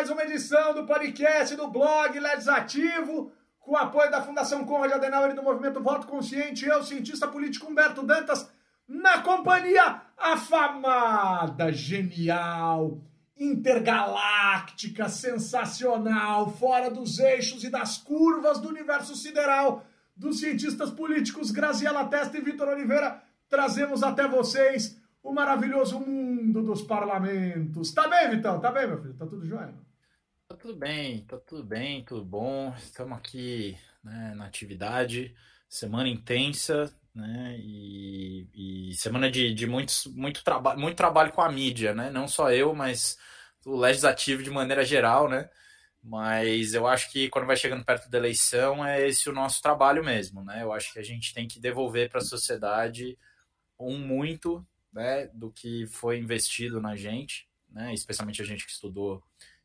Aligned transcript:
mais 0.00 0.08
uma 0.08 0.24
edição 0.24 0.72
do 0.72 0.86
podcast 0.86 1.54
do 1.54 1.68
blog 1.68 2.18
Legislativo, 2.18 3.30
com 3.58 3.72
o 3.72 3.76
apoio 3.76 4.10
da 4.10 4.22
Fundação 4.22 4.64
Conrad 4.64 4.92
Adenauer 4.92 5.32
e 5.32 5.34
do 5.34 5.42
Movimento 5.42 5.78
Voto 5.82 6.06
Consciente. 6.06 6.64
Eu, 6.64 6.82
cientista 6.82 7.28
político 7.28 7.70
Humberto 7.70 8.02
Dantas, 8.02 8.50
na 8.88 9.18
companhia 9.18 10.00
afamada, 10.16 11.70
genial, 11.70 13.02
intergaláctica, 13.36 15.06
sensacional, 15.10 16.50
fora 16.50 16.90
dos 16.90 17.18
eixos 17.18 17.62
e 17.62 17.68
das 17.68 17.98
curvas 17.98 18.58
do 18.58 18.70
universo 18.70 19.14
sideral, 19.14 19.84
dos 20.16 20.40
cientistas 20.40 20.90
políticos 20.90 21.50
Graziela 21.50 22.06
Testa 22.06 22.38
e 22.38 22.40
Vitor 22.40 22.68
Oliveira, 22.68 23.22
trazemos 23.50 24.02
até 24.02 24.26
vocês 24.26 24.98
o 25.22 25.30
maravilhoso 25.30 26.00
mundo 26.00 26.62
dos 26.62 26.80
parlamentos. 26.80 27.92
Tá 27.92 28.08
bem, 28.08 28.30
Vitão? 28.30 28.58
Tá 28.58 28.72
bem, 28.72 28.86
meu 28.86 28.98
filho? 28.98 29.12
Tá 29.12 29.26
tudo 29.26 29.46
jóia? 29.46 29.89
Tá 30.50 30.56
tudo 30.56 30.74
bem, 30.74 31.24
tá 31.26 31.38
tudo 31.38 31.62
bem, 31.62 32.04
tudo 32.04 32.24
bom. 32.24 32.74
Estamos 32.76 33.16
aqui 33.16 33.78
né, 34.02 34.34
na 34.34 34.46
atividade, 34.46 35.32
semana 35.68 36.08
intensa, 36.08 36.92
né? 37.14 37.56
E, 37.60 38.90
e 38.90 38.94
semana 38.96 39.30
de, 39.30 39.54
de 39.54 39.64
muitos, 39.68 40.06
muito, 40.06 40.42
traba 40.42 40.74
muito 40.74 40.96
trabalho 40.96 41.30
com 41.32 41.40
a 41.40 41.52
mídia, 41.52 41.94
né? 41.94 42.10
Não 42.10 42.26
só 42.26 42.50
eu, 42.50 42.74
mas 42.74 43.16
o 43.64 43.76
legislativo 43.76 44.42
de 44.42 44.50
maneira 44.50 44.84
geral, 44.84 45.28
né? 45.28 45.48
Mas 46.02 46.74
eu 46.74 46.84
acho 46.88 47.12
que 47.12 47.28
quando 47.30 47.46
vai 47.46 47.56
chegando 47.56 47.84
perto 47.84 48.10
da 48.10 48.18
eleição 48.18 48.84
é 48.84 49.06
esse 49.08 49.30
o 49.30 49.32
nosso 49.32 49.62
trabalho 49.62 50.04
mesmo, 50.04 50.42
né? 50.44 50.64
Eu 50.64 50.72
acho 50.72 50.92
que 50.92 50.98
a 50.98 51.04
gente 51.04 51.32
tem 51.32 51.46
que 51.46 51.60
devolver 51.60 52.10
para 52.10 52.18
a 52.18 52.24
sociedade 52.24 53.16
um 53.78 53.98
muito 53.98 54.66
né, 54.92 55.28
do 55.28 55.52
que 55.52 55.86
foi 55.86 56.18
investido 56.18 56.80
na 56.80 56.96
gente, 56.96 57.48
né, 57.68 57.94
especialmente 57.94 58.42
a 58.42 58.44
gente 58.44 58.66
que 58.66 58.72
estudou 58.72 59.22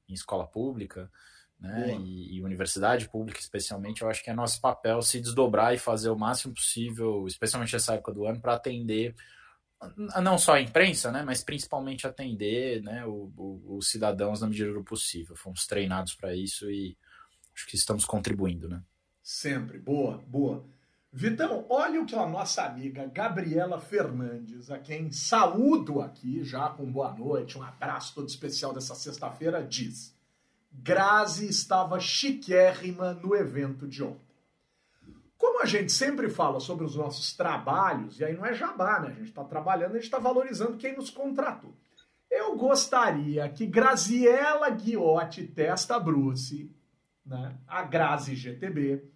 em 0.07 0.13
escola 0.13 0.45
pública 0.47 1.11
né, 1.59 1.95
e, 1.99 2.35
e, 2.35 2.43
universidade 2.43 3.09
pública, 3.09 3.39
especialmente, 3.39 4.01
eu 4.01 4.09
acho 4.09 4.23
que 4.23 4.29
é 4.29 4.33
nosso 4.33 4.59
papel 4.59 5.01
se 5.01 5.19
desdobrar 5.19 5.73
e 5.73 5.77
fazer 5.77 6.09
o 6.09 6.17
máximo 6.17 6.53
possível, 6.53 7.25
especialmente 7.27 7.73
nessa 7.73 7.93
época 7.95 8.13
do 8.13 8.25
ano, 8.25 8.41
para 8.41 8.55
atender 8.55 9.15
não 10.21 10.37
só 10.37 10.53
a 10.53 10.61
imprensa, 10.61 11.11
né, 11.11 11.23
mas 11.23 11.43
principalmente 11.43 12.07
atender 12.07 12.81
né, 12.81 13.03
os 13.05 13.89
cidadãos 13.89 14.41
na 14.41 14.47
medida 14.47 14.73
do 14.73 14.83
possível. 14.83 15.35
Fomos 15.35 15.65
treinados 15.65 16.15
para 16.15 16.35
isso 16.35 16.69
e 16.69 16.97
acho 17.53 17.67
que 17.67 17.75
estamos 17.75 18.05
contribuindo. 18.05 18.67
Né? 18.67 18.81
Sempre, 19.21 19.77
boa, 19.77 20.17
boa. 20.27 20.65
Vitão, 21.17 21.65
olha 21.69 22.01
o 22.01 22.05
que 22.05 22.13
a 22.13 22.27
nossa 22.27 22.65
amiga 22.65 23.07
Gabriela 23.07 23.79
Fernandes, 23.79 24.69
a 24.69 24.77
quem 24.77 25.13
saúdo 25.13 26.01
aqui, 26.01 26.43
já 26.43 26.67
com 26.67 26.91
boa 26.91 27.13
noite, 27.13 27.57
um 27.57 27.63
abraço 27.63 28.13
todo 28.13 28.27
especial 28.27 28.73
dessa 28.73 28.93
sexta-feira, 28.95 29.63
diz. 29.63 30.13
Grazi 30.73 31.47
estava 31.47 32.01
chiquérrima 32.01 33.13
no 33.13 33.33
evento 33.33 33.87
de 33.87 34.03
ontem. 34.03 34.35
Como 35.37 35.61
a 35.61 35.65
gente 35.65 35.89
sempre 35.93 36.29
fala 36.29 36.59
sobre 36.59 36.83
os 36.83 36.97
nossos 36.97 37.31
trabalhos, 37.33 38.19
e 38.19 38.25
aí 38.25 38.35
não 38.35 38.45
é 38.45 38.53
jabá, 38.53 38.99
né? 38.99 39.07
A 39.07 39.13
gente 39.13 39.29
está 39.29 39.45
trabalhando, 39.45 39.91
a 39.91 39.95
gente 39.95 40.03
está 40.03 40.19
valorizando 40.19 40.75
quem 40.75 40.97
nos 40.97 41.09
contratou. 41.09 41.73
Eu 42.29 42.57
gostaria 42.57 43.47
que 43.47 43.65
Graziela 43.65 44.69
Guiotti 44.69 45.47
Testa 45.47 45.97
Bruce, 45.97 46.69
né, 47.25 47.55
a 47.65 47.83
Grazi 47.83 48.35
GTB, 48.35 49.14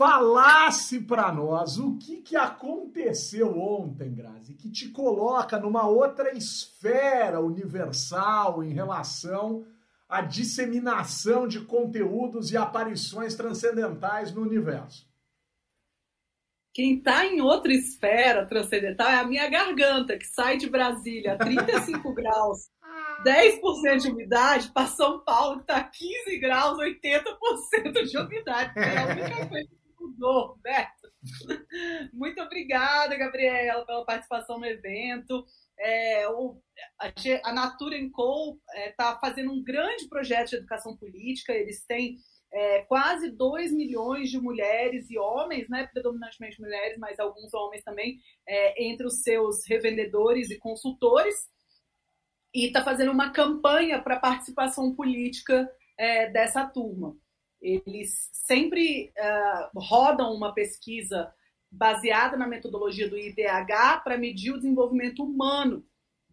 falasse 0.00 0.98
para 1.02 1.30
nós 1.30 1.76
o 1.76 1.98
que, 1.98 2.22
que 2.22 2.34
aconteceu 2.34 3.60
ontem, 3.60 4.14
Grazi, 4.14 4.54
que 4.54 4.70
te 4.70 4.88
coloca 4.88 5.58
numa 5.58 5.86
outra 5.86 6.34
esfera 6.34 7.38
universal 7.38 8.64
em 8.64 8.72
relação 8.72 9.62
à 10.08 10.22
disseminação 10.22 11.46
de 11.46 11.60
conteúdos 11.66 12.50
e 12.50 12.56
aparições 12.56 13.34
transcendentais 13.34 14.32
no 14.32 14.40
universo. 14.40 15.06
Quem 16.72 16.96
está 16.96 17.26
em 17.26 17.42
outra 17.42 17.70
esfera 17.70 18.46
transcendental 18.46 19.06
é 19.06 19.16
a 19.16 19.26
minha 19.26 19.50
garganta, 19.50 20.16
que 20.16 20.24
sai 20.24 20.56
de 20.56 20.70
Brasília 20.70 21.34
a 21.34 21.36
35 21.36 22.10
graus, 22.16 22.70
10% 23.22 23.98
de 24.00 24.10
umidade, 24.10 24.72
para 24.72 24.86
São 24.86 25.22
Paulo, 25.22 25.56
que 25.56 25.64
está 25.64 25.84
15 25.84 26.38
graus, 26.38 26.78
80% 26.78 28.02
de 28.08 28.16
umidade. 28.16 28.72
É 28.78 28.98
a 28.98 29.06
única 29.06 29.46
coisa 29.46 29.79
mudou, 30.00 30.56
Beto. 30.62 31.12
Muito 32.12 32.40
obrigada, 32.40 33.16
Gabriela, 33.16 33.84
pela 33.84 34.04
participação 34.04 34.58
no 34.58 34.66
evento. 34.66 35.44
É, 35.78 36.28
o, 36.28 36.60
a, 36.98 37.12
a 37.48 37.52
Natura 37.52 37.96
Co 38.12 38.58
está 38.68 38.80
é, 38.80 38.92
tá 38.92 39.18
fazendo 39.20 39.52
um 39.52 39.62
grande 39.62 40.08
projeto 40.08 40.50
de 40.50 40.56
educação 40.56 40.96
política. 40.96 41.52
Eles 41.52 41.84
têm 41.84 42.16
é, 42.52 42.80
quase 42.82 43.30
2 43.30 43.72
milhões 43.72 44.30
de 44.30 44.40
mulheres 44.40 45.08
e 45.10 45.18
homens, 45.18 45.68
né, 45.68 45.86
predominantemente 45.86 46.60
mulheres, 46.60 46.98
mas 46.98 47.18
alguns 47.18 47.52
homens 47.54 47.84
também, 47.84 48.18
é, 48.46 48.84
entre 48.84 49.06
os 49.06 49.22
seus 49.22 49.66
revendedores 49.66 50.50
e 50.50 50.58
consultores. 50.58 51.48
E 52.52 52.66
está 52.66 52.82
fazendo 52.82 53.12
uma 53.12 53.30
campanha 53.30 54.02
para 54.02 54.18
participação 54.18 54.94
política 54.94 55.70
é, 55.96 56.28
dessa 56.30 56.66
turma. 56.66 57.16
Eles 57.60 58.30
sempre 58.32 59.12
uh, 59.18 59.78
rodam 59.78 60.32
uma 60.32 60.52
pesquisa 60.52 61.32
baseada 61.70 62.36
na 62.36 62.46
metodologia 62.46 63.08
do 63.08 63.18
IDH 63.18 64.02
para 64.02 64.18
medir 64.18 64.52
o 64.52 64.56
desenvolvimento 64.56 65.22
humano 65.22 65.84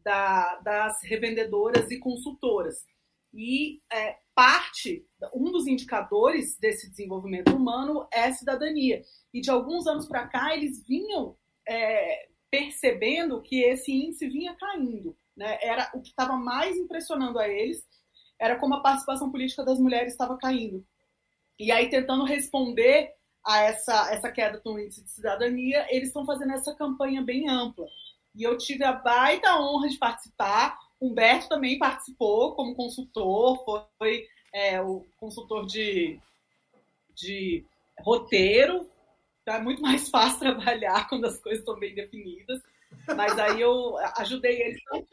da, 0.03 0.55
das 0.57 1.03
revendedoras 1.03 1.91
e 1.91 1.99
consultoras. 1.99 2.85
E 3.33 3.81
é, 3.91 4.17
parte, 4.33 5.05
um 5.33 5.51
dos 5.51 5.67
indicadores 5.67 6.57
desse 6.57 6.89
desenvolvimento 6.89 7.55
humano 7.55 8.07
é 8.11 8.23
a 8.23 8.33
cidadania. 8.33 9.03
E 9.33 9.41
de 9.41 9.51
alguns 9.51 9.85
anos 9.85 10.07
para 10.07 10.27
cá, 10.27 10.55
eles 10.55 10.83
vinham 10.87 11.35
é, 11.67 12.29
percebendo 12.49 13.41
que 13.41 13.61
esse 13.61 13.91
índice 13.91 14.27
vinha 14.27 14.55
caindo. 14.55 15.15
Né? 15.35 15.59
Era 15.61 15.91
o 15.93 16.01
que 16.01 16.09
estava 16.09 16.35
mais 16.37 16.75
impressionando 16.77 17.37
a 17.37 17.47
eles 17.47 17.85
era 18.39 18.55
como 18.57 18.75
a 18.75 18.81
participação 18.81 19.31
política 19.31 19.63
das 19.63 19.79
mulheres 19.79 20.13
estava 20.13 20.37
caindo. 20.37 20.85
E 21.59 21.71
aí, 21.71 21.89
tentando 21.89 22.23
responder 22.23 23.11
a 23.45 23.59
essa, 23.59 24.11
essa 24.11 24.31
queda 24.31 24.59
do 24.59 24.79
índice 24.79 25.03
de 25.03 25.09
cidadania, 25.09 25.87
eles 25.89 26.09
estão 26.09 26.25
fazendo 26.25 26.51
essa 26.51 26.75
campanha 26.75 27.21
bem 27.21 27.49
ampla. 27.49 27.87
E 28.35 28.43
eu 28.43 28.57
tive 28.57 28.83
a 28.83 28.93
baita 28.93 29.59
honra 29.59 29.89
de 29.89 29.97
participar. 29.97 30.77
Humberto 31.01 31.49
também 31.49 31.79
participou 31.79 32.55
como 32.55 32.75
consultor, 32.75 33.63
foi 33.97 34.27
é, 34.53 34.81
o 34.81 35.05
consultor 35.17 35.65
de, 35.65 36.19
de 37.15 37.65
roteiro. 38.01 38.87
Então 39.41 39.55
é 39.55 39.61
muito 39.61 39.81
mais 39.81 40.09
fácil 40.11 40.39
trabalhar 40.39 41.07
quando 41.07 41.25
as 41.25 41.39
coisas 41.39 41.59
estão 41.59 41.79
bem 41.79 41.95
definidas. 41.95 42.61
Mas 43.15 43.39
aí 43.39 43.61
eu 43.61 43.97
ajudei 44.17 44.61
eles 44.61 44.83
tanto, 44.83 45.07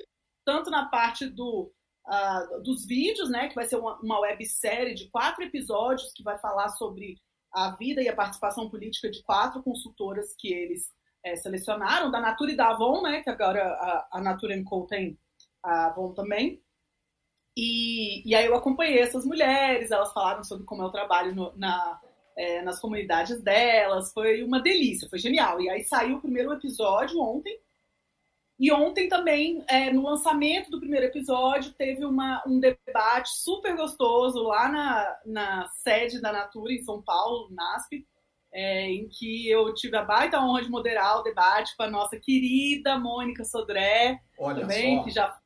tanto 0.45 0.71
na 0.71 0.87
parte 0.87 1.27
do 1.27 1.73
uh, 2.07 2.63
dos 2.63 2.87
vídeos, 2.87 3.31
né? 3.31 3.49
Que 3.49 3.55
vai 3.55 3.65
ser 3.65 3.77
uma, 3.77 3.99
uma 4.01 4.21
websérie 4.21 4.95
de 4.95 5.09
quatro 5.09 5.45
episódios 5.45 6.13
que 6.13 6.23
vai 6.23 6.39
falar 6.39 6.69
sobre 6.71 7.19
a 7.53 7.71
vida 7.77 8.03
e 8.03 8.09
a 8.09 8.17
participação 8.17 8.69
política 8.69 9.11
de 9.11 9.23
quatro 9.23 9.63
consultoras 9.63 10.35
que 10.37 10.53
eles 10.53 10.93
é, 11.25 11.37
selecionaram, 11.37 12.11
da 12.11 12.21
Natura 12.21 12.53
e 12.53 12.57
da 12.57 12.71
Avon, 12.71 13.03
né? 13.03 13.23
Que 13.23 13.31
agora 13.31 13.65
a, 13.65 14.09
a 14.13 14.21
Natura 14.21 14.61
Co 14.65 14.87
tem 14.87 15.19
a 15.63 15.87
Avon 15.87 16.13
também. 16.13 16.63
E, 17.57 18.29
e 18.29 18.35
aí 18.35 18.47
eu 18.47 18.55
acompanhei 18.57 18.99
essas 18.99 19.25
mulheres, 19.25 19.91
elas 19.91 20.13
falaram 20.13 20.43
sobre 20.43 20.65
como 20.65 20.83
é 20.83 20.87
o 20.87 20.91
trabalho 20.91 21.35
no, 21.35 21.57
na, 21.57 22.01
é, 22.37 22.63
nas 22.63 22.81
comunidades 22.81 23.41
delas, 23.43 24.13
foi 24.13 24.43
uma 24.43 24.61
delícia, 24.61 25.09
foi 25.09 25.19
genial. 25.19 25.61
E 25.61 25.71
aí 25.71 25.85
saiu 25.85 26.17
o 26.17 26.21
primeiro 26.21 26.53
episódio 26.53 27.21
ontem, 27.21 27.57
e 28.59 28.71
ontem 28.73 29.09
também, 29.09 29.65
é, 29.69 29.93
no 29.93 30.03
lançamento 30.03 30.71
do 30.71 30.79
primeiro 30.79 31.07
episódio, 31.07 31.73
teve 31.73 32.05
uma, 32.05 32.43
um 32.47 32.61
debate 32.61 33.31
super 33.31 33.75
gostoso 33.75 34.43
lá 34.45 34.69
na, 34.69 35.17
na 35.27 35.69
sede 35.69 36.21
da 36.21 36.33
Natura, 36.33 36.73
em 36.73 36.83
São 36.83 37.03
Paulo, 37.03 37.49
NASP, 37.51 38.07
é, 38.53 38.89
em 38.89 39.09
que 39.09 39.51
eu 39.51 39.75
tive 39.75 39.97
a 39.97 40.05
baita 40.05 40.41
honra 40.41 40.63
de 40.63 40.71
moderar 40.71 41.19
o 41.19 41.23
debate 41.23 41.77
com 41.77 41.83
a 41.83 41.91
nossa 41.91 42.17
querida 42.19 42.97
Mônica 42.97 43.45
Sodré, 43.45 44.21
Olha 44.39 44.61
também, 44.61 44.99
só. 44.99 45.05
que 45.05 45.11
já 45.11 45.37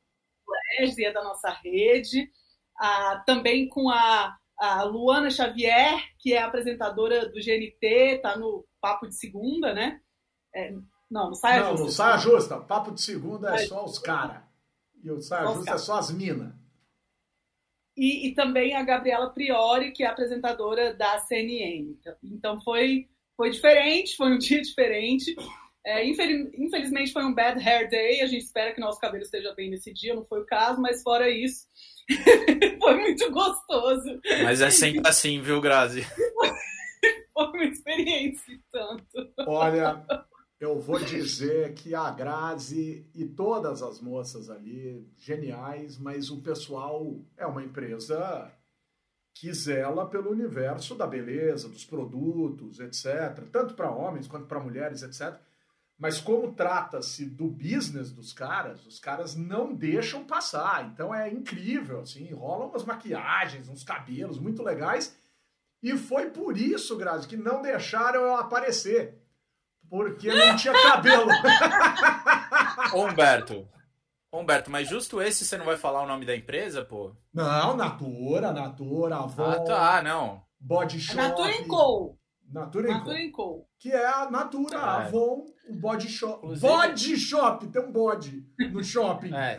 foi 0.45 1.03
é 1.03 1.11
da 1.11 1.23
nossa 1.23 1.49
rede, 1.49 2.29
ah, 2.77 3.23
também 3.25 3.67
com 3.67 3.89
a, 3.89 4.37
a 4.57 4.83
Luana 4.83 5.31
Xavier, 5.31 5.99
que 6.19 6.33
é 6.33 6.41
apresentadora 6.43 7.27
do 7.27 7.39
GNT, 7.39 8.15
está 8.15 8.37
no 8.37 8.65
Papo 8.79 9.07
de 9.07 9.15
Segunda, 9.15 9.73
né? 9.73 9.99
É, 10.53 10.73
não, 11.09 11.29
no 11.29 11.35
Saia 11.35 11.61
não, 11.61 11.71
Justa. 11.71 11.85
No 11.85 11.91
Saia 11.91 12.17
Justa. 12.17 12.57
Papo 12.57 12.91
de 12.91 13.01
segunda 13.01 13.55
é 13.55 13.65
só 13.65 13.83
os 13.83 13.97
caras. 13.97 14.41
E 15.03 15.09
o 15.09 15.21
Saia 15.21 15.47
Justa 15.47 15.71
é 15.71 15.77
só 15.77 15.97
as 15.97 16.11
minas. 16.11 16.53
E, 17.97 18.27
e, 18.27 18.33
também 18.33 18.75
a 18.75 18.83
Gabriela 18.83 19.29
Priori, 19.29 19.91
que 19.91 20.03
é 20.03 20.07
apresentadora 20.07 20.93
da 20.93 21.19
CNN. 21.19 21.97
Então 22.23 22.61
foi, 22.61 23.09
foi 23.35 23.49
diferente, 23.49 24.15
foi 24.15 24.31
um 24.31 24.37
dia 24.39 24.61
diferente. 24.61 25.35
É, 25.85 26.05
infelizmente 26.05 27.11
foi 27.11 27.23
um 27.23 27.33
bad 27.33 27.59
hair 27.59 27.89
day, 27.89 28.21
a 28.21 28.25
gente 28.25 28.43
espera 28.43 28.73
que 28.73 28.81
nosso 28.81 28.99
cabelo 28.99 29.23
esteja 29.23 29.53
bem 29.53 29.69
nesse 29.69 29.93
dia, 29.93 30.13
não 30.13 30.25
foi 30.25 30.41
o 30.41 30.45
caso, 30.45 30.79
mas 30.79 31.01
fora 31.01 31.29
isso, 31.29 31.65
foi 32.79 32.97
muito 32.97 33.31
gostoso. 33.31 34.19
Mas 34.43 34.61
é 34.61 34.69
sempre 34.69 35.07
assim, 35.07 35.41
viu, 35.41 35.59
Grazi? 35.61 36.05
foi 37.33 37.47
uma 37.47 37.63
experiência 37.63 38.59
tanto. 38.71 39.31
Olha, 39.47 40.05
eu 40.59 40.77
vou 40.77 40.99
dizer 40.99 41.73
que 41.73 41.95
a 41.95 42.11
Grazi 42.11 43.09
e 43.15 43.25
todas 43.25 43.81
as 43.81 44.01
moças 44.01 44.49
ali, 44.49 45.07
geniais, 45.17 45.97
mas 45.97 46.29
o 46.29 46.41
pessoal 46.41 47.17
é 47.37 47.45
uma 47.45 47.63
empresa 47.63 48.51
que 49.33 49.53
zela 49.53 50.05
pelo 50.09 50.31
universo 50.31 50.95
da 50.95 51.07
beleza, 51.07 51.69
dos 51.69 51.85
produtos, 51.85 52.81
etc. 52.81 53.45
Tanto 53.51 53.73
para 53.73 53.89
homens 53.89 54.27
quanto 54.27 54.47
para 54.47 54.59
mulheres, 54.59 55.01
etc. 55.01 55.39
Mas 55.97 56.19
como 56.19 56.53
trata-se 56.53 57.25
do 57.25 57.47
business 57.47 58.11
dos 58.11 58.33
caras, 58.33 58.85
os 58.85 58.99
caras 58.99 59.35
não 59.35 59.73
deixam 59.73 60.25
passar. 60.25 60.89
Então 60.91 61.15
é 61.15 61.29
incrível, 61.29 62.01
assim, 62.01 62.33
rolam 62.33 62.67
umas 62.67 62.83
maquiagens, 62.83 63.69
uns 63.69 63.83
cabelos 63.83 64.37
muito 64.37 64.61
legais. 64.61 65.17
E 65.81 65.95
foi 65.95 66.31
por 66.31 66.57
isso, 66.57 66.97
Grazi, 66.97 67.25
que 67.25 67.37
não 67.37 67.61
deixaram 67.61 68.21
eu 68.21 68.35
aparecer. 68.35 69.18
Porque 69.89 70.33
não 70.33 70.55
tinha 70.55 70.73
cabelo. 70.73 71.27
Humberto. 72.93 73.67
Humberto, 74.31 74.69
mas 74.69 74.87
justo 74.87 75.21
esse 75.21 75.43
você 75.43 75.57
não 75.57 75.65
vai 75.65 75.75
falar 75.75 76.03
o 76.03 76.07
nome 76.07 76.25
da 76.25 76.35
empresa, 76.35 76.85
pô? 76.85 77.15
Não, 77.33 77.75
Natura, 77.75 78.51
Natura, 78.51 79.17
Avon. 79.17 79.43
Ah, 79.43 79.59
tá, 79.61 80.01
não. 80.03 80.43
Body 80.59 80.99
Shop. 80.99 81.17
Natura 81.17 81.63
Co. 81.67 82.19
Natura, 82.51 82.91
Natura 82.91 83.31
Co. 83.31 83.67
Que 83.79 83.91
é 83.91 84.05
a 84.05 84.29
Natura, 84.29 84.77
é. 84.77 84.79
Avon, 84.79 85.45
o 85.67 85.75
Body 85.75 86.09
Shop. 86.09 86.37
Inclusive... 86.43 86.67
Body 86.67 87.17
Shop, 87.17 87.67
tem 87.67 87.81
um 87.81 87.91
bode 87.91 88.45
no 88.71 88.83
shopping. 88.83 89.33
É. 89.33 89.57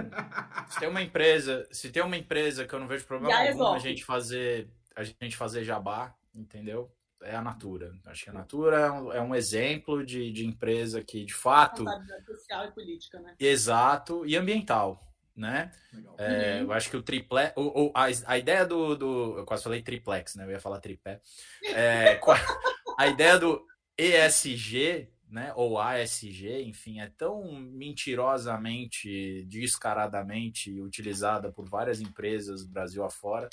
Se 0.68 0.78
tem 0.78 0.88
uma 0.88 1.02
empresa, 1.02 1.66
se 1.72 1.90
tem 1.90 2.02
uma 2.02 2.16
empresa 2.16 2.64
que 2.64 2.72
eu 2.72 2.78
não 2.78 2.86
vejo 2.86 3.04
problema 3.06 3.36
algum 3.36 3.72
a 3.72 3.78
gente 3.78 4.04
fazer, 4.04 4.70
a 4.94 5.02
gente 5.02 5.36
fazer 5.36 5.64
jabá, 5.64 6.14
entendeu? 6.32 6.92
É 7.22 7.34
a 7.34 7.42
Natura. 7.42 7.92
Acho 8.06 8.24
que 8.24 8.30
a 8.30 8.32
Natura 8.32 8.76
é 8.78 8.90
um, 8.90 9.12
é 9.12 9.20
um 9.20 9.34
exemplo 9.34 10.04
de, 10.04 10.32
de 10.32 10.46
empresa 10.46 11.02
que, 11.02 11.24
de 11.24 11.34
fato. 11.34 11.84
social 12.26 12.66
e 12.66 12.70
política, 12.72 13.20
né? 13.20 13.34
Exato, 13.38 14.24
e 14.26 14.36
ambiental. 14.36 15.06
Né? 15.36 15.70
É, 16.18 16.56
uhum. 16.56 16.64
Eu 16.64 16.72
acho 16.72 16.90
que 16.90 16.96
o 16.96 17.02
triplex. 17.02 17.52
O, 17.56 17.86
o, 17.86 17.92
a, 17.94 18.06
a 18.26 18.38
ideia 18.38 18.66
do, 18.66 18.94
do. 18.94 19.38
Eu 19.38 19.46
quase 19.46 19.62
falei 19.62 19.80
triplex, 19.80 20.34
né? 20.34 20.44
Eu 20.44 20.50
ia 20.50 20.60
falar 20.60 20.80
tripé. 20.80 21.20
É, 21.64 22.20
a 22.98 23.06
ideia 23.06 23.38
do 23.38 23.64
ESG, 23.96 25.08
né? 25.30 25.52
Ou 25.56 25.78
ASG, 25.78 26.62
enfim, 26.64 27.00
é 27.00 27.10
tão 27.16 27.50
mentirosamente, 27.52 29.44
descaradamente 29.46 30.78
utilizada 30.80 31.50
por 31.50 31.66
várias 31.66 32.00
empresas 32.00 32.66
do 32.66 32.72
Brasil 32.72 33.02
afora 33.02 33.48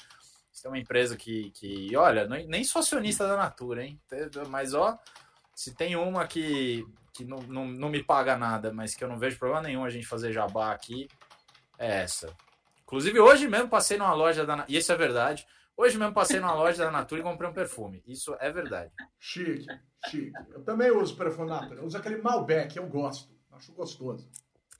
tem 0.62 0.72
uma 0.72 0.80
empresa 0.80 1.16
que, 1.16 1.52
que 1.52 1.96
olha, 1.96 2.28
nem 2.28 2.64
sou 2.64 2.80
acionista 2.80 3.28
da 3.28 3.38
Natura, 3.38 3.84
hein? 3.84 4.00
Mas, 4.50 4.74
ó, 4.74 4.98
se 5.54 5.74
tem 5.74 5.96
uma 5.96 6.28
que, 6.28 6.86
que 7.14 7.24
não, 7.26 7.40
não, 7.40 7.66
não 7.66 7.90
me 7.90 8.04
paga 8.04 8.38
nada, 8.38 8.74
mas 8.74 8.96
que 8.96 9.04
eu 9.04 9.08
não 9.08 9.18
vejo 9.18 9.40
problema 9.40 9.62
nenhum 9.62 9.84
a 9.84 9.90
gente 9.90 10.06
fazer 10.06 10.32
jabá 10.32 10.72
aqui, 10.72 11.08
é 11.78 12.02
essa. 12.02 12.36
Inclusive, 12.84 13.20
hoje 13.20 13.48
mesmo 13.48 13.70
passei 13.70 13.98
numa 13.98 14.14
loja 14.14 14.46
da... 14.46 14.66
E 14.68 14.78
isso 14.78 14.92
é 14.92 14.96
verdade. 14.96 15.46
Hoje 15.76 15.98
mesmo 15.98 16.14
passei 16.14 16.40
numa 16.40 16.54
loja 16.54 16.84
da 16.84 16.92
Natura 16.92 17.22
e 17.22 17.24
comprei 17.24 17.50
um 17.50 17.54
perfume. 17.54 18.02
Isso 18.08 18.36
é 18.40 18.52
verdade. 18.52 18.92
Chique, 19.20 19.68
chique. 20.08 20.32
Eu 20.52 20.64
também 20.64 20.90
uso 20.90 21.16
perfume 21.16 21.50
Natura. 21.50 21.82
Eu 21.82 21.86
uso 21.86 21.98
aquele 21.98 22.22
Malbec, 22.22 22.76
eu 22.78 22.88
gosto. 22.88 23.36
Acho 23.52 23.74
gostoso. 23.74 24.28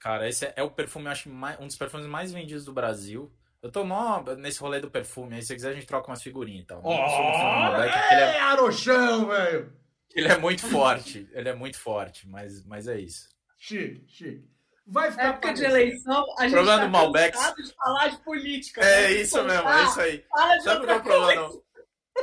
Cara, 0.00 0.28
esse 0.28 0.46
é, 0.46 0.54
é 0.56 0.62
o 0.62 0.70
perfume, 0.70 1.08
acho, 1.08 1.28
mais, 1.28 1.58
um 1.60 1.66
dos 1.66 1.76
perfumes 1.76 2.06
mais 2.06 2.32
vendidos 2.32 2.64
do 2.64 2.72
Brasil. 2.72 3.32
Eu 3.60 3.72
tô 3.72 3.84
mó 3.84 4.22
nesse 4.38 4.60
rolê 4.60 4.80
do 4.80 4.90
perfume. 4.90 5.36
Aí, 5.36 5.42
se 5.42 5.54
quiser, 5.54 5.70
a 5.70 5.74
gente 5.74 5.86
troca 5.86 6.08
umas 6.08 6.22
figurinhas 6.22 6.62
e 6.62 6.66
tal. 6.66 6.80
Oh, 6.84 6.92
ele 6.92 8.20
é 8.20 8.40
Arochão, 8.40 9.26
velho! 9.26 9.72
Ele 10.14 10.28
é 10.28 10.38
muito 10.38 10.66
forte. 10.66 11.28
Ele 11.32 11.48
é 11.48 11.54
muito 11.54 11.78
forte, 11.78 12.28
mas, 12.28 12.64
mas 12.64 12.86
é 12.86 12.98
isso. 12.98 13.28
Chique, 13.58 14.04
chique. 14.08 14.58
Vai 14.86 15.10
ficar 15.10 15.28
época 15.28 15.52
de 15.52 15.64
eleição, 15.64 16.24
a 16.38 16.44
gente 16.44 16.52
problema 16.54 16.78
tá 16.78 16.86
do 16.86 16.90
Malbec. 16.90 17.36
de 17.36 17.74
falar 17.74 18.08
de 18.08 18.16
política. 18.24 18.80
É 18.80 19.02
né? 19.02 19.12
isso 19.12 19.44
mesmo, 19.44 19.68
é 19.68 19.84
isso 19.84 20.00
aí. 20.00 20.24
Sabe 20.62 20.86
qual 20.86 20.96
é 20.96 20.98
o 20.98 21.02
problema? 21.02 21.48
O 21.48 21.62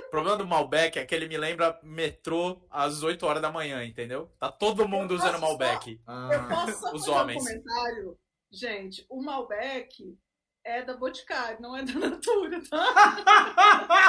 problema 0.10 0.38
do 0.38 0.48
Malbec 0.48 0.98
é 0.98 1.06
que 1.06 1.14
ele 1.14 1.28
me 1.28 1.38
lembra 1.38 1.80
metrô 1.84 2.66
às 2.72 3.04
8 3.04 3.24
horas 3.24 3.42
da 3.42 3.52
manhã, 3.52 3.86
entendeu? 3.86 4.32
Tá 4.40 4.52
todo 4.52 4.88
mundo 4.88 5.14
usando 5.14 5.40
Malbec. 5.40 5.96
Só, 5.98 6.02
ah. 6.12 6.30
Eu 6.34 6.48
posso 6.48 6.80
só 6.80 6.92
Os 6.92 7.08
homens. 7.08 7.44
Um 7.44 7.46
comentário? 7.46 8.18
Gente, 8.52 9.06
o 9.10 9.22
Malbec 9.22 10.18
é 10.66 10.82
da 10.82 10.98
Boticário, 10.98 11.62
não 11.62 11.78
é 11.78 11.84
da 11.84 11.94
Natura, 11.94 12.62
tá? 12.68 12.86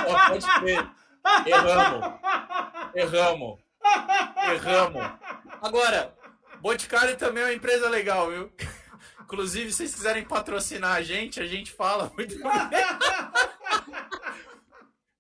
Oh, 0.08 0.30
pode 0.30 0.60
crer. 0.60 0.90
Erramos. 1.46 2.20
Erramos. 2.94 3.60
Erramos. 4.50 5.02
Agora, 5.60 6.16
Boticário 6.60 7.16
também 7.16 7.42
é 7.42 7.46
uma 7.46 7.52
empresa 7.52 7.88
legal, 7.90 8.30
viu? 8.30 8.50
Inclusive, 9.20 9.70
se 9.70 9.76
vocês 9.78 9.94
quiserem 9.94 10.24
patrocinar 10.24 10.96
a 10.96 11.02
gente, 11.02 11.40
a 11.40 11.46
gente 11.46 11.72
fala 11.72 12.10
muito 12.16 12.36
bem. 12.38 12.50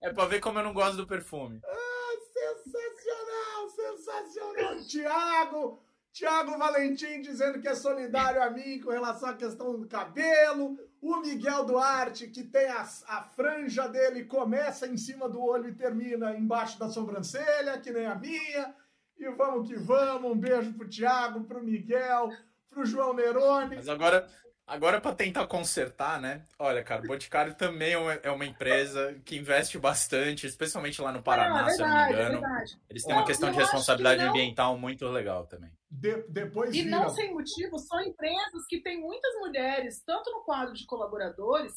É 0.00 0.12
pra 0.12 0.24
ver 0.24 0.40
como 0.40 0.58
eu 0.58 0.64
não 0.64 0.72
gosto 0.72 0.96
do 0.96 1.06
perfume. 1.06 1.60
Ah, 1.64 2.12
sensacional, 2.32 3.68
sensacional. 3.68 4.86
Tiago, 4.86 5.82
Tiago 6.12 6.56
Valentim 6.56 7.20
dizendo 7.20 7.60
que 7.60 7.68
é 7.68 7.74
solidário 7.74 8.42
a 8.42 8.48
mim 8.48 8.80
com 8.80 8.90
relação 8.90 9.28
à 9.28 9.34
questão 9.34 9.78
do 9.78 9.86
cabelo. 9.88 10.78
O 11.00 11.18
Miguel 11.18 11.64
Duarte, 11.64 12.28
que 12.28 12.42
tem 12.42 12.68
a, 12.68 12.82
a 13.08 13.22
franja 13.22 13.86
dele, 13.86 14.24
começa 14.24 14.86
em 14.86 14.96
cima 14.96 15.28
do 15.28 15.42
olho 15.42 15.68
e 15.68 15.74
termina 15.74 16.34
embaixo 16.34 16.78
da 16.78 16.88
sobrancelha, 16.88 17.78
que 17.78 17.90
nem 17.90 18.06
a 18.06 18.14
minha. 18.14 18.74
E 19.18 19.28
vamos 19.30 19.68
que 19.68 19.76
vamos. 19.76 20.32
Um 20.32 20.38
beijo 20.38 20.72
pro 20.74 20.88
Tiago, 20.88 21.44
pro 21.44 21.62
Miguel, 21.62 22.30
pro 22.68 22.84
João 22.84 23.14
Nerone. 23.14 23.76
Mas 23.76 23.88
agora, 23.88 24.28
Agora, 24.66 25.00
para 25.00 25.14
tentar 25.14 25.46
consertar, 25.46 26.20
né? 26.20 26.44
Olha, 26.58 26.82
cara, 26.82 27.02
o 27.02 27.06
Boticário 27.06 27.54
também 27.54 27.92
é 27.92 28.30
uma 28.30 28.44
é 28.44 28.48
empresa 28.48 29.14
que 29.24 29.36
investe 29.36 29.78
bastante, 29.78 30.44
especialmente 30.44 31.00
lá 31.00 31.12
no 31.12 31.22
Paraná, 31.22 31.62
não, 31.62 31.68
é 31.68 31.70
verdade, 31.70 31.76
se 31.76 31.82
eu 31.82 31.86
não 31.86 32.04
me 32.04 32.12
engano. 32.12 32.46
É 32.46 32.64
Eles 32.90 33.04
têm 33.04 33.14
uma 33.14 33.24
questão 33.24 33.50
de 33.52 33.58
responsabilidade 33.58 34.22
que 34.22 34.28
ambiental 34.28 34.76
muito 34.76 35.06
legal 35.06 35.46
também. 35.46 35.70
De, 35.88 36.20
depois 36.28 36.74
e 36.74 36.82
vira... 36.82 36.90
não 36.90 37.08
sem 37.10 37.32
motivo, 37.32 37.78
são 37.78 38.00
empresas 38.02 38.66
que 38.68 38.82
têm 38.82 39.00
muitas 39.00 39.32
mulheres, 39.36 40.02
tanto 40.04 40.32
no 40.32 40.42
quadro 40.42 40.74
de 40.74 40.84
colaboradores, 40.84 41.72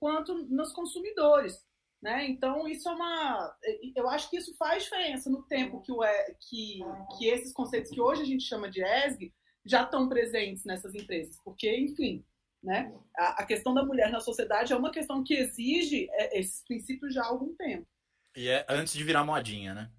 quanto 0.00 0.34
nos 0.48 0.72
consumidores. 0.72 1.64
Né? 2.02 2.26
Então, 2.28 2.66
isso 2.66 2.88
é 2.88 2.92
uma. 2.92 3.56
Eu 3.94 4.08
acho 4.10 4.28
que 4.28 4.36
isso 4.36 4.52
faz 4.56 4.82
diferença 4.82 5.30
no 5.30 5.44
tempo 5.44 5.80
que, 5.80 5.92
o, 5.92 6.00
que, 6.40 6.80
que 7.16 7.28
esses 7.28 7.52
conceitos 7.52 7.92
que 7.92 8.00
hoje 8.00 8.22
a 8.22 8.26
gente 8.26 8.42
chama 8.42 8.68
de 8.68 8.82
ESG 8.82 9.32
já 9.64 9.84
estão 9.84 10.08
presentes 10.08 10.64
nessas 10.64 10.92
empresas. 10.96 11.36
Porque, 11.44 11.72
enfim, 11.76 12.24
né? 12.62 12.92
A, 13.16 13.42
a, 13.42 13.46
questão 13.46 13.74
da 13.74 13.84
mulher 13.84 14.10
na 14.10 14.20
sociedade 14.20 14.72
é 14.72 14.76
uma 14.76 14.90
questão 14.90 15.22
que 15.24 15.34
exige 15.34 16.08
é, 16.12 16.38
esses 16.38 16.62
princípios 16.64 17.12
já 17.12 17.22
há 17.22 17.26
algum 17.26 17.54
tempo. 17.56 17.86
E 18.34 18.48
é 18.48 18.64
antes 18.68 18.94
de 18.94 19.04
virar 19.04 19.24
modinha, 19.24 19.74
né? 19.74 19.90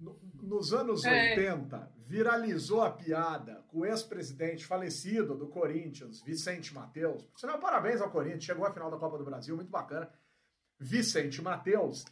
nos 0.41 0.73
anos 0.73 1.05
é. 1.05 1.31
80, 1.31 1.91
viralizou 1.97 2.81
a 2.81 2.91
piada 2.91 3.63
com 3.67 3.79
o 3.79 3.85
ex-presidente 3.85 4.65
falecido 4.65 5.35
do 5.35 5.47
Corinthians, 5.47 6.21
Vicente 6.21 6.73
Mateus. 6.73 7.27
Sinal, 7.35 7.59
parabéns 7.59 8.01
ao 8.01 8.11
Corinthians, 8.11 8.43
chegou 8.43 8.65
à 8.65 8.73
final 8.73 8.91
da 8.91 8.97
Copa 8.97 9.17
do 9.17 9.23
Brasil, 9.23 9.55
muito 9.55 9.71
bacana. 9.71 10.09
Vicente 10.79 11.41
Mateus, 11.41 12.03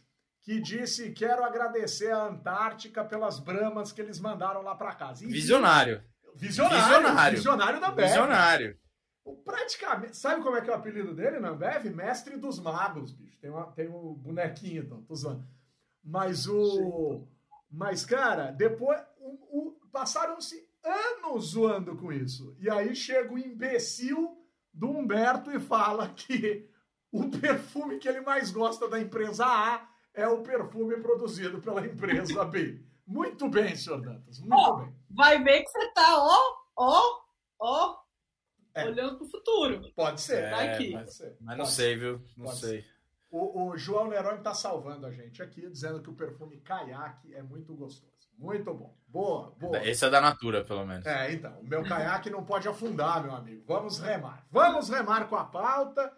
que 0.42 0.60
disse: 0.60 1.12
Quero 1.12 1.44
agradecer 1.44 2.10
a 2.10 2.26
Antártica 2.26 3.04
pelas 3.04 3.38
bramas 3.38 3.92
que 3.92 4.00
eles 4.00 4.18
mandaram 4.18 4.62
lá 4.62 4.74
para 4.74 4.94
casa. 4.94 5.24
E, 5.24 5.28
Visionário. 5.28 6.02
Visionário. 6.34 6.82
Visionário. 6.82 7.36
Visionário 7.36 7.80
da. 7.80 7.90
Visionário. 7.90 8.78
Praticamente. 9.44 10.16
Sabe 10.16 10.42
como 10.42 10.56
é 10.56 10.60
que 10.60 10.70
é 10.70 10.72
o 10.72 10.76
apelido 10.76 11.14
dele 11.14 11.38
na 11.38 11.50
Ambev? 11.50 11.86
Mestre 11.90 12.36
dos 12.36 12.58
Magos, 12.58 13.12
bicho. 13.12 13.38
Tem, 13.40 13.50
uma, 13.50 13.70
tem 13.72 13.88
um 13.88 14.14
bonequinho, 14.14 14.82
então, 14.82 15.02
tô 15.02 15.14
zoando. 15.14 15.46
Mas 16.02 16.46
o. 16.48 17.26
Mas, 17.70 18.04
cara, 18.04 18.50
depois. 18.50 19.00
O, 19.18 19.68
o, 19.68 19.82
Passaram-se 19.92 20.66
anos 20.82 21.50
zoando 21.50 21.96
com 21.96 22.12
isso. 22.12 22.56
E 22.58 22.68
aí 22.70 22.94
chega 22.94 23.32
o 23.32 23.38
imbecil 23.38 24.38
do 24.72 24.88
Humberto 24.88 25.50
e 25.50 25.60
fala 25.60 26.08
que 26.08 26.68
o 27.10 27.28
perfume 27.28 27.98
que 27.98 28.08
ele 28.08 28.22
mais 28.22 28.50
gosta 28.50 28.88
da 28.88 28.98
empresa 28.98 29.44
A 29.44 29.86
é 30.14 30.26
o 30.26 30.42
perfume 30.42 30.96
produzido 30.96 31.60
pela 31.60 31.86
empresa 31.86 32.44
B. 32.44 32.82
Muito 33.06 33.48
bem, 33.48 33.76
senhor 33.76 34.00
Dantas. 34.00 34.38
Muito 34.40 34.54
oh, 34.54 34.76
bem. 34.76 34.94
Vai 35.10 35.42
ver 35.42 35.62
que 35.62 35.70
você 35.70 35.92
tá, 35.92 36.16
ó, 36.16 36.56
ó, 36.76 36.90
ó, 36.90 37.21
é. 38.82 38.90
olhando 38.90 39.16
pro 39.16 39.26
futuro. 39.26 39.80
Pode 39.94 40.20
ser. 40.20 40.44
É, 40.44 40.50
Vai 40.50 40.76
que. 40.76 40.92
Mas, 40.92 41.22
mas 41.40 41.58
não 41.58 41.66
sei, 41.66 41.96
viu? 41.96 42.22
Não 42.36 42.46
Pode 42.46 42.60
sei. 42.60 42.82
Ser. 42.82 42.92
O, 43.30 43.68
o 43.68 43.76
João 43.78 44.08
Neroni 44.08 44.38
está 44.38 44.52
salvando 44.52 45.06
a 45.06 45.10
gente 45.10 45.42
aqui, 45.42 45.62
dizendo 45.68 46.02
que 46.02 46.10
o 46.10 46.14
perfume 46.14 46.58
caiaque 46.60 47.34
é 47.34 47.42
muito 47.42 47.74
gostoso. 47.74 48.12
Muito 48.38 48.74
bom. 48.74 48.94
Boa, 49.08 49.54
boa. 49.58 49.86
Esse 49.86 50.04
é 50.04 50.10
da 50.10 50.20
Natura, 50.20 50.64
pelo 50.64 50.84
menos. 50.84 51.06
É, 51.06 51.32
então. 51.32 51.58
O 51.60 51.66
meu 51.66 51.82
caiaque 51.84 52.28
não 52.28 52.44
pode 52.44 52.68
afundar, 52.68 53.22
meu 53.22 53.32
amigo. 53.32 53.64
Vamos 53.66 53.98
remar. 53.98 54.46
Vamos 54.50 54.90
remar 54.90 55.28
com 55.28 55.36
a 55.36 55.44
pauta, 55.44 56.12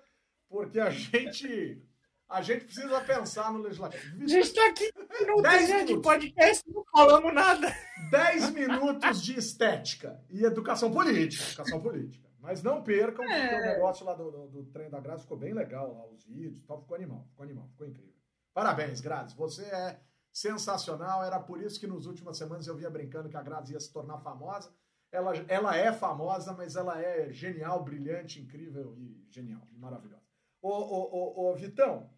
porque 0.48 0.80
a 0.80 0.90
gente. 0.90 1.82
A 2.26 2.40
gente 2.40 2.64
precisa 2.64 3.00
pensar 3.02 3.52
no 3.52 3.60
legislativo. 3.60 4.24
A 4.24 4.26
gente 4.26 4.46
está 4.46 4.66
aqui 4.66 4.90
no 5.26 5.42
10 5.42 5.86
de 5.86 6.00
podcast 6.00 6.64
não 6.68 6.82
falamos 6.90 7.34
nada. 7.34 7.72
10 8.10 8.50
minutos 8.50 9.22
de 9.22 9.38
estética 9.38 10.18
e 10.30 10.42
educação 10.42 10.90
política. 10.90 11.44
Educação 11.44 11.80
política. 11.80 12.23
Mas 12.44 12.62
não 12.62 12.82
percam, 12.82 13.24
é. 13.24 13.40
porque 13.40 13.54
o 13.54 13.72
negócio 13.72 14.04
lá 14.04 14.12
do, 14.12 14.30
do, 14.30 14.48
do 14.48 14.64
trem 14.66 14.90
da 14.90 15.00
Graça 15.00 15.22
ficou 15.22 15.38
bem 15.38 15.54
legal, 15.54 15.94
lá, 15.94 16.06
os 16.08 16.26
vídeos 16.26 16.62
tal, 16.66 16.78
ficou 16.78 16.94
animal, 16.94 17.26
ficou 17.30 17.42
animal, 17.42 17.66
ficou 17.70 17.86
incrível. 17.86 18.12
Parabéns, 18.52 19.00
Grazi, 19.00 19.34
você 19.34 19.64
é 19.64 19.98
sensacional, 20.30 21.24
era 21.24 21.40
por 21.40 21.58
isso 21.62 21.80
que 21.80 21.86
nas 21.86 22.04
últimas 22.04 22.36
semanas 22.36 22.66
eu 22.66 22.76
via 22.76 22.90
brincando 22.90 23.30
que 23.30 23.36
a 23.36 23.42
Grazi 23.42 23.72
ia 23.72 23.80
se 23.80 23.90
tornar 23.90 24.18
famosa. 24.18 24.70
Ela, 25.10 25.34
ela 25.48 25.74
é 25.74 25.90
famosa, 25.90 26.52
mas 26.52 26.76
ela 26.76 27.00
é 27.00 27.32
genial, 27.32 27.82
brilhante, 27.82 28.42
incrível 28.42 28.94
e 28.98 29.26
genial, 29.30 29.66
e 29.72 29.78
maravilhosa. 29.78 30.22
Ô, 30.60 30.68
ô, 30.68 31.48
ô, 31.48 31.50
ô 31.50 31.54
Vitão, 31.54 32.10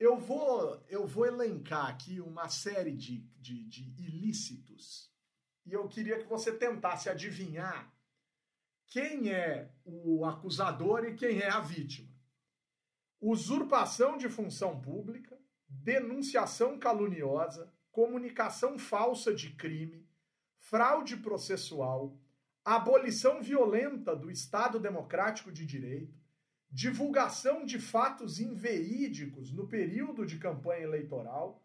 eu 0.00 0.18
vou, 0.18 0.82
eu 0.88 1.06
vou 1.06 1.26
elencar 1.26 1.86
aqui 1.86 2.20
uma 2.20 2.48
série 2.48 2.96
de, 2.96 3.20
de, 3.38 3.64
de 3.68 3.84
ilícitos 4.02 5.14
e 5.64 5.72
eu 5.72 5.88
queria 5.88 6.18
que 6.18 6.26
você 6.26 6.52
tentasse 6.52 7.08
adivinhar 7.08 7.93
quem 8.86 9.30
é 9.30 9.70
o 9.84 10.24
acusador 10.24 11.04
e 11.04 11.14
quem 11.14 11.40
é 11.40 11.48
a 11.48 11.60
vítima. 11.60 12.12
Usurpação 13.20 14.16
de 14.16 14.28
função 14.28 14.80
pública, 14.80 15.38
denunciação 15.68 16.78
caluniosa, 16.78 17.72
comunicação 17.90 18.78
falsa 18.78 19.34
de 19.34 19.50
crime, 19.50 20.06
fraude 20.58 21.16
processual, 21.16 22.18
abolição 22.64 23.42
violenta 23.42 24.16
do 24.16 24.30
Estado 24.30 24.80
Democrático 24.80 25.52
de 25.52 25.66
Direito, 25.66 26.18
divulgação 26.70 27.64
de 27.64 27.78
fatos 27.78 28.40
inverídicos 28.40 29.52
no 29.52 29.68
período 29.68 30.26
de 30.26 30.38
campanha 30.38 30.82
eleitoral 30.82 31.62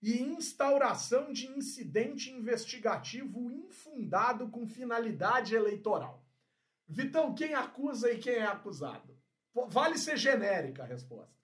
e 0.00 0.20
instauração 0.20 1.32
de 1.32 1.46
incidente 1.46 2.30
investigativo 2.30 3.50
infundado 3.50 4.48
com 4.50 4.66
finalidade 4.66 5.54
eleitoral. 5.54 6.21
Vitão, 6.92 7.34
quem 7.34 7.54
acusa 7.54 8.12
e 8.12 8.18
quem 8.18 8.34
é 8.34 8.44
acusado? 8.44 9.18
Vale 9.68 9.96
ser 9.96 10.18
genérica 10.18 10.82
a 10.82 10.86
resposta. 10.86 11.34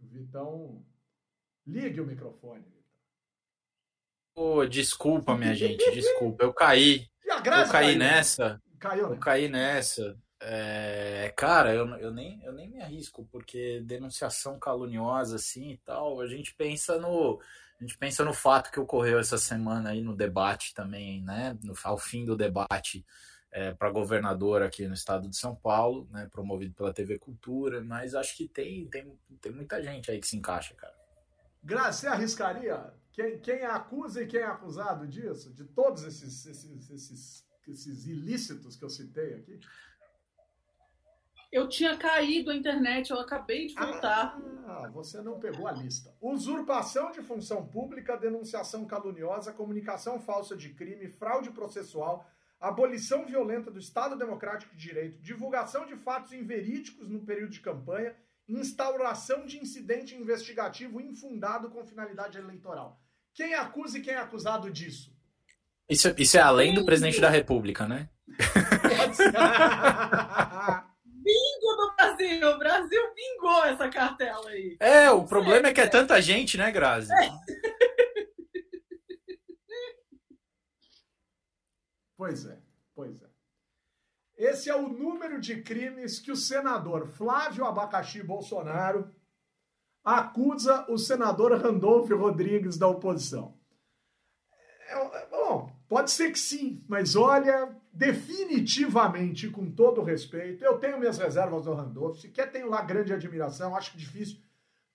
Vitão, 0.00 0.84
ligue 1.64 2.00
o 2.00 2.06
microfone. 2.06 2.66
Oh, 4.34 4.66
desculpa, 4.66 5.36
minha 5.36 5.54
gente, 5.54 5.88
desculpa. 5.92 6.42
Eu 6.42 6.52
caí. 6.52 7.08
eu 7.24 7.42
caí 7.42 7.68
caiu, 7.68 7.98
nessa. 7.98 8.62
Caiu, 8.80 9.08
né? 9.08 9.16
Eu 9.16 9.20
caí 9.20 9.48
nessa. 9.48 10.20
É, 10.40 11.32
cara, 11.36 11.72
eu, 11.72 11.86
eu, 11.98 12.10
nem, 12.10 12.42
eu 12.42 12.52
nem 12.52 12.68
me 12.68 12.82
arrisco, 12.82 13.24
porque 13.30 13.80
denunciação 13.82 14.58
caluniosa 14.58 15.36
assim 15.36 15.70
e 15.70 15.78
tal, 15.78 16.20
a 16.20 16.26
gente 16.26 16.52
pensa 16.56 16.98
no 16.98 17.40
a 17.82 17.84
gente 17.84 17.98
pensa 17.98 18.24
no 18.24 18.32
fato 18.32 18.70
que 18.70 18.78
ocorreu 18.78 19.18
essa 19.18 19.36
semana 19.36 19.90
aí 19.90 20.00
no 20.00 20.14
debate 20.14 20.72
também, 20.72 21.20
né? 21.20 21.58
No, 21.64 21.74
ao 21.82 21.98
fim 21.98 22.24
do 22.24 22.36
debate 22.36 23.04
é, 23.50 23.74
para 23.74 23.90
governador 23.90 24.62
aqui 24.62 24.86
no 24.86 24.94
estado 24.94 25.28
de 25.28 25.36
São 25.36 25.56
Paulo, 25.56 26.08
né? 26.12 26.28
Promovido 26.30 26.74
pela 26.74 26.94
TV 26.94 27.18
Cultura, 27.18 27.82
mas 27.82 28.14
acho 28.14 28.36
que 28.36 28.46
tem, 28.46 28.86
tem, 28.86 29.18
tem 29.40 29.50
muita 29.50 29.82
gente 29.82 30.12
aí 30.12 30.20
que 30.20 30.28
se 30.28 30.36
encaixa, 30.36 30.74
cara. 30.74 30.94
Graça, 31.60 32.08
arriscaria? 32.08 32.94
Quem, 33.10 33.40
quem 33.40 33.64
acusa 33.64 34.22
e 34.22 34.28
quem 34.28 34.40
é 34.40 34.46
acusado 34.46 35.04
disso? 35.08 35.52
De 35.52 35.64
todos 35.64 36.04
esses, 36.04 36.46
esses, 36.46 36.88
esses, 36.88 37.44
esses 37.66 38.06
ilícitos 38.06 38.76
que 38.76 38.84
eu 38.84 38.90
citei 38.90 39.34
aqui? 39.34 39.58
Eu 41.52 41.68
tinha 41.68 41.98
caído 41.98 42.50
a 42.50 42.56
internet, 42.56 43.10
eu 43.10 43.20
acabei 43.20 43.66
de 43.66 43.74
voltar. 43.74 44.40
Ah, 44.66 44.88
você 44.90 45.20
não 45.20 45.38
pegou 45.38 45.68
a 45.68 45.72
lista. 45.72 46.10
Usurpação 46.18 47.10
de 47.10 47.20
função 47.20 47.66
pública, 47.66 48.16
denunciação 48.16 48.86
caluniosa, 48.86 49.52
comunicação 49.52 50.18
falsa 50.18 50.56
de 50.56 50.70
crime, 50.70 51.08
fraude 51.08 51.50
processual, 51.50 52.26
abolição 52.58 53.26
violenta 53.26 53.70
do 53.70 53.78
Estado 53.78 54.16
Democrático 54.16 54.74
de 54.74 54.80
Direito, 54.80 55.20
divulgação 55.20 55.84
de 55.84 55.94
fatos 55.94 56.32
inverídicos 56.32 57.06
no 57.10 57.20
período 57.20 57.50
de 57.50 57.60
campanha, 57.60 58.16
instauração 58.48 59.44
de 59.44 59.58
incidente 59.58 60.16
investigativo 60.16 61.02
infundado 61.02 61.68
com 61.68 61.84
finalidade 61.84 62.38
eleitoral. 62.38 62.98
Quem 63.34 63.52
acusa 63.52 63.98
e 63.98 64.00
quem 64.00 64.14
é 64.14 64.18
acusado 64.18 64.70
disso? 64.70 65.14
Isso, 65.86 66.14
isso 66.16 66.38
é 66.38 66.40
além 66.40 66.72
do 66.72 66.86
presidente 66.86 67.20
da 67.20 67.28
República, 67.28 67.86
né? 67.86 68.08
Pode 68.96 69.16
ser. 69.16 69.32
bingo 71.22 71.76
do 71.76 71.94
Brasil. 71.96 72.50
O 72.50 72.58
Brasil 72.58 73.14
bingou 73.14 73.64
essa 73.64 73.88
cartela 73.88 74.50
aí. 74.50 74.76
É, 74.80 75.10
o 75.10 75.24
problema 75.24 75.68
é 75.68 75.72
que 75.72 75.80
é 75.80 75.86
tanta 75.86 76.20
gente, 76.20 76.56
né, 76.58 76.70
Grazi? 76.70 77.12
É. 77.12 77.32
Pois 82.22 82.46
é, 82.46 82.56
pois 82.94 83.20
é. 83.20 83.26
Esse 84.36 84.70
é 84.70 84.76
o 84.76 84.88
número 84.88 85.40
de 85.40 85.60
crimes 85.60 86.20
que 86.20 86.30
o 86.30 86.36
senador 86.36 87.08
Flávio 87.08 87.64
Abacaxi 87.64 88.22
Bolsonaro 88.22 89.12
acusa 90.04 90.86
o 90.88 90.96
senador 90.96 91.52
Randolph 91.60 92.08
Rodrigues 92.10 92.78
da 92.78 92.86
oposição. 92.86 93.58
É, 94.86 95.22
é 95.22 95.26
bom, 95.26 95.68
pode 95.88 96.12
ser 96.12 96.30
que 96.30 96.38
sim, 96.38 96.84
mas 96.88 97.16
olha, 97.16 97.76
definitivamente, 97.92 99.48
com 99.48 99.70
todo 99.70 100.02
respeito, 100.02 100.64
eu 100.64 100.78
tenho 100.78 100.98
minhas 100.98 101.18
reservas 101.18 101.64
do 101.64 101.74
Randolph, 101.74 102.18
sequer 102.18 102.50
tenho 102.50 102.70
lá 102.70 102.82
grande 102.82 103.12
admiração, 103.12 103.76
acho 103.76 103.96
difícil, 103.96 104.38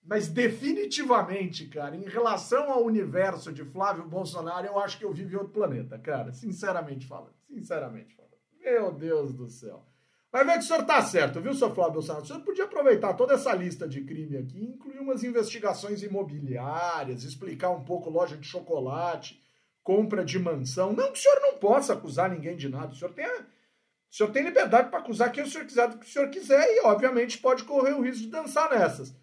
mas 0.04 0.28
definitivamente, 0.28 1.66
cara, 1.66 1.94
em 1.96 2.04
relação 2.04 2.72
ao 2.72 2.84
universo 2.84 3.52
de 3.52 3.64
Flávio 3.64 4.08
Bolsonaro, 4.08 4.66
eu 4.66 4.78
acho 4.78 4.98
que 4.98 5.04
eu 5.04 5.12
vivo 5.12 5.32
em 5.32 5.36
outro 5.36 5.52
planeta, 5.52 5.98
cara, 5.98 6.32
sinceramente 6.32 7.06
falando, 7.06 7.34
sinceramente 7.46 8.14
falando. 8.14 8.32
Meu 8.60 8.92
Deus 8.92 9.32
do 9.32 9.48
céu. 9.48 9.84
Mas 10.32 10.46
vê 10.46 10.52
que 10.54 10.58
o 10.58 10.62
senhor 10.62 10.84
tá 10.84 11.00
certo, 11.02 11.40
viu, 11.40 11.54
senhor 11.54 11.74
Flávio 11.74 11.94
Bolsonaro? 11.94 12.24
O 12.24 12.26
senhor 12.26 12.40
podia 12.40 12.64
aproveitar 12.64 13.14
toda 13.14 13.34
essa 13.34 13.54
lista 13.54 13.88
de 13.88 14.02
crime 14.02 14.36
aqui, 14.36 14.62
incluir 14.62 14.98
umas 14.98 15.22
investigações 15.22 16.02
imobiliárias, 16.02 17.22
explicar 17.22 17.70
um 17.70 17.84
pouco 17.84 18.10
loja 18.10 18.36
de 18.36 18.46
chocolate, 18.46 19.40
compra 19.88 20.22
de 20.22 20.38
mansão. 20.38 20.92
Não 20.92 21.10
que 21.10 21.18
o 21.18 21.22
senhor 21.22 21.40
não 21.40 21.54
possa 21.54 21.94
acusar 21.94 22.28
ninguém 22.28 22.54
de 22.54 22.68
nada. 22.68 22.92
O 22.92 22.94
senhor 22.94 23.10
tem, 23.14 23.24
a, 23.24 23.38
o 23.38 24.14
senhor 24.14 24.30
tem 24.30 24.44
liberdade 24.44 24.90
para 24.90 24.98
acusar 24.98 25.32
quem 25.32 25.42
o 25.42 25.46
senhor 25.46 25.64
quiser 25.66 25.88
do 25.88 25.96
que 25.96 26.04
o 26.04 26.08
senhor 26.10 26.28
quiser 26.28 26.62
e, 26.76 26.80
obviamente, 26.84 27.38
pode 27.38 27.64
correr 27.64 27.94
o 27.94 28.02
risco 28.02 28.20
de 28.20 28.26
dançar 28.26 28.68
nessas. 28.68 29.16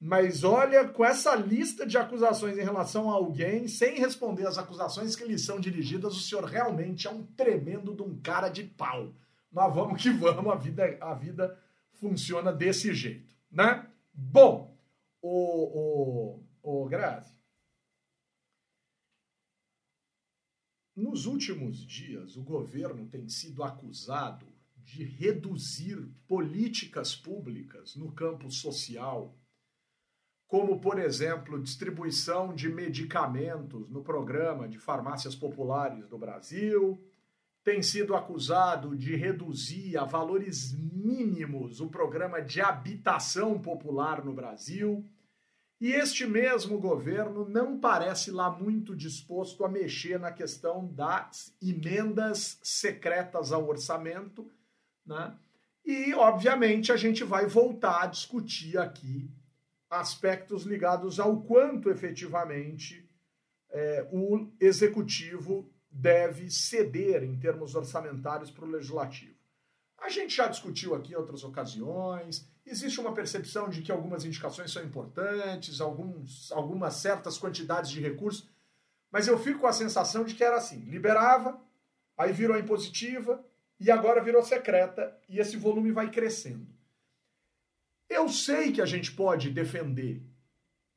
Mas 0.00 0.42
olha, 0.42 0.88
com 0.88 1.04
essa 1.04 1.36
lista 1.36 1.86
de 1.86 1.96
acusações 1.96 2.58
em 2.58 2.64
relação 2.64 3.08
a 3.08 3.14
alguém, 3.14 3.68
sem 3.68 3.96
responder 4.00 4.44
as 4.44 4.58
acusações 4.58 5.14
que 5.14 5.22
lhe 5.22 5.38
são 5.38 5.60
dirigidas, 5.60 6.16
o 6.16 6.20
senhor 6.20 6.42
realmente 6.42 7.06
é 7.06 7.10
um 7.10 7.22
tremendo 7.22 7.94
de 7.94 8.02
um 8.02 8.18
cara 8.20 8.48
de 8.48 8.64
pau. 8.64 9.14
Mas 9.52 9.72
vamos 9.72 10.02
que 10.02 10.10
vamos, 10.10 10.52
a 10.52 10.56
vida, 10.56 10.98
a 11.00 11.14
vida 11.14 11.56
funciona 11.92 12.52
desse 12.52 12.92
jeito, 12.92 13.36
né? 13.48 13.86
Bom, 14.12 14.76
o, 15.22 16.40
o, 16.62 16.82
o 16.82 16.86
Grazi, 16.86 17.37
Nos 20.98 21.26
últimos 21.26 21.86
dias, 21.86 22.36
o 22.36 22.42
governo 22.42 23.06
tem 23.06 23.28
sido 23.28 23.62
acusado 23.62 24.44
de 24.78 25.04
reduzir 25.04 25.96
políticas 26.26 27.14
públicas 27.14 27.94
no 27.94 28.10
campo 28.10 28.50
social, 28.50 29.32
como, 30.48 30.80
por 30.80 30.98
exemplo, 30.98 31.62
distribuição 31.62 32.52
de 32.52 32.68
medicamentos 32.68 33.88
no 33.88 34.02
programa 34.02 34.66
de 34.66 34.76
farmácias 34.80 35.36
populares 35.36 36.08
do 36.08 36.18
Brasil, 36.18 37.00
tem 37.62 37.80
sido 37.80 38.16
acusado 38.16 38.96
de 38.96 39.14
reduzir 39.14 39.96
a 39.96 40.04
valores 40.04 40.72
mínimos 40.72 41.80
o 41.80 41.88
programa 41.88 42.42
de 42.42 42.60
habitação 42.60 43.56
popular 43.60 44.24
no 44.24 44.32
Brasil 44.32 45.08
e 45.80 45.92
este 45.92 46.26
mesmo 46.26 46.78
governo 46.78 47.48
não 47.48 47.78
parece 47.78 48.30
lá 48.30 48.50
muito 48.50 48.96
disposto 48.96 49.64
a 49.64 49.68
mexer 49.68 50.18
na 50.18 50.32
questão 50.32 50.86
das 50.92 51.54
emendas 51.62 52.58
secretas 52.62 53.52
ao 53.52 53.68
orçamento, 53.68 54.50
né? 55.06 55.38
E, 55.84 56.12
obviamente, 56.14 56.92
a 56.92 56.96
gente 56.96 57.24
vai 57.24 57.46
voltar 57.46 58.02
a 58.02 58.06
discutir 58.06 58.76
aqui 58.76 59.30
aspectos 59.88 60.64
ligados 60.64 61.18
ao 61.18 61.40
quanto 61.42 61.88
efetivamente 61.88 63.08
é, 63.70 64.06
o 64.12 64.50
executivo 64.60 65.72
deve 65.90 66.50
ceder 66.50 67.22
em 67.22 67.38
termos 67.38 67.74
orçamentários 67.74 68.50
para 68.50 68.64
o 68.64 68.70
legislativo. 68.70 69.38
A 69.96 70.08
gente 70.08 70.36
já 70.36 70.46
discutiu 70.46 70.94
aqui 70.94 71.12
em 71.12 71.16
outras 71.16 71.42
ocasiões, 71.42 72.46
existe 72.70 73.00
uma 73.00 73.14
percepção 73.14 73.68
de 73.68 73.82
que 73.82 73.92
algumas 73.92 74.24
indicações 74.24 74.70
são 74.70 74.82
importantes, 74.82 75.80
alguns, 75.80 76.52
algumas 76.52 76.94
certas 76.94 77.38
quantidades 77.38 77.90
de 77.90 78.00
recursos, 78.00 78.48
mas 79.10 79.26
eu 79.26 79.38
fico 79.38 79.60
com 79.60 79.66
a 79.66 79.72
sensação 79.72 80.24
de 80.24 80.34
que 80.34 80.44
era 80.44 80.56
assim: 80.56 80.80
liberava, 80.80 81.60
aí 82.16 82.32
virou 82.32 82.58
impositiva 82.58 83.44
e 83.80 83.90
agora 83.90 84.22
virou 84.22 84.42
secreta, 84.42 85.16
e 85.28 85.38
esse 85.38 85.56
volume 85.56 85.92
vai 85.92 86.10
crescendo. 86.10 86.66
Eu 88.08 88.28
sei 88.28 88.72
que 88.72 88.82
a 88.82 88.86
gente 88.86 89.12
pode 89.12 89.50
defender 89.50 90.22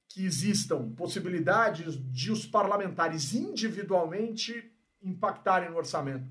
que 0.08 0.26
existam 0.26 0.92
possibilidades 0.94 1.96
de 2.12 2.32
os 2.32 2.46
parlamentares 2.46 3.34
individualmente 3.34 4.72
impactarem 5.02 5.70
no 5.70 5.78
orçamento. 5.78 6.26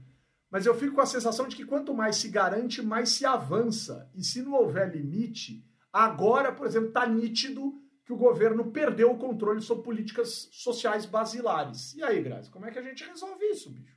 Mas 0.51 0.67
eu 0.67 0.75
fico 0.75 0.97
com 0.97 1.01
a 1.01 1.07
sensação 1.07 1.47
de 1.47 1.55
que 1.55 1.65
quanto 1.65 1.95
mais 1.95 2.17
se 2.17 2.29
garante, 2.29 2.83
mais 2.83 3.11
se 3.11 3.25
avança. 3.25 4.11
E 4.15 4.25
se 4.25 4.43
não 4.43 4.55
houver 4.55 4.91
limite, 4.91 5.65
agora, 5.93 6.53
por 6.53 6.67
exemplo, 6.67 6.89
está 6.89 7.07
nítido 7.07 7.81
que 8.05 8.13
o 8.13 8.17
governo 8.17 8.73
perdeu 8.73 9.13
o 9.13 9.19
controle 9.19 9.61
sobre 9.61 9.85
políticas 9.85 10.49
sociais 10.51 11.07
basilares. 11.07 11.95
E 11.95 12.03
aí, 12.03 12.21
Grazi, 12.21 12.51
como 12.51 12.67
é 12.67 12.73
que 12.73 12.79
a 12.79 12.83
gente 12.83 13.05
resolve 13.05 13.45
isso, 13.47 13.71
bicho? 13.71 13.97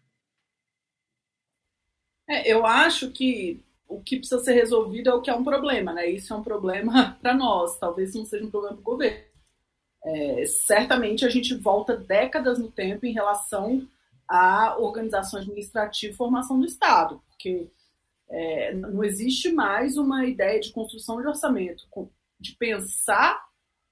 É, 2.29 2.47
eu 2.49 2.65
acho 2.65 3.11
que 3.11 3.63
o 3.87 4.01
que 4.01 4.17
precisa 4.17 4.41
ser 4.43 4.53
resolvido 4.53 5.09
é 5.09 5.13
o 5.13 5.21
que 5.21 5.31
é 5.31 5.35
um 5.35 5.43
problema, 5.43 5.91
né? 5.91 6.07
Isso 6.07 6.31
é 6.31 6.37
um 6.37 6.43
problema 6.43 7.17
para 7.21 7.33
nós, 7.33 7.77
talvez 7.79 8.13
não 8.13 8.25
seja 8.25 8.45
um 8.45 8.51
problema 8.51 8.75
para 8.75 8.81
o 8.81 8.83
governo. 8.83 9.23
É, 10.05 10.45
certamente 10.45 11.25
a 11.25 11.29
gente 11.29 11.55
volta 11.55 11.95
décadas 11.95 12.59
no 12.59 12.69
tempo 12.69 13.05
em 13.05 13.13
relação 13.13 13.87
à 14.27 14.77
organização 14.77 15.39
administrativa 15.39 16.13
e 16.13 16.17
formação 16.17 16.59
do 16.59 16.65
Estado, 16.65 17.21
porque 17.29 17.69
é, 18.29 18.73
não 18.73 19.03
existe 19.03 19.51
mais 19.51 19.97
uma 19.97 20.25
ideia 20.25 20.59
de 20.59 20.71
construção 20.71 21.21
de 21.21 21.27
orçamento, 21.27 21.85
de 22.39 22.55
pensar 22.55 23.39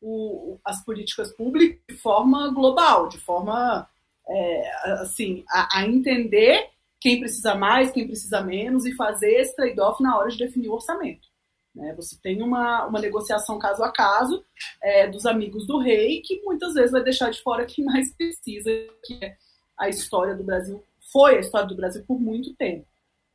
o, 0.02 0.60
as 0.66 0.84
políticas 0.84 1.32
públicas 1.32 1.80
de 1.88 1.96
forma 1.96 2.50
global, 2.50 3.08
de 3.08 3.20
forma 3.20 3.88
é, 4.28 4.92
assim 4.94 5.44
a, 5.50 5.80
a, 5.80 5.86
entender 5.86 6.70
quem 7.00 7.20
precisa 7.20 7.56
mais, 7.56 7.92
quem 7.92 8.08
precisa 8.08 8.42
menos 8.42 8.86
e 8.86 8.96
fazer 8.96 9.32
esse 9.34 9.56
trade-off 9.56 10.02
na 10.02 10.18
hora 10.18 10.30
de 10.30 10.38
definir 10.38 10.70
o 10.70 10.74
orçamento. 10.74 11.28
Né? 11.76 11.94
Você 11.96 12.18
tem 12.22 12.42
uma, 12.42 12.86
uma 12.86 13.00
negociação 13.00 13.58
caso 13.58 13.84
a 13.84 13.92
caso 13.92 14.44
é, 14.82 15.08
dos 15.08 15.26
amigos 15.26 15.66
do 15.66 15.78
rei, 15.78 16.22
que 16.22 16.42
muitas 16.42 16.74
vezes 16.74 16.92
vai 16.92 17.04
deixar 17.04 17.30
de 17.30 17.42
fora 17.42 17.66
quem 17.66 17.86
mais 17.86 18.14
precisa, 18.16 18.70
que 19.06 19.24
é 19.24 19.36
a 19.82 19.90
história 19.90 20.36
do 20.36 20.44
Brasil, 20.44 20.86
foi 21.12 21.38
a 21.38 21.40
história 21.40 21.68
do 21.68 21.76
Brasil 21.76 22.06
por 22.06 22.20
muito 22.20 22.54
tempo. 22.56 22.88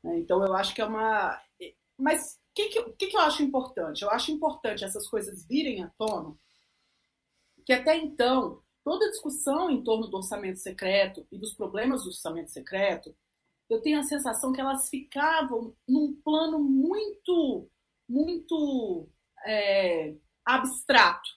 Né? 0.02 0.20
Então 0.20 0.42
eu 0.44 0.54
acho 0.54 0.72
que 0.72 0.80
é 0.80 0.84
uma. 0.84 1.42
Mas 1.98 2.34
o 2.34 2.54
que, 2.54 2.68
que, 2.68 2.82
que, 2.92 3.06
que 3.08 3.16
eu 3.16 3.20
acho 3.20 3.42
importante? 3.42 4.02
Eu 4.02 4.10
acho 4.10 4.30
importante 4.30 4.84
essas 4.84 5.08
coisas 5.08 5.44
virem 5.44 5.82
à 5.82 5.90
tona, 5.98 6.36
que 7.64 7.72
até 7.72 7.96
então 7.96 8.62
toda 8.84 9.06
a 9.06 9.10
discussão 9.10 9.68
em 9.68 9.82
torno 9.82 10.06
do 10.06 10.16
orçamento 10.18 10.60
secreto 10.60 11.26
e 11.32 11.38
dos 11.38 11.52
problemas 11.52 12.02
do 12.02 12.08
orçamento 12.08 12.52
secreto, 12.52 13.14
eu 13.68 13.82
tenho 13.82 13.98
a 13.98 14.04
sensação 14.04 14.52
que 14.52 14.60
elas 14.60 14.88
ficavam 14.88 15.74
num 15.88 16.14
plano 16.22 16.60
muito 16.60 17.68
muito 18.08 19.08
é, 19.44 20.14
abstrato 20.44 21.28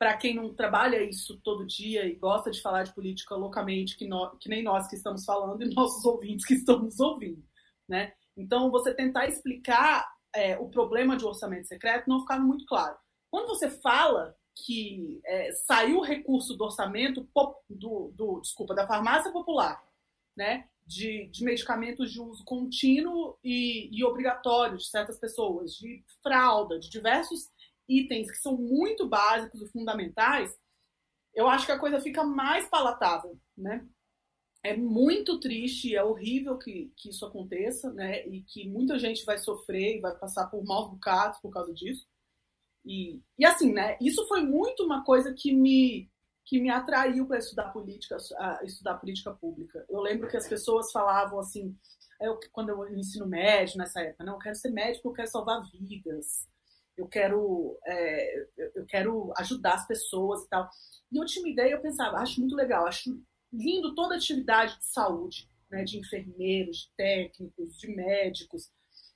para 0.00 0.16
quem 0.16 0.34
não 0.34 0.54
trabalha 0.54 1.02
isso 1.02 1.38
todo 1.44 1.66
dia 1.66 2.06
e 2.06 2.14
gosta 2.14 2.50
de 2.50 2.62
falar 2.62 2.84
de 2.84 2.94
política 2.94 3.34
loucamente, 3.34 3.98
que, 3.98 4.08
no, 4.08 4.34
que 4.38 4.48
nem 4.48 4.62
nós 4.62 4.88
que 4.88 4.96
estamos 4.96 5.26
falando 5.26 5.62
e 5.62 5.68
nossos 5.76 6.02
ouvintes 6.06 6.46
que 6.46 6.54
estão 6.54 6.78
nos 6.78 6.98
ouvindo, 6.98 7.44
né? 7.86 8.14
Então, 8.34 8.70
você 8.70 8.94
tentar 8.94 9.26
explicar 9.26 10.10
é, 10.34 10.56
o 10.56 10.70
problema 10.70 11.18
de 11.18 11.26
orçamento 11.26 11.68
secreto 11.68 12.08
não 12.08 12.20
ficava 12.20 12.42
muito 12.42 12.64
claro. 12.64 12.96
Quando 13.30 13.48
você 13.48 13.68
fala 13.68 14.34
que 14.64 15.20
é, 15.26 15.52
saiu 15.66 15.98
o 15.98 16.04
recurso 16.04 16.56
do 16.56 16.64
orçamento 16.64 17.28
do, 17.68 18.10
do, 18.14 18.40
desculpa, 18.40 18.74
da 18.74 18.86
farmácia 18.86 19.30
popular, 19.30 19.84
né? 20.34 20.66
de, 20.86 21.28
de 21.28 21.44
medicamentos 21.44 22.10
de 22.10 22.20
uso 22.20 22.42
contínuo 22.44 23.38
e, 23.44 23.90
e 23.92 24.02
obrigatório 24.02 24.78
de 24.78 24.88
certas 24.88 25.18
pessoas, 25.18 25.74
de 25.74 26.02
fralda, 26.22 26.80
de 26.80 26.88
diversos 26.88 27.50
itens 27.90 28.30
que 28.30 28.38
são 28.38 28.56
muito 28.56 29.08
básicos 29.08 29.60
e 29.60 29.68
fundamentais, 29.68 30.56
eu 31.34 31.48
acho 31.48 31.66
que 31.66 31.72
a 31.72 31.78
coisa 31.78 32.00
fica 32.00 32.22
mais 32.24 32.68
palatável, 32.68 33.38
né? 33.56 33.86
É 34.62 34.76
muito 34.76 35.40
triste, 35.40 35.96
é 35.96 36.04
horrível 36.04 36.58
que, 36.58 36.92
que 36.96 37.08
isso 37.10 37.24
aconteça, 37.24 37.92
né? 37.92 38.26
E 38.28 38.42
que 38.42 38.68
muita 38.68 38.98
gente 38.98 39.24
vai 39.24 39.38
sofrer 39.38 39.96
e 39.96 40.00
vai 40.00 40.14
passar 40.16 40.46
por 40.48 40.64
maus 40.64 40.90
bocados 40.90 41.40
por 41.40 41.50
causa 41.50 41.72
disso. 41.72 42.06
E, 42.84 43.20
e 43.38 43.44
assim, 43.44 43.72
né? 43.72 43.96
Isso 44.00 44.26
foi 44.28 44.42
muito 44.42 44.84
uma 44.84 45.04
coisa 45.04 45.34
que 45.34 45.52
me 45.52 46.10
que 46.50 46.60
me 46.60 46.68
atraiu 46.68 47.26
para 47.26 47.38
estudar 47.38 47.70
política, 47.70 48.16
estudar 48.64 48.98
política 48.98 49.32
pública. 49.32 49.84
Eu 49.88 50.00
lembro 50.00 50.28
que 50.28 50.36
as 50.36 50.48
pessoas 50.48 50.90
falavam 50.90 51.38
assim, 51.38 51.78
eu, 52.20 52.40
quando 52.50 52.70
eu 52.70 52.88
ensino 52.92 53.24
médio 53.24 53.78
nessa 53.78 54.00
época, 54.00 54.24
não, 54.24 54.32
eu 54.32 54.38
quero 54.40 54.56
ser 54.56 54.70
médico, 54.70 55.08
eu 55.08 55.12
quero 55.12 55.30
salvar 55.30 55.62
vidas, 55.70 56.48
eu 57.00 57.08
quero, 57.08 57.78
é, 57.86 58.46
eu 58.74 58.84
quero 58.86 59.32
ajudar 59.38 59.74
as 59.74 59.86
pessoas 59.86 60.42
e 60.44 60.48
tal. 60.48 60.68
E 61.10 61.16
eu 61.16 61.24
tinha 61.24 61.44
uma 61.44 61.50
ideia, 61.50 61.72
eu 61.72 61.80
pensava, 61.80 62.18
acho 62.18 62.40
muito 62.40 62.54
legal, 62.54 62.86
acho 62.86 63.18
lindo 63.52 63.94
toda 63.94 64.14
a 64.14 64.18
atividade 64.18 64.78
de 64.78 64.84
saúde, 64.84 65.48
né, 65.70 65.82
de 65.82 65.98
enfermeiros, 65.98 66.78
de 66.78 66.90
técnicos, 66.96 67.78
de 67.78 67.88
médicos, 67.88 68.70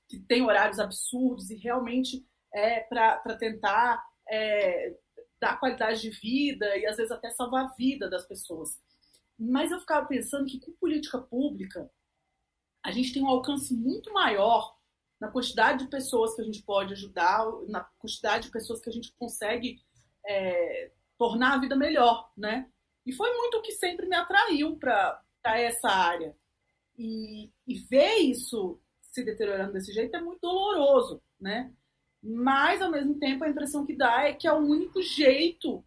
que 0.09 0.19
tem 0.19 0.43
horários 0.43 0.79
absurdos 0.79 1.51
e 1.51 1.57
realmente 1.57 2.27
é 2.53 2.81
para 2.81 3.37
tentar 3.37 4.03
é, 4.29 4.97
dar 5.41 5.59
qualidade 5.59 6.01
de 6.01 6.11
vida 6.11 6.77
e 6.77 6.87
às 6.87 6.97
vezes 6.97 7.13
até 7.13 7.31
salvar 7.31 7.67
a 7.67 7.75
vida 7.75 8.09
das 8.09 8.27
pessoas. 8.27 8.81
Mas 9.39 9.71
eu 9.71 9.81
ficava 9.81 10.07
pensando 10.07 10.47
que 10.47 10.61
com 10.61 10.73
política 10.73 11.19
pública 11.19 11.91
a 12.83 12.91
gente 12.91 13.13
tem 13.13 13.23
um 13.23 13.29
alcance 13.29 13.75
muito 13.75 14.13
maior 14.13 14.74
na 15.25 15.31
quantidade 15.31 15.85
de 15.85 15.91
pessoas 15.91 16.35
que 16.35 16.43
a 16.43 16.45
gente 16.45 16.63
pode 16.63 16.93
ajudar, 16.93 17.47
na 17.67 17.81
quantidade 17.99 18.47
de 18.47 18.53
pessoas 18.53 18.81
que 18.81 18.91
a 18.91 18.93
gente 18.93 19.11
consegue 19.13 19.81
é, 20.27 20.91
tornar 21.17 21.55
a 21.55 21.59
vida 21.59 21.75
melhor, 21.75 22.31
né? 22.37 22.71
E 23.07 23.13
foi 23.13 23.35
muito 23.35 23.57
o 23.57 23.63
que 23.63 23.73
sempre 23.73 24.07
me 24.07 24.17
atraiu 24.17 24.77
para 24.77 25.23
essa 25.45 25.89
área. 25.89 26.37
E, 26.99 27.51
e 27.67 27.75
ver 27.79 28.17
isso 28.19 28.79
se 29.01 29.25
deteriorando 29.25 29.73
desse 29.73 29.93
jeito 29.93 30.15
é 30.15 30.21
muito 30.21 30.41
doloroso, 30.41 31.23
né? 31.41 31.73
mas 32.27 32.81
ao 32.81 32.91
mesmo 32.91 33.19
tempo 33.19 33.45
a 33.45 33.49
impressão 33.49 33.85
que 33.85 33.95
dá 33.95 34.23
é 34.23 34.33
que 34.33 34.49
é 34.49 34.53
o 34.53 34.57
único 34.57 35.03
jeito 35.03 35.85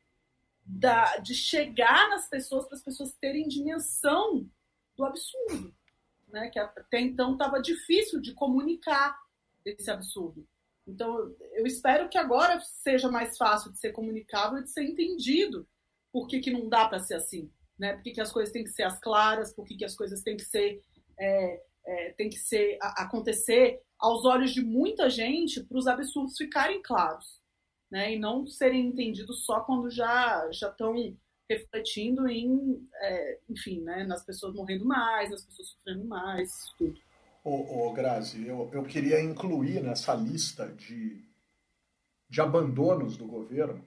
da, 0.64 1.18
de 1.18 1.34
chegar 1.34 2.10
nas 2.10 2.30
pessoas 2.30 2.68
para 2.68 2.76
as 2.78 2.84
pessoas 2.84 3.14
terem 3.14 3.48
dimensão 3.48 4.48
do 4.96 5.04
absurdo, 5.04 5.74
né? 6.28 6.50
Que 6.50 6.60
até 6.60 7.00
então 7.00 7.34
estava 7.34 7.60
difícil 7.60 8.22
de 8.22 8.34
comunicar 8.34 9.18
esse 9.70 9.90
absurdo. 9.90 10.48
Então 10.88 11.36
eu 11.54 11.66
espero 11.66 12.08
que 12.10 12.18
agora 12.18 12.60
seja 12.62 13.10
mais 13.10 13.38
fácil 13.38 13.72
de 13.72 13.80
ser 13.80 13.92
comunicável 13.92 14.60
e 14.60 14.64
de 14.64 14.72
ser 14.72 14.84
entendido 14.84 15.68
por 16.12 16.28
que, 16.28 16.40
que 16.40 16.52
não 16.52 16.70
dá 16.70 16.88
para 16.88 17.00
ser 17.00 17.16
assim, 17.16 17.52
né? 17.78 17.94
Por 17.94 18.04
que, 18.04 18.12
que 18.12 18.22
as 18.22 18.32
coisas 18.32 18.54
têm 18.54 18.64
que 18.64 18.72
ser 18.72 18.84
as 18.84 19.00
claras, 19.00 19.54
por 19.54 19.66
que, 19.66 19.76
que 19.76 19.86
as 19.86 19.96
coisas 19.96 20.22
têm 20.22 20.38
que 20.38 20.46
ser 20.46 20.82
é, 21.20 21.64
é, 21.86 22.12
tem 22.14 22.30
que 22.30 22.38
ser 22.38 22.78
a, 22.82 23.04
acontecer 23.04 23.82
aos 24.00 24.26
olhos 24.26 24.52
de 24.52 24.62
muita 24.62 25.10
gente 25.10 25.64
para 25.64 25.78
os 25.78 25.88
absurdos 25.88 26.38
ficarem 26.38 26.82
claros, 26.82 27.42
né? 27.92 28.14
E 28.14 28.20
não 28.20 28.48
serem 28.48 28.88
entendidos 28.88 29.46
só 29.46 29.60
quando 29.62 29.90
já 29.90 30.50
já 30.52 30.70
estão 30.70 30.96
refletindo 31.50 32.28
em, 32.28 32.88
é, 32.96 33.40
enfim, 33.50 33.82
né? 33.82 34.06
Nas 34.06 34.24
pessoas 34.24 34.54
morrendo 34.54 34.86
mais, 34.86 35.30
nas 35.30 35.44
pessoas 35.46 35.70
sofrendo 35.70 36.06
mais, 36.06 36.74
tudo. 36.78 37.00
Ô, 37.50 37.88
ô 37.88 37.94
Grazi, 37.94 38.46
eu, 38.46 38.70
eu 38.74 38.84
queria 38.84 39.22
incluir 39.22 39.82
nessa 39.82 40.14
lista 40.14 40.68
de, 40.68 41.24
de 42.30 42.42
abandonos 42.42 43.16
do 43.16 43.26
governo 43.26 43.82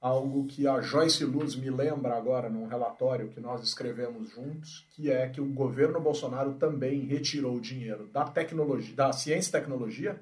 algo 0.00 0.46
que 0.46 0.66
a 0.66 0.80
Joyce 0.80 1.26
Luz 1.26 1.54
me 1.54 1.68
lembra 1.68 2.16
agora 2.16 2.48
num 2.48 2.66
relatório 2.66 3.28
que 3.28 3.38
nós 3.38 3.62
escrevemos 3.62 4.30
juntos, 4.30 4.86
que 4.92 5.10
é 5.10 5.28
que 5.28 5.42
o 5.42 5.52
governo 5.52 6.00
Bolsonaro 6.00 6.54
também 6.54 7.00
retirou 7.00 7.60
dinheiro 7.60 8.06
da 8.06 8.24
tecnologia, 8.24 8.96
da 8.96 9.12
ciência 9.12 9.50
e 9.50 9.60
tecnologia, 9.60 10.18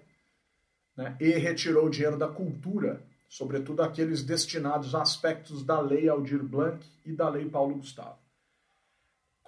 né, 0.97 1.17
e 1.21 1.31
retirou 1.35 1.87
o 1.87 1.91
dinheiro 1.91 2.19
da 2.19 2.27
cultura, 2.27 3.01
sobretudo 3.29 3.83
aqueles 3.83 4.25
destinados 4.25 4.97
a 4.97 5.03
aspectos 5.03 5.63
da 5.63 5.81
lei 5.81 6.09
Aldir 6.09 6.43
Blanc 6.43 6.85
e 7.07 7.13
da 7.13 7.29
lei 7.29 7.49
Paulo 7.49 7.77
Gustavo. 7.77 8.19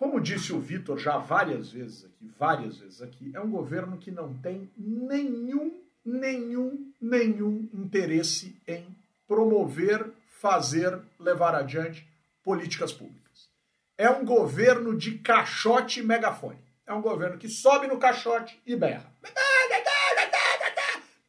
Como 0.01 0.19
disse 0.19 0.51
o 0.51 0.59
Vitor 0.59 0.99
já 0.99 1.19
várias 1.19 1.71
vezes 1.71 2.07
aqui, 2.07 2.33
várias 2.39 2.79
vezes 2.79 3.03
aqui, 3.03 3.33
é 3.35 3.41
um 3.41 3.51
governo 3.51 3.99
que 3.99 4.11
não 4.11 4.33
tem 4.33 4.71
nenhum, 4.75 5.79
nenhum, 6.03 6.91
nenhum 6.99 7.69
interesse 7.75 8.59
em 8.67 8.97
promover 9.29 10.11
fazer, 10.39 10.99
levar 11.19 11.55
adiante 11.55 12.09
políticas 12.43 12.95
públicas. 12.95 13.51
É 13.99 14.09
um 14.09 14.25
governo 14.25 14.97
de 14.97 15.19
caixote 15.19 16.03
megafone. 16.03 16.65
É 16.87 16.95
um 16.95 17.03
governo 17.03 17.37
que 17.37 17.47
sobe 17.47 17.87
no 17.87 17.99
caixote 17.99 18.59
e 18.65 18.75
berra. 18.75 19.13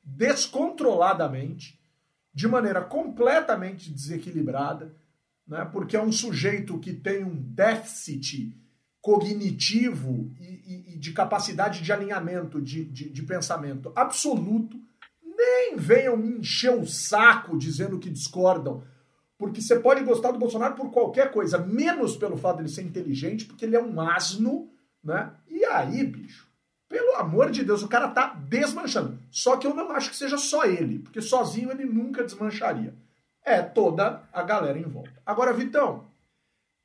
descontroladamente, 0.01 1.77
de 2.33 2.47
maneira 2.47 2.79
completamente 2.79 3.91
desequilibrada, 3.91 4.95
né? 5.45 5.67
porque 5.73 5.97
é 5.97 6.01
um 6.01 6.11
sujeito 6.11 6.79
que 6.79 6.93
tem 6.93 7.25
um 7.25 7.35
déficit 7.35 8.60
cognitivo 9.01 10.31
e, 10.39 10.45
e, 10.45 10.93
e 10.93 10.97
de 10.97 11.11
capacidade 11.11 11.81
de 11.81 11.91
alinhamento 11.91 12.61
de, 12.61 12.85
de, 12.85 13.09
de 13.09 13.23
pensamento 13.23 13.91
absoluto. 13.95 14.79
Nem 15.23 15.75
venham 15.75 16.15
me 16.15 16.37
encher 16.37 16.71
o 16.71 16.85
saco 16.85 17.57
dizendo 17.57 17.97
que 17.97 18.09
discordam, 18.09 18.83
porque 19.37 19.59
você 19.59 19.79
pode 19.79 20.03
gostar 20.03 20.31
do 20.31 20.37
Bolsonaro 20.37 20.75
por 20.75 20.91
qualquer 20.91 21.31
coisa, 21.31 21.57
menos 21.57 22.15
pelo 22.15 22.37
fato 22.37 22.57
de 22.57 22.63
ele 22.63 22.69
ser 22.69 22.83
inteligente, 22.83 23.45
porque 23.45 23.65
ele 23.65 23.75
é 23.75 23.81
um 23.81 23.99
asno, 23.99 24.69
né? 25.03 25.31
E 25.49 25.65
aí, 25.65 26.05
bicho, 26.05 26.47
pelo 26.87 27.15
amor 27.15 27.49
de 27.49 27.63
Deus, 27.63 27.81
o 27.81 27.87
cara 27.87 28.09
tá 28.09 28.35
desmanchando. 28.47 29.17
Só 29.31 29.57
que 29.57 29.65
eu 29.65 29.73
não 29.73 29.91
acho 29.91 30.11
que 30.11 30.15
seja 30.15 30.37
só 30.37 30.65
ele, 30.65 30.99
porque 30.99 31.21
sozinho 31.21 31.71
ele 31.71 31.85
nunca 31.85 32.23
desmancharia. 32.23 32.93
É 33.43 33.61
toda 33.61 34.23
a 34.31 34.43
galera 34.43 34.77
em 34.77 34.83
volta. 34.83 35.11
Agora, 35.25 35.53
Vitão, 35.53 36.10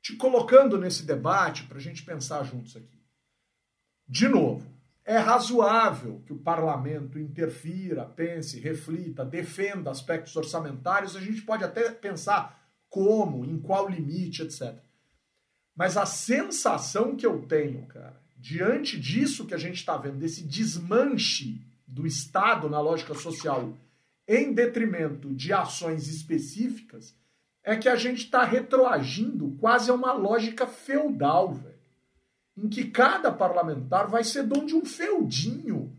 te 0.07 0.15
colocando 0.15 0.77
nesse 0.77 1.03
debate 1.03 1.65
para 1.65 1.79
a 1.79 1.81
gente 1.81 2.01
pensar 2.01 2.41
juntos 2.45 2.77
aqui. 2.77 2.97
De 4.07 4.29
novo, 4.29 4.65
é 5.03 5.17
razoável 5.17 6.23
que 6.25 6.31
o 6.31 6.39
parlamento 6.39 7.19
interfira, 7.19 8.05
pense, 8.05 8.57
reflita, 8.57 9.25
defenda 9.25 9.91
aspectos 9.91 10.33
orçamentários. 10.37 11.17
A 11.17 11.19
gente 11.19 11.41
pode 11.41 11.65
até 11.65 11.91
pensar 11.91 12.57
como, 12.87 13.43
em 13.43 13.59
qual 13.59 13.89
limite, 13.89 14.43
etc. 14.43 14.77
Mas 15.75 15.97
a 15.97 16.05
sensação 16.05 17.13
que 17.13 17.25
eu 17.25 17.41
tenho, 17.41 17.85
cara, 17.87 18.17
diante 18.37 18.97
disso 18.97 19.45
que 19.45 19.53
a 19.53 19.57
gente 19.57 19.75
está 19.75 19.97
vendo, 19.97 20.19
desse 20.19 20.41
desmanche 20.41 21.61
do 21.85 22.07
Estado 22.07 22.69
na 22.69 22.79
lógica 22.79 23.13
social 23.13 23.77
em 24.25 24.53
detrimento 24.53 25.35
de 25.35 25.51
ações 25.51 26.07
específicas, 26.07 27.13
é 27.67 27.75
que 27.75 27.89
a 27.89 27.97
gente 27.97 28.23
está 28.23 28.45
retroagindo 28.45 29.57
quase 29.59 29.91
a 29.91 29.93
uma 29.93 30.13
lógica 30.13 30.65
feudal. 30.65 31.59
Em 32.55 32.69
que 32.69 32.85
cada 32.85 33.29
parlamentar 33.29 34.07
vai 34.07 34.23
ser 34.23 34.43
dono 34.43 34.65
de 34.65 34.73
um 34.73 34.85
feudinho. 34.85 35.93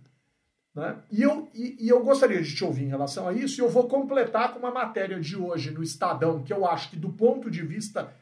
Né? 0.75 0.97
E, 1.13 1.23
eu, 1.23 1.47
e, 1.55 1.77
e 1.79 1.89
eu 1.91 2.03
gostaria 2.03 2.43
de 2.43 2.55
te 2.55 2.65
ouvir 2.65 2.85
em 2.85 2.89
relação 2.89 3.29
a 3.29 3.35
isso, 3.35 3.61
e 3.61 3.63
eu 3.63 3.69
vou 3.69 3.87
completar 3.87 4.53
com 4.53 4.59
uma 4.59 4.71
matéria 4.71 5.21
de 5.21 5.37
hoje 5.37 5.71
no 5.71 5.83
Estadão, 5.83 6.43
que 6.43 6.53
eu 6.53 6.67
acho 6.67 6.89
que, 6.89 6.97
do 6.97 7.11
ponto 7.11 7.51
de 7.51 7.63
vista 7.63 8.13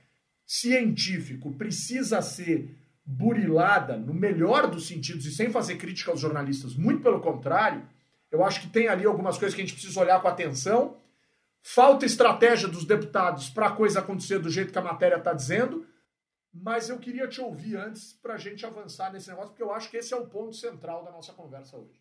científico, 0.45 1.53
precisa 1.53 2.21
ser 2.21 2.77
burilada 3.05 3.97
no 3.97 4.13
melhor 4.13 4.69
dos 4.69 4.89
sentidos 4.89 5.25
e 5.25 5.31
sem 5.31 5.51
fazer 5.51 5.77
crítica 5.77 6.11
aos 6.11 6.21
jornalistas, 6.21 6.75
muito 6.75 7.01
pelo 7.01 7.21
contrário, 7.21 7.83
eu 8.33 8.45
acho 8.45 8.61
que 8.61 8.69
tem 8.69 8.89
ali 8.89 9.07
algumas 9.07 9.39
coisas 9.39 9.55
que 9.55 9.63
a 9.63 9.65
gente 9.65 9.75
precisa 9.75 10.01
olhar 10.01 10.21
com 10.21 10.27
atenção. 10.27 10.97
Falta 11.69 12.07
estratégia 12.07 12.69
dos 12.69 12.85
deputados 12.85 13.51
para 13.51 13.67
a 13.67 13.73
coisa 13.73 13.99
acontecer 13.99 14.39
do 14.39 14.49
jeito 14.49 14.73
que 14.73 14.79
a 14.79 14.83
matéria 14.83 15.17
está 15.17 15.33
dizendo, 15.33 15.85
mas 16.53 16.89
eu 16.89 16.97
queria 16.97 17.27
te 17.27 17.41
ouvir 17.41 17.77
antes 17.77 18.13
para 18.13 18.35
a 18.35 18.39
gente 18.39 18.65
avançar 18.65 19.13
nesse 19.13 19.29
negócio, 19.29 19.51
porque 19.51 19.65
eu 19.65 19.75
acho 19.75 19.91
que 19.91 19.97
esse 19.97 20.15
é 20.15 20.17
o 20.17 20.29
ponto 20.29 20.55
central 20.55 21.05
da 21.05 21.11
nossa 21.11 21.33
conversa 21.33 21.77
hoje. 21.77 22.01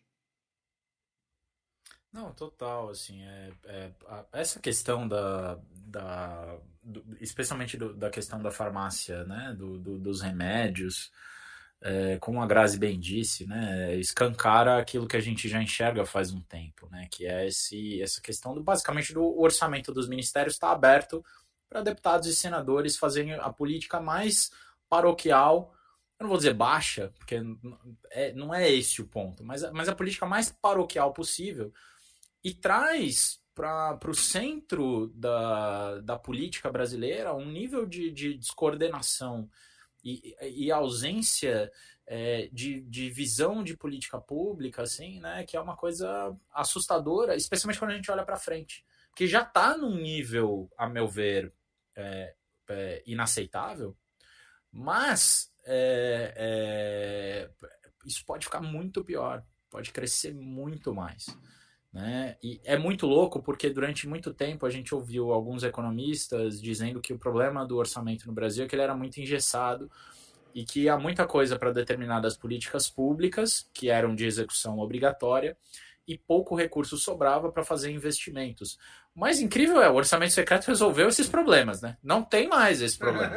Não, 2.12 2.32
total, 2.32 2.90
assim, 2.90 3.20
é, 3.24 3.52
é 3.64 3.92
essa 4.30 4.60
questão 4.60 5.06
da, 5.08 5.58
da 5.72 6.60
do, 6.80 7.04
especialmente 7.20 7.76
do, 7.76 7.92
da 7.92 8.08
questão 8.08 8.40
da 8.40 8.52
farmácia, 8.52 9.24
né, 9.24 9.52
do, 9.58 9.80
do 9.80 9.98
dos 9.98 10.20
remédios, 10.20 11.10
é, 11.80 12.18
como 12.20 12.40
a 12.40 12.46
Grazi 12.46 12.78
bem 12.78 13.00
disse, 13.00 13.48
né, 13.48 13.96
escancara 13.96 14.78
aquilo 14.78 15.08
que 15.08 15.16
a 15.16 15.20
gente 15.20 15.48
já 15.48 15.60
enxerga 15.60 16.06
faz 16.06 16.32
um 16.32 16.40
tempo, 16.40 16.85
que 17.06 17.26
é 17.26 17.46
esse, 17.46 18.00
essa 18.02 18.20
questão 18.20 18.54
do 18.54 18.62
basicamente 18.62 19.12
do 19.12 19.38
orçamento 19.40 19.92
dos 19.92 20.08
ministérios 20.08 20.54
está 20.54 20.70
aberto 20.70 21.24
para 21.68 21.82
deputados 21.82 22.28
e 22.28 22.34
senadores 22.34 22.96
fazerem 22.96 23.34
a 23.34 23.50
política 23.50 24.00
mais 24.00 24.50
paroquial, 24.88 25.74
eu 26.18 26.24
não 26.24 26.28
vou 26.28 26.38
dizer 26.38 26.54
baixa, 26.54 27.12
porque 27.18 27.40
é, 28.10 28.32
não 28.32 28.54
é 28.54 28.70
esse 28.70 29.02
o 29.02 29.06
ponto, 29.06 29.44
mas, 29.44 29.70
mas 29.72 29.88
a 29.88 29.94
política 29.94 30.26
mais 30.26 30.50
paroquial 30.50 31.12
possível 31.12 31.72
e 32.42 32.54
traz 32.54 33.40
para 33.54 33.98
o 34.06 34.14
centro 34.14 35.08
da, 35.14 35.98
da 36.00 36.18
política 36.18 36.70
brasileira 36.70 37.34
um 37.34 37.50
nível 37.50 37.86
de, 37.86 38.10
de 38.10 38.34
descoordenação 38.34 39.48
e, 40.04 40.36
e 40.42 40.70
ausência 40.70 41.72
é, 42.06 42.48
de, 42.52 42.82
de 42.82 43.10
visão 43.10 43.64
de 43.64 43.76
política 43.76 44.20
pública, 44.20 44.82
assim, 44.82 45.18
né, 45.20 45.44
que 45.44 45.56
é 45.56 45.60
uma 45.60 45.76
coisa 45.76 46.34
assustadora, 46.52 47.34
especialmente 47.34 47.78
quando 47.78 47.90
a 47.90 47.94
gente 47.94 48.10
olha 48.10 48.24
para 48.24 48.36
frente, 48.36 48.84
que 49.14 49.26
já 49.26 49.42
está 49.42 49.76
num 49.76 49.96
nível, 49.96 50.70
a 50.76 50.88
meu 50.88 51.08
ver, 51.08 51.52
é, 51.96 52.34
é, 52.68 53.02
inaceitável, 53.06 53.96
mas 54.70 55.52
é, 55.64 56.34
é, 56.36 57.50
isso 58.04 58.24
pode 58.24 58.44
ficar 58.44 58.60
muito 58.60 59.02
pior, 59.02 59.44
pode 59.68 59.90
crescer 59.90 60.32
muito 60.32 60.94
mais. 60.94 61.26
Né? 61.92 62.36
E 62.42 62.60
é 62.62 62.76
muito 62.76 63.06
louco 63.06 63.42
porque 63.42 63.70
durante 63.70 64.06
muito 64.06 64.34
tempo 64.34 64.66
a 64.66 64.70
gente 64.70 64.94
ouviu 64.94 65.32
alguns 65.32 65.64
economistas 65.64 66.60
dizendo 66.60 67.00
que 67.00 67.14
o 67.14 67.18
problema 67.18 67.64
do 67.64 67.78
orçamento 67.78 68.26
no 68.26 68.34
Brasil 68.34 68.64
é 68.64 68.68
que 68.68 68.74
ele 68.74 68.82
era 68.82 68.94
muito 68.94 69.18
engessado 69.18 69.90
e 70.56 70.64
que 70.64 70.88
há 70.88 70.96
muita 70.96 71.26
coisa 71.26 71.58
para 71.58 71.70
determinadas 71.70 72.34
políticas 72.34 72.88
públicas 72.88 73.68
que 73.74 73.90
eram 73.90 74.14
de 74.14 74.24
execução 74.24 74.78
obrigatória 74.78 75.54
e 76.08 76.16
pouco 76.16 76.54
recurso 76.54 76.96
sobrava 76.96 77.52
para 77.52 77.62
fazer 77.62 77.90
investimentos. 77.90 78.78
O 79.14 79.20
mais 79.20 79.38
incrível 79.38 79.82
é 79.82 79.90
o 79.90 79.94
orçamento 79.94 80.32
secreto 80.32 80.68
resolveu 80.68 81.10
esses 81.10 81.28
problemas, 81.28 81.82
né? 81.82 81.98
Não 82.02 82.22
tem 82.22 82.48
mais 82.48 82.80
esse 82.80 82.96
problema. 82.96 83.36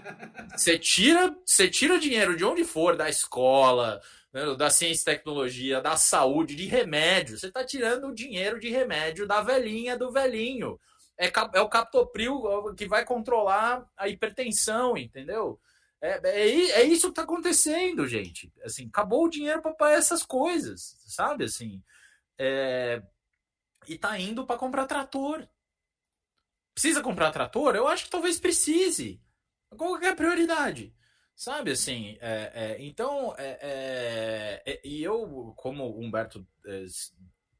Você 0.56 0.78
tira, 0.78 1.36
você 1.44 1.68
tira 1.68 1.98
dinheiro 1.98 2.34
de 2.36 2.44
onde 2.44 2.64
for, 2.64 2.96
da 2.96 3.10
escola, 3.10 4.00
né, 4.32 4.54
da 4.54 4.70
ciência 4.70 5.02
e 5.02 5.16
tecnologia, 5.16 5.82
da 5.82 5.96
saúde, 5.96 6.54
de 6.54 6.66
remédio. 6.66 7.36
Você 7.36 7.48
está 7.48 7.64
tirando 7.64 8.06
o 8.06 8.14
dinheiro 8.14 8.58
de 8.58 8.70
remédio 8.70 9.26
da 9.26 9.42
velhinha 9.42 9.98
do 9.98 10.12
velhinho. 10.12 10.78
É, 11.18 11.30
é 11.54 11.60
o 11.60 11.68
captopril 11.68 12.72
que 12.76 12.86
vai 12.86 13.04
controlar 13.04 13.84
a 13.96 14.08
hipertensão, 14.08 14.96
entendeu? 14.96 15.60
É, 16.04 16.20
é, 16.22 16.70
é 16.80 16.82
isso 16.84 17.06
que 17.06 17.12
está 17.12 17.22
acontecendo, 17.22 18.06
gente. 18.06 18.52
Assim, 18.62 18.86
acabou 18.88 19.24
o 19.24 19.30
dinheiro 19.30 19.62
para 19.62 19.92
essas 19.92 20.22
coisas, 20.22 20.98
sabe? 21.06 21.44
Assim, 21.44 21.82
é, 22.38 23.02
e 23.88 23.96
tá 23.96 24.18
indo 24.18 24.44
para 24.44 24.58
comprar 24.58 24.86
trator. 24.86 25.48
Precisa 26.74 27.00
comprar 27.00 27.30
trator? 27.30 27.74
Eu 27.74 27.88
acho 27.88 28.04
que 28.04 28.10
talvez 28.10 28.38
precise. 28.38 29.18
Qual 29.78 29.96
é 29.96 30.10
a 30.10 30.14
prioridade? 30.14 30.94
Sabe 31.34 31.72
assim, 31.72 32.18
é, 32.20 32.52
é, 32.54 32.76
então, 32.84 33.34
é, 33.38 33.58
é, 33.60 34.62
é, 34.66 34.80
e 34.84 35.02
eu, 35.02 35.52
como 35.56 35.84
o 35.84 36.00
Humberto 36.00 36.46
é, 36.66 36.84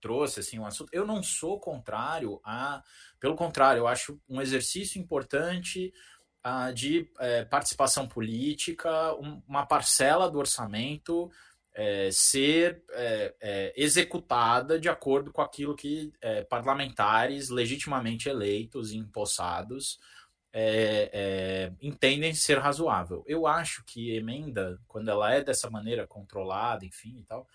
trouxe 0.01 0.41
assim, 0.41 0.59
um 0.59 0.67
assunto, 0.67 0.91
eu 0.93 1.07
não 1.07 1.23
sou 1.23 1.59
contrário 1.59 2.39
a. 2.45 2.85
Pelo 3.19 3.35
contrário, 3.35 3.81
eu 3.81 3.89
acho 3.89 4.21
um 4.29 4.39
exercício 4.39 5.01
importante 5.01 5.91
uh, 6.45 6.73
de 6.73 7.09
participação 7.51 8.07
política, 8.07 9.15
um, 9.15 9.43
uma 9.49 9.67
parcela 9.67 10.31
do 10.31 10.39
orçamento 10.39 11.31
ser 12.13 12.85
executada 13.75 14.79
de 14.79 14.89
acordo 14.89 15.33
com 15.33 15.43
aquilo 15.43 15.75
que 15.75 16.13
parlamentares 16.49 17.49
legitimamente 17.49 18.29
eleitos 18.29 18.93
e 18.93 18.97
empossados 18.97 19.99
é, 20.57 21.11
é, 21.13 21.73
entendem 21.83 22.33
ser 22.33 22.59
razoável. 22.59 23.25
Eu 23.27 23.45
acho 23.45 23.83
que 23.85 24.15
emenda, 24.15 24.79
quando 24.87 25.09
ela 25.11 25.35
é 25.35 25.43
dessa 25.43 25.69
maneira 25.69 26.07
controlada, 26.07 26.87
enfim 26.87 27.19
e 27.19 27.25
tal, 27.25 27.49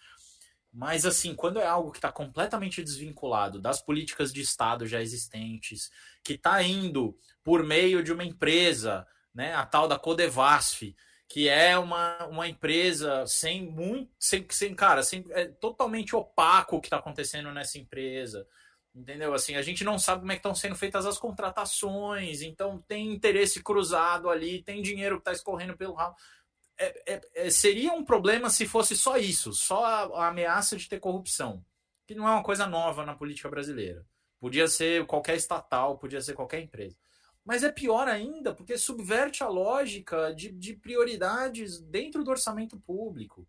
mas 0.72 1.06
assim, 1.06 1.34
quando 1.34 1.60
é 1.60 1.66
algo 1.66 1.92
que 1.92 1.98
está 1.98 2.12
completamente 2.12 2.84
desvinculado 2.84 3.60
das 3.60 3.82
políticas 3.82 4.32
de 4.32 4.42
Estado 4.42 4.86
já 4.86 5.02
existentes, 5.02 5.90
que 6.24 6.34
está 6.34 6.62
indo 6.62 7.18
por 7.44 7.64
meio 7.64 8.04
de 8.04 8.14
uma 8.14 8.24
empresa, 8.24 9.08
né, 9.34 9.54
a 9.56 9.66
tal 9.66 9.88
da 9.88 9.98
Codevasf, 9.98 10.96
que 11.28 11.48
é 11.48 11.78
uma, 11.78 12.26
uma 12.26 12.48
empresa 12.48 13.26
sem 13.28 13.64
muito, 13.64 14.12
sem, 14.20 14.46
sem 14.50 14.74
cara, 14.74 15.04
sem, 15.04 15.24
é 15.30 15.48
totalmente 15.48 16.16
opaco 16.16 16.78
o 16.78 16.82
que 16.82 16.88
está 16.88 16.98
acontecendo 16.98 17.52
nessa 17.52 17.78
empresa. 17.78 18.48
Entendeu? 18.94 19.34
Assim, 19.36 19.56
a 19.56 19.62
gente 19.62 19.84
não 19.84 20.00
sabe 20.00 20.22
como 20.22 20.32
é 20.32 20.36
que 20.36 20.40
estão 20.40 20.56
sendo 20.56 20.76
feitas 20.76 21.06
as 21.06 21.20
contratações, 21.20 22.42
então 22.42 22.84
tem 22.88 23.14
interesse 23.14 23.62
cruzado 23.62 24.30
ali, 24.30 24.64
tem 24.64 24.82
dinheiro 24.82 25.18
que 25.18 25.22
está 25.22 25.32
escorrendo 25.32 25.78
pelo 25.78 25.94
ralo. 25.94 26.16
É, 26.80 27.14
é, 27.14 27.22
é, 27.36 27.50
seria 27.50 27.92
um 27.94 28.06
problema 28.06 28.50
se 28.50 28.66
fosse 28.66 28.96
só 28.96 29.18
isso, 29.18 29.54
só 29.54 29.84
a, 29.84 30.24
a, 30.24 30.28
ameaça 30.30 30.78
de 30.78 30.88
ter 30.88 31.00
corrupção, 31.00 31.64
que 32.08 32.16
não 32.16 32.28
é 32.28 32.32
uma 32.32 32.44
coisa 32.44 32.66
nova 32.66 33.06
na 33.06 33.16
política 33.16 33.50
brasileira. 33.50 34.06
Podia 34.40 34.68
ser 34.68 35.06
qualquer 35.06 35.36
estatal, 35.36 35.98
podia 35.98 36.22
ser 36.22 36.34
qualquer 36.34 36.62
empresa. 36.62 36.98
Mas 37.44 37.64
é 37.64 37.72
pior 37.72 38.08
ainda, 38.08 38.54
porque 38.54 38.78
subverte 38.78 39.44
a 39.44 39.48
lógica 39.48 40.34
de, 40.34 40.50
de 40.52 40.74
prioridades 40.74 41.82
dentro 41.82 42.24
do 42.24 42.32
orçamento 42.32 42.80
público 42.80 43.48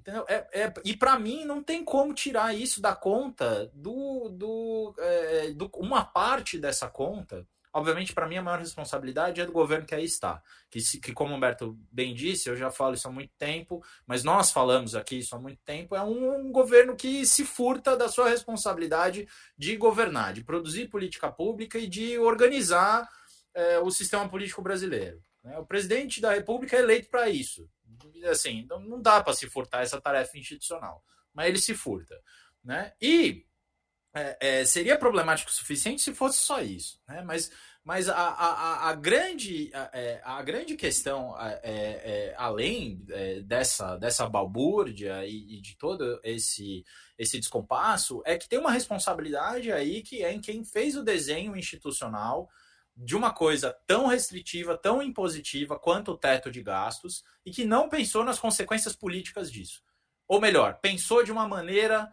Entendeu? 0.00 0.24
É, 0.28 0.48
é, 0.52 0.72
e 0.82 0.96
para 0.96 1.18
mim 1.18 1.44
não 1.44 1.62
tem 1.62 1.84
como 1.84 2.14
tirar 2.14 2.54
isso 2.56 2.80
da 2.80 2.96
conta 2.96 3.70
do, 3.74 4.30
do, 4.30 4.94
é, 4.98 5.50
do 5.52 5.70
uma 5.74 6.02
parte 6.02 6.58
dessa 6.58 6.88
conta. 6.88 7.46
Obviamente, 7.72 8.12
para 8.12 8.26
mim, 8.26 8.36
a 8.36 8.42
maior 8.42 8.58
responsabilidade 8.58 9.40
é 9.40 9.46
do 9.46 9.52
governo 9.52 9.86
que 9.86 9.94
aí 9.94 10.04
está. 10.04 10.42
Que, 10.68 10.80
que, 11.00 11.12
como 11.12 11.32
o 11.32 11.36
Humberto 11.36 11.78
bem 11.90 12.14
disse, 12.14 12.48
eu 12.48 12.56
já 12.56 12.70
falo 12.70 12.94
isso 12.94 13.06
há 13.06 13.12
muito 13.12 13.32
tempo, 13.38 13.82
mas 14.06 14.24
nós 14.24 14.50
falamos 14.50 14.94
aqui 14.94 15.18
isso 15.18 15.36
há 15.36 15.38
muito 15.38 15.60
tempo, 15.64 15.94
é 15.94 16.02
um, 16.02 16.46
um 16.46 16.52
governo 16.52 16.96
que 16.96 17.24
se 17.24 17.44
furta 17.44 17.96
da 17.96 18.08
sua 18.08 18.28
responsabilidade 18.28 19.28
de 19.56 19.76
governar, 19.76 20.32
de 20.32 20.42
produzir 20.42 20.88
política 20.88 21.30
pública 21.30 21.78
e 21.78 21.86
de 21.86 22.18
organizar 22.18 23.08
é, 23.54 23.78
o 23.78 23.90
sistema 23.90 24.28
político 24.28 24.62
brasileiro. 24.62 25.22
Né? 25.44 25.58
O 25.58 25.64
presidente 25.64 26.20
da 26.20 26.32
República 26.32 26.76
é 26.76 26.80
eleito 26.80 27.08
para 27.08 27.28
isso 27.28 27.68
assim, 28.28 28.66
não, 28.68 29.00
dá 29.00 29.22
para 29.22 29.32
se 29.32 29.48
furtar 29.48 29.82
essa 29.82 30.00
tarefa 30.00 30.38
institucional, 30.38 31.04
mas 31.32 31.48
ele 31.48 31.58
se 31.58 31.74
furta, 31.74 32.20
né? 32.62 32.92
E 33.00 33.46
é, 34.14 34.36
é, 34.40 34.64
seria 34.64 34.98
problemático 34.98 35.50
o 35.50 35.54
suficiente 35.54 36.02
se 36.02 36.12
fosse 36.14 36.38
só 36.38 36.60
isso, 36.60 37.00
né? 37.06 37.22
Mas, 37.22 37.50
mas 37.84 38.08
a, 38.08 38.16
a, 38.16 38.88
a 38.88 38.94
grande, 38.94 39.70
a, 39.72 39.90
é, 39.92 40.20
a, 40.24 40.42
grande 40.42 40.74
questão, 40.76 41.36
é, 41.38 41.60
é, 41.62 42.34
além 42.36 43.04
dessa, 43.44 43.96
dessa 43.96 44.28
balbúrdia 44.28 45.24
e, 45.24 45.58
e, 45.58 45.60
de 45.60 45.76
todo 45.76 46.20
esse, 46.24 46.84
esse 47.16 47.38
descompasso, 47.38 48.20
é 48.26 48.36
que 48.36 48.48
tem 48.48 48.58
uma 48.58 48.72
responsabilidade 48.72 49.70
aí 49.70 50.02
que 50.02 50.24
é 50.24 50.32
em 50.32 50.40
quem 50.40 50.64
fez 50.64 50.96
o 50.96 51.04
desenho 51.04 51.56
institucional 51.56 52.48
de 52.96 53.16
uma 53.16 53.32
coisa 53.32 53.74
tão 53.86 54.06
restritiva, 54.06 54.76
tão 54.76 55.00
impositiva 55.00 55.78
quanto 55.78 56.12
o 56.12 56.18
teto 56.18 56.50
de 56.50 56.62
gastos 56.62 57.24
e 57.46 57.50
que 57.50 57.64
não 57.64 57.88
pensou 57.88 58.24
nas 58.24 58.38
consequências 58.38 58.94
políticas 58.94 59.50
disso. 59.50 59.82
Ou 60.28 60.40
melhor, 60.40 60.78
pensou 60.80 61.24
de 61.24 61.32
uma 61.32 61.48
maneira 61.48 62.12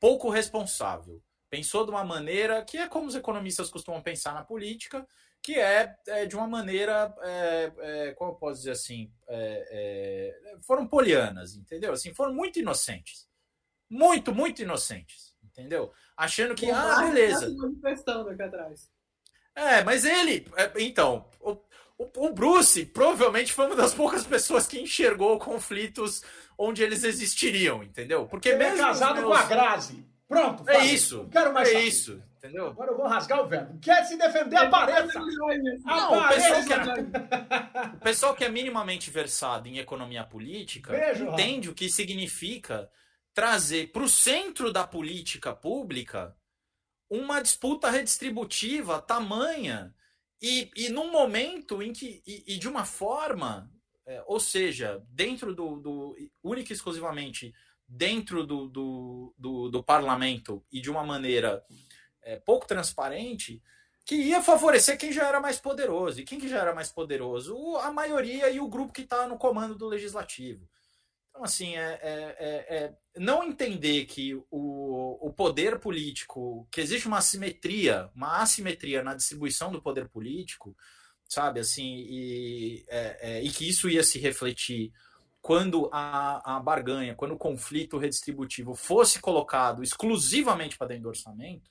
pouco 0.00 0.28
responsável. 0.28 1.22
Pensou 1.48 1.84
de 1.84 1.90
uma 1.90 2.04
maneira 2.04 2.64
que 2.64 2.78
é 2.78 2.88
como 2.88 3.06
os 3.06 3.14
economistas 3.14 3.70
costumam 3.70 4.02
pensar 4.02 4.34
na 4.34 4.42
política, 4.42 5.06
que 5.42 5.54
é, 5.54 5.96
é 6.08 6.26
de 6.26 6.34
uma 6.34 6.48
maneira, 6.48 7.14
é, 7.22 7.72
é, 7.78 8.14
como 8.14 8.32
eu 8.32 8.34
posso 8.34 8.58
dizer 8.58 8.72
assim, 8.72 9.12
é, 9.28 10.34
é, 10.50 10.58
foram 10.62 10.88
polianas, 10.88 11.54
entendeu? 11.54 11.92
Assim, 11.92 12.12
foram 12.12 12.34
muito 12.34 12.58
inocentes. 12.58 13.28
Muito, 13.88 14.34
muito 14.34 14.60
inocentes, 14.62 15.36
entendeu? 15.44 15.92
Achando 16.16 16.54
que, 16.54 16.68
ah, 16.68 17.02
beleza. 17.02 17.48
Manifestando 17.56 18.30
aqui 18.30 18.42
atrás. 18.42 18.90
É, 19.54 19.84
mas 19.84 20.04
ele. 20.04 20.46
É, 20.56 20.72
então, 20.82 21.28
o, 21.40 21.52
o, 21.96 22.26
o, 22.26 22.32
Bruce 22.32 22.84
provavelmente 22.86 23.52
foi 23.52 23.66
uma 23.66 23.76
das 23.76 23.94
poucas 23.94 24.26
pessoas 24.26 24.66
que 24.66 24.80
enxergou 24.80 25.38
conflitos 25.38 26.22
onde 26.58 26.82
eles 26.82 27.04
existiriam, 27.04 27.82
entendeu? 27.82 28.26
Porque 28.26 28.48
ele 28.48 28.64
é 28.64 28.70
mesmo. 28.70 28.84
É 28.84 28.88
casado 28.88 29.20
meus... 29.20 29.28
com 29.28 29.32
a 29.32 29.42
Grazi. 29.44 30.04
Pronto, 30.28 30.68
É 30.68 30.84
isso. 30.84 31.18
Não 31.18 31.30
quero 31.30 31.52
mais 31.52 31.68
É 31.68 31.72
saber. 31.72 31.84
isso, 31.86 32.22
entendeu? 32.36 32.66
Agora 32.68 32.90
eu 32.90 32.96
vou 32.96 33.06
rasgar 33.06 33.42
o 33.42 33.46
verbo. 33.46 33.78
Quer 33.80 34.04
se 34.04 34.16
defender, 34.16 34.56
apareça! 34.56 35.18
Não, 35.20 36.18
o 36.18 36.28
pessoal, 36.28 36.64
que 36.64 36.72
é, 36.72 36.76
o 37.94 38.00
pessoal 38.00 38.34
que 38.34 38.44
é 38.44 38.48
minimamente 38.48 39.10
versado 39.10 39.68
em 39.68 39.78
economia 39.78 40.24
política 40.24 40.92
Beijo, 40.92 41.26
entende 41.30 41.70
o 41.70 41.74
que 41.74 41.88
significa 41.88 42.90
trazer 43.32 43.92
para 43.92 44.02
o 44.02 44.08
centro 44.08 44.72
da 44.72 44.86
política 44.86 45.54
pública 45.54 46.34
uma 47.08 47.40
disputa 47.40 47.88
redistributiva 47.90 49.00
tamanha 49.00 49.94
e, 50.42 50.70
e 50.74 50.88
num 50.88 51.10
momento 51.10 51.82
em 51.82 51.92
que, 51.92 52.22
e, 52.26 52.54
e 52.54 52.58
de 52.58 52.68
uma 52.68 52.84
forma, 52.84 53.70
é, 54.06 54.22
ou 54.26 54.40
seja, 54.40 55.02
dentro 55.08 55.54
do, 55.54 55.76
do 55.76 56.16
única 56.42 56.72
e 56.72 56.74
exclusivamente 56.74 57.54
dentro 57.88 58.46
do, 58.46 58.68
do, 58.68 59.34
do, 59.38 59.68
do, 59.68 59.82
parlamento 59.82 60.64
e 60.72 60.80
de 60.80 60.90
uma 60.90 61.04
maneira 61.04 61.64
é, 62.22 62.36
pouco 62.36 62.66
transparente, 62.66 63.62
que 64.04 64.14
ia 64.14 64.42
favorecer 64.42 64.98
quem 64.98 65.12
já 65.12 65.26
era 65.26 65.40
mais 65.40 65.58
poderoso. 65.58 66.20
E 66.20 66.24
quem 66.24 66.38
que 66.38 66.48
já 66.48 66.58
era 66.60 66.74
mais 66.74 66.90
poderoso? 66.90 67.56
O, 67.56 67.76
a 67.76 67.92
maioria 67.92 68.50
e 68.50 68.60
o 68.60 68.68
grupo 68.68 68.92
que 68.92 69.02
está 69.02 69.26
no 69.26 69.38
comando 69.38 69.74
do 69.74 69.86
legislativo. 69.86 70.68
Então, 71.30 71.44
assim, 71.44 71.76
é, 71.76 72.00
é, 72.02 72.36
é, 72.38 72.76
é, 72.76 72.94
não 73.16 73.42
entender 73.42 74.06
que 74.06 74.34
o, 74.50 75.18
o 75.20 75.32
poder 75.34 75.78
político, 75.78 76.66
que 76.70 76.80
existe 76.80 77.06
uma 77.06 77.18
assimetria, 77.18 78.10
uma 78.14 78.40
assimetria 78.40 79.02
na 79.02 79.14
distribuição 79.14 79.70
do 79.70 79.82
poder 79.82 80.08
político, 80.08 80.74
sabe, 81.28 81.60
assim, 81.60 82.06
e, 82.08 82.86
é, 82.88 83.18
é, 83.20 83.42
e 83.42 83.50
que 83.50 83.68
isso 83.68 83.90
ia 83.90 84.02
se 84.02 84.18
refletir 84.18 84.92
quando 85.46 85.88
a, 85.92 86.56
a 86.56 86.58
barganha, 86.58 87.14
quando 87.14 87.30
o 87.30 87.38
conflito 87.38 87.98
redistributivo 87.98 88.74
fosse 88.74 89.20
colocado 89.20 89.80
exclusivamente 89.80 90.76
para 90.76 90.88
dentro 90.88 91.04
do 91.04 91.10
orçamento, 91.10 91.70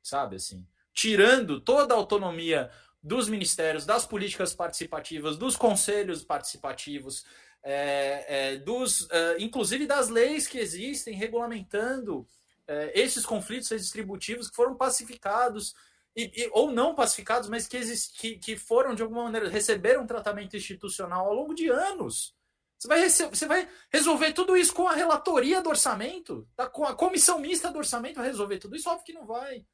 sabe, 0.00 0.36
assim, 0.36 0.64
tirando 0.92 1.60
toda 1.60 1.94
a 1.94 1.96
autonomia 1.96 2.70
dos 3.02 3.28
ministérios, 3.28 3.84
das 3.84 4.06
políticas 4.06 4.54
participativas, 4.54 5.36
dos 5.36 5.56
conselhos 5.56 6.22
participativos, 6.22 7.24
é, 7.60 8.52
é, 8.52 8.56
dos, 8.58 9.10
é, 9.10 9.38
inclusive 9.40 9.84
das 9.84 10.08
leis 10.08 10.46
que 10.46 10.58
existem 10.58 11.12
regulamentando 11.12 12.24
é, 12.68 12.92
esses 12.94 13.26
conflitos 13.26 13.68
redistributivos 13.68 14.48
que 14.48 14.54
foram 14.54 14.76
pacificados 14.76 15.74
e, 16.14 16.30
e, 16.36 16.50
ou 16.52 16.70
não 16.70 16.94
pacificados, 16.94 17.48
mas 17.48 17.66
que, 17.66 17.80
que, 18.16 18.38
que, 18.38 18.56
foram 18.56 18.94
de 18.94 19.02
alguma 19.02 19.24
maneira 19.24 19.48
receberam 19.48 20.06
tratamento 20.06 20.56
institucional 20.56 21.26
ao 21.26 21.34
longo 21.34 21.52
de 21.52 21.68
anos. 21.68 22.37
Você 22.78 22.88
vai, 22.88 23.08
você 23.08 23.46
vai 23.46 23.68
resolver 23.90 24.32
tudo 24.32 24.56
isso 24.56 24.72
com 24.72 24.86
a 24.86 24.94
relatoria 24.94 25.60
do 25.60 25.68
orçamento, 25.68 26.48
tá? 26.54 26.68
com 26.68 26.84
a 26.84 26.94
comissão 26.94 27.40
mista 27.40 27.72
do 27.72 27.78
orçamento 27.78 28.16
vai 28.16 28.26
resolver 28.26 28.58
tudo 28.58 28.76
isso? 28.76 28.88
Óbvio 28.88 29.04
que 29.04 29.12
não 29.12 29.26
vai. 29.26 29.66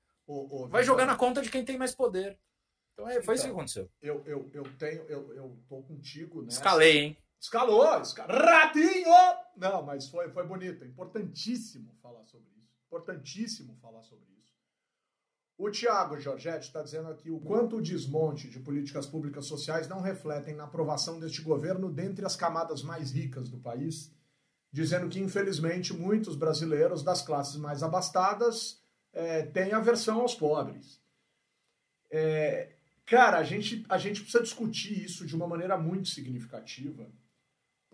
vai 0.71 0.83
jogar 0.83 1.05
na 1.05 1.15
conta 1.15 1.43
de 1.43 1.51
quem 1.51 1.65
tem 1.65 1.77
mais 1.77 1.95
poder. 1.95 2.39
Então 2.95 3.07
é, 3.09 3.15
foi 3.15 3.23
então, 3.23 3.35
isso 3.35 3.45
que 3.45 3.51
aconteceu. 3.51 3.91
Eu, 4.01 4.23
eu, 4.27 4.51
eu 4.55 4.63
tenho, 4.79 5.03
eu, 5.03 5.35
eu 5.35 5.59
tô 5.69 5.83
contigo, 5.83 6.43
né? 6.43 6.49
Escalei, 6.49 6.99
hein? 6.99 7.19
Escalou, 7.39 8.01
escalou. 8.01 8.37
Ratinho! 8.39 9.05
Não, 9.55 9.83
mas 9.83 10.09
foi, 10.09 10.31
foi 10.31 10.47
bonito. 10.47 10.83
É 10.83 10.87
importantíssimo 10.87 11.95
falar 12.01 12.25
sobre 12.25 12.49
isso. 12.57 12.73
Importantíssimo 12.87 13.77
falar 13.83 14.03
sobre 14.03 14.25
isso. 14.31 14.34
O 15.57 15.71
Tiago 15.71 16.19
Giorgetti 16.19 16.67
está 16.67 16.83
dizendo 16.83 17.09
aqui 17.09 17.31
o 17.31 17.39
quanto 17.39 17.77
o 17.77 17.83
desmonte 17.83 18.49
de 18.49 18.59
políticas 18.59 19.07
públicas 19.07 19.47
sociais 19.47 19.87
não 19.87 20.01
refletem 20.01 20.55
na 20.55 20.65
aprovação 20.65 21.21
deste 21.21 21.43
governo 21.43 21.91
dentre 21.91 22.27
as 22.27 22.35
camadas 22.35 22.83
mais 22.83 23.13
ricas 23.13 23.49
do 23.49 23.59
país, 23.59 24.13
dizendo 24.73 25.09
que, 25.09 25.21
infelizmente, 25.21 25.93
muitos 25.93 26.35
brasileiros 26.35 27.05
das 27.05 27.23
classes 27.23 27.55
mais 27.55 27.85
abastadas 27.85 28.83
é, 29.13 29.43
têm 29.43 29.73
aversão 29.73 30.21
aos 30.21 30.35
pobres. 30.35 31.01
É, 32.11 32.73
cara, 33.07 33.39
a 33.39 33.45
gente, 33.45 33.87
a 33.89 33.97
gente 33.97 34.23
precisa 34.23 34.43
discutir 34.43 35.05
isso 35.05 35.25
de 35.25 35.37
uma 35.37 35.47
maneira 35.47 35.79
muito 35.79 36.09
significativa 36.09 37.07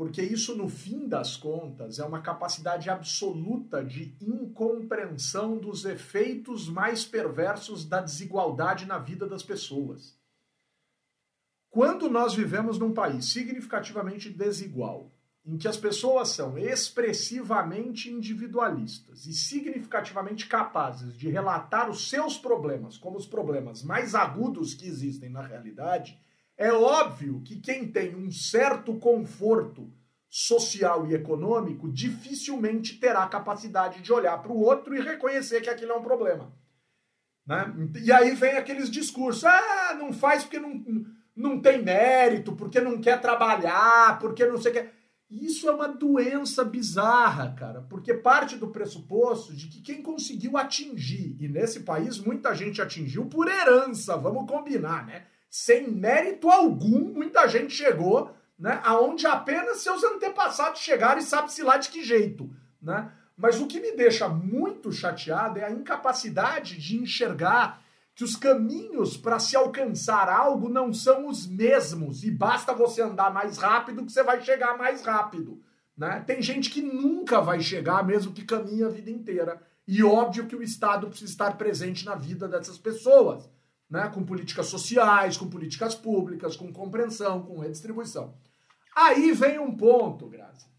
porque 0.00 0.22
isso, 0.22 0.56
no 0.56 0.66
fim 0.66 1.06
das 1.06 1.36
contas, 1.36 1.98
é 1.98 2.04
uma 2.06 2.22
capacidade 2.22 2.88
absoluta 2.88 3.84
de 3.84 4.16
incompreensão 4.18 5.58
dos 5.58 5.84
efeitos 5.84 6.70
mais 6.70 7.04
perversos 7.04 7.84
da 7.84 8.00
desigualdade 8.00 8.86
na 8.86 8.96
vida 8.96 9.26
das 9.26 9.42
pessoas. 9.42 10.18
Quando 11.68 12.08
nós 12.08 12.32
vivemos 12.32 12.78
num 12.78 12.94
país 12.94 13.30
significativamente 13.30 14.30
desigual, 14.30 15.12
em 15.44 15.58
que 15.58 15.68
as 15.68 15.76
pessoas 15.76 16.30
são 16.30 16.56
expressivamente 16.56 18.08
individualistas 18.08 19.26
e 19.26 19.34
significativamente 19.34 20.46
capazes 20.46 21.14
de 21.14 21.28
relatar 21.28 21.90
os 21.90 22.08
seus 22.08 22.38
problemas 22.38 22.96
como 22.96 23.18
os 23.18 23.26
problemas 23.26 23.82
mais 23.82 24.14
agudos 24.14 24.72
que 24.72 24.86
existem 24.86 25.28
na 25.28 25.42
realidade, 25.42 26.18
é 26.60 26.70
óbvio 26.70 27.40
que 27.40 27.56
quem 27.58 27.90
tem 27.90 28.14
um 28.14 28.30
certo 28.30 28.94
conforto 28.98 29.90
social 30.28 31.06
e 31.06 31.14
econômico 31.14 31.90
dificilmente 31.90 33.00
terá 33.00 33.26
capacidade 33.26 34.02
de 34.02 34.12
olhar 34.12 34.36
para 34.42 34.52
o 34.52 34.60
outro 34.60 34.94
e 34.94 35.00
reconhecer 35.00 35.62
que 35.62 35.70
aquilo 35.70 35.92
é 35.92 35.96
um 35.96 36.02
problema. 36.02 36.52
Né? 37.46 37.64
E 38.04 38.12
aí 38.12 38.34
vem 38.34 38.58
aqueles 38.58 38.90
discursos: 38.90 39.42
ah, 39.46 39.96
não 39.98 40.12
faz 40.12 40.42
porque 40.42 40.58
não, 40.58 40.84
não 41.34 41.58
tem 41.58 41.82
mérito, 41.82 42.52
porque 42.52 42.78
não 42.78 43.00
quer 43.00 43.18
trabalhar, 43.22 44.18
porque 44.18 44.44
não 44.44 44.60
sei 44.60 44.70
o 44.70 44.74
que. 44.74 44.90
Isso 45.30 45.66
é 45.66 45.72
uma 45.72 45.88
doença 45.88 46.62
bizarra, 46.62 47.54
cara, 47.54 47.80
porque 47.88 48.12
parte 48.12 48.56
do 48.56 48.68
pressuposto 48.68 49.54
de 49.54 49.68
que 49.68 49.80
quem 49.80 50.02
conseguiu 50.02 50.58
atingir, 50.58 51.36
e 51.40 51.48
nesse 51.48 51.80
país 51.80 52.18
muita 52.18 52.54
gente 52.54 52.82
atingiu 52.82 53.26
por 53.26 53.48
herança, 53.48 54.14
vamos 54.16 54.46
combinar, 54.46 55.06
né? 55.06 55.24
Sem 55.50 55.90
mérito 55.90 56.48
algum, 56.48 57.12
muita 57.12 57.48
gente 57.48 57.74
chegou, 57.74 58.32
né? 58.56 58.80
Aonde 58.84 59.26
apenas 59.26 59.78
seus 59.78 60.04
antepassados 60.04 60.80
chegaram 60.80 61.18
e 61.18 61.24
sabe-se 61.24 61.62
lá 61.62 61.76
de 61.76 61.88
que 61.88 62.04
jeito, 62.04 62.48
né? 62.80 63.10
Mas 63.36 63.60
o 63.60 63.66
que 63.66 63.80
me 63.80 63.92
deixa 63.92 64.28
muito 64.28 64.92
chateado 64.92 65.58
é 65.58 65.64
a 65.64 65.70
incapacidade 65.70 66.78
de 66.78 66.96
enxergar 66.96 67.82
que 68.14 68.22
os 68.22 68.36
caminhos 68.36 69.16
para 69.16 69.38
se 69.38 69.56
alcançar 69.56 70.28
algo 70.28 70.68
não 70.68 70.92
são 70.92 71.26
os 71.26 71.46
mesmos 71.46 72.22
e 72.22 72.30
basta 72.30 72.74
você 72.74 73.00
andar 73.00 73.32
mais 73.32 73.56
rápido 73.56 74.04
que 74.04 74.12
você 74.12 74.22
vai 74.22 74.42
chegar 74.42 74.76
mais 74.76 75.02
rápido. 75.02 75.60
Né? 75.96 76.22
Tem 76.26 76.42
gente 76.42 76.70
que 76.70 76.82
nunca 76.82 77.40
vai 77.40 77.60
chegar, 77.60 78.06
mesmo 78.06 78.32
que 78.32 78.44
caminhe 78.44 78.84
a 78.84 78.88
vida 78.88 79.10
inteira. 79.10 79.60
E 79.88 80.04
óbvio 80.04 80.46
que 80.46 80.54
o 80.54 80.62
Estado 80.62 81.08
precisa 81.08 81.30
estar 81.30 81.56
presente 81.56 82.04
na 82.04 82.14
vida 82.14 82.46
dessas 82.46 82.78
pessoas, 82.78 83.48
né? 83.90 84.08
com 84.08 84.24
políticas 84.24 84.66
sociais, 84.66 85.36
com 85.36 85.48
políticas 85.48 85.94
públicas, 85.94 86.56
com 86.56 86.72
compreensão, 86.72 87.42
com 87.42 87.58
redistribuição. 87.58 88.38
Aí 88.94 89.32
vem 89.32 89.58
um 89.58 89.76
ponto, 89.76 90.28
Grazi. 90.28 90.70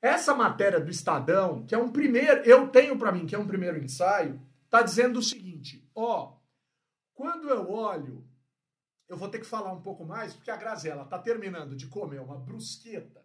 Essa 0.00 0.34
matéria 0.34 0.80
do 0.80 0.90
Estadão, 0.90 1.64
que 1.64 1.74
é 1.74 1.78
um 1.78 1.90
primeiro, 1.90 2.42
eu 2.42 2.68
tenho 2.68 2.98
para 2.98 3.12
mim 3.12 3.26
que 3.26 3.34
é 3.34 3.38
um 3.38 3.46
primeiro 3.46 3.82
ensaio, 3.82 4.40
tá 4.68 4.82
dizendo 4.82 5.18
o 5.18 5.22
seguinte: 5.22 5.88
ó, 5.94 6.36
quando 7.14 7.48
eu 7.48 7.70
olho, 7.70 8.26
eu 9.08 9.16
vou 9.16 9.28
ter 9.28 9.38
que 9.38 9.46
falar 9.46 9.72
um 9.72 9.80
pouco 9.80 10.04
mais, 10.04 10.34
porque 10.34 10.50
a 10.50 10.56
Graziela 10.56 11.04
tá 11.04 11.18
terminando 11.18 11.74
de 11.74 11.86
comer 11.86 12.20
uma 12.20 12.38
brusqueta, 12.38 13.24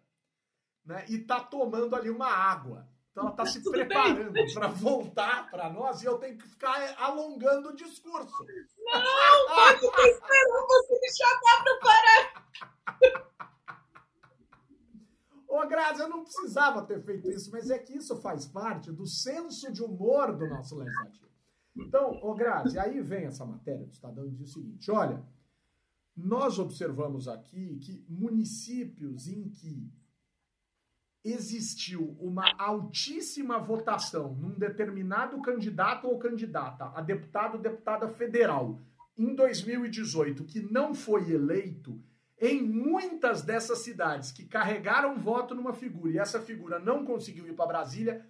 né? 0.84 1.04
E 1.08 1.18
tá 1.18 1.40
tomando 1.40 1.94
ali 1.94 2.08
uma 2.08 2.28
água. 2.28 2.88
Então 3.10 3.26
ela 3.26 3.36
tá 3.36 3.44
se 3.44 3.60
preparando 3.68 4.32
para 4.54 4.68
voltar 4.68 5.50
para 5.50 5.68
nós 5.68 6.02
e 6.02 6.06
eu 6.06 6.18
tenho 6.18 6.38
que 6.38 6.48
ficar 6.48 6.94
alongando 6.98 7.70
o 7.70 7.76
discurso. 7.76 8.46
Não, 8.92 9.46
pode 9.46 9.86
esperando 9.86 10.66
você 10.66 10.98
me 11.00 11.10
chamar 11.16 11.64
para 11.64 11.78
parar. 11.78 12.40
Ô, 15.48 15.66
Grazi, 15.66 16.00
eu 16.00 16.08
não 16.08 16.22
precisava 16.22 16.86
ter 16.86 17.02
feito 17.02 17.28
isso, 17.30 17.50
mas 17.50 17.70
é 17.70 17.78
que 17.78 17.92
isso 17.92 18.20
faz 18.20 18.46
parte 18.46 18.92
do 18.92 19.06
senso 19.06 19.72
de 19.72 19.82
humor 19.82 20.36
do 20.36 20.48
nosso 20.48 20.76
legislativo. 20.76 21.28
Então, 21.76 22.20
ô 22.22 22.34
Grazi, 22.34 22.78
aí 22.78 23.00
vem 23.00 23.26
essa 23.26 23.44
matéria 23.44 23.84
do 23.84 23.92
Estadão 23.92 24.26
e 24.26 24.30
diz 24.30 24.50
o 24.50 24.52
seguinte: 24.54 24.90
olha, 24.90 25.24
nós 26.16 26.58
observamos 26.58 27.28
aqui 27.28 27.78
que 27.78 28.04
municípios 28.08 29.28
em 29.28 29.48
que 29.48 29.90
existiu 31.24 32.16
uma 32.18 32.54
altíssima 32.58 33.58
votação 33.58 34.34
num 34.34 34.58
determinado 34.58 35.40
candidato 35.42 36.06
ou 36.06 36.18
candidata 36.18 36.90
a 36.94 37.00
deputado 37.00 37.56
ou 37.56 37.60
deputada 37.60 38.08
federal 38.08 38.78
em 39.18 39.34
2018 39.34 40.44
que 40.44 40.60
não 40.60 40.94
foi 40.94 41.30
eleito, 41.30 42.00
em 42.40 42.62
muitas 42.62 43.42
dessas 43.42 43.80
cidades 43.80 44.32
que 44.32 44.46
carregaram 44.46 45.18
voto 45.18 45.54
numa 45.54 45.74
figura 45.74 46.12
e 46.12 46.18
essa 46.18 46.40
figura 46.40 46.78
não 46.78 47.04
conseguiu 47.04 47.46
ir 47.46 47.52
para 47.52 47.66
Brasília, 47.66 48.26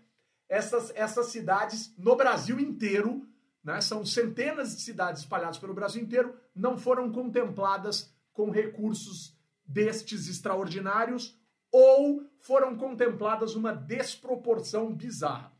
essas, 0.48 0.92
essas 0.96 1.26
cidades 1.26 1.94
no 1.96 2.16
Brasil 2.16 2.58
inteiro, 2.58 3.24
né, 3.62 3.80
são 3.80 4.04
centenas 4.04 4.74
de 4.74 4.82
cidades 4.82 5.22
espalhadas 5.22 5.58
pelo 5.58 5.74
Brasil 5.74 6.02
inteiro, 6.02 6.34
não 6.52 6.76
foram 6.76 7.12
contempladas 7.12 8.12
com 8.32 8.50
recursos 8.50 9.38
destes 9.64 10.26
extraordinários 10.26 11.39
ou 11.72 12.24
foram 12.38 12.76
contempladas 12.76 13.54
uma 13.54 13.72
desproporção 13.72 14.92
bizarra. 14.92 15.52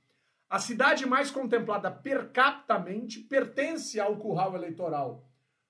A 0.48 0.58
cidade 0.58 1.06
mais 1.06 1.30
contemplada 1.30 1.90
per 1.90 2.32
capitamente 2.32 3.20
pertence 3.20 4.00
ao 4.00 4.16
curral 4.16 4.54
eleitoral 4.54 5.24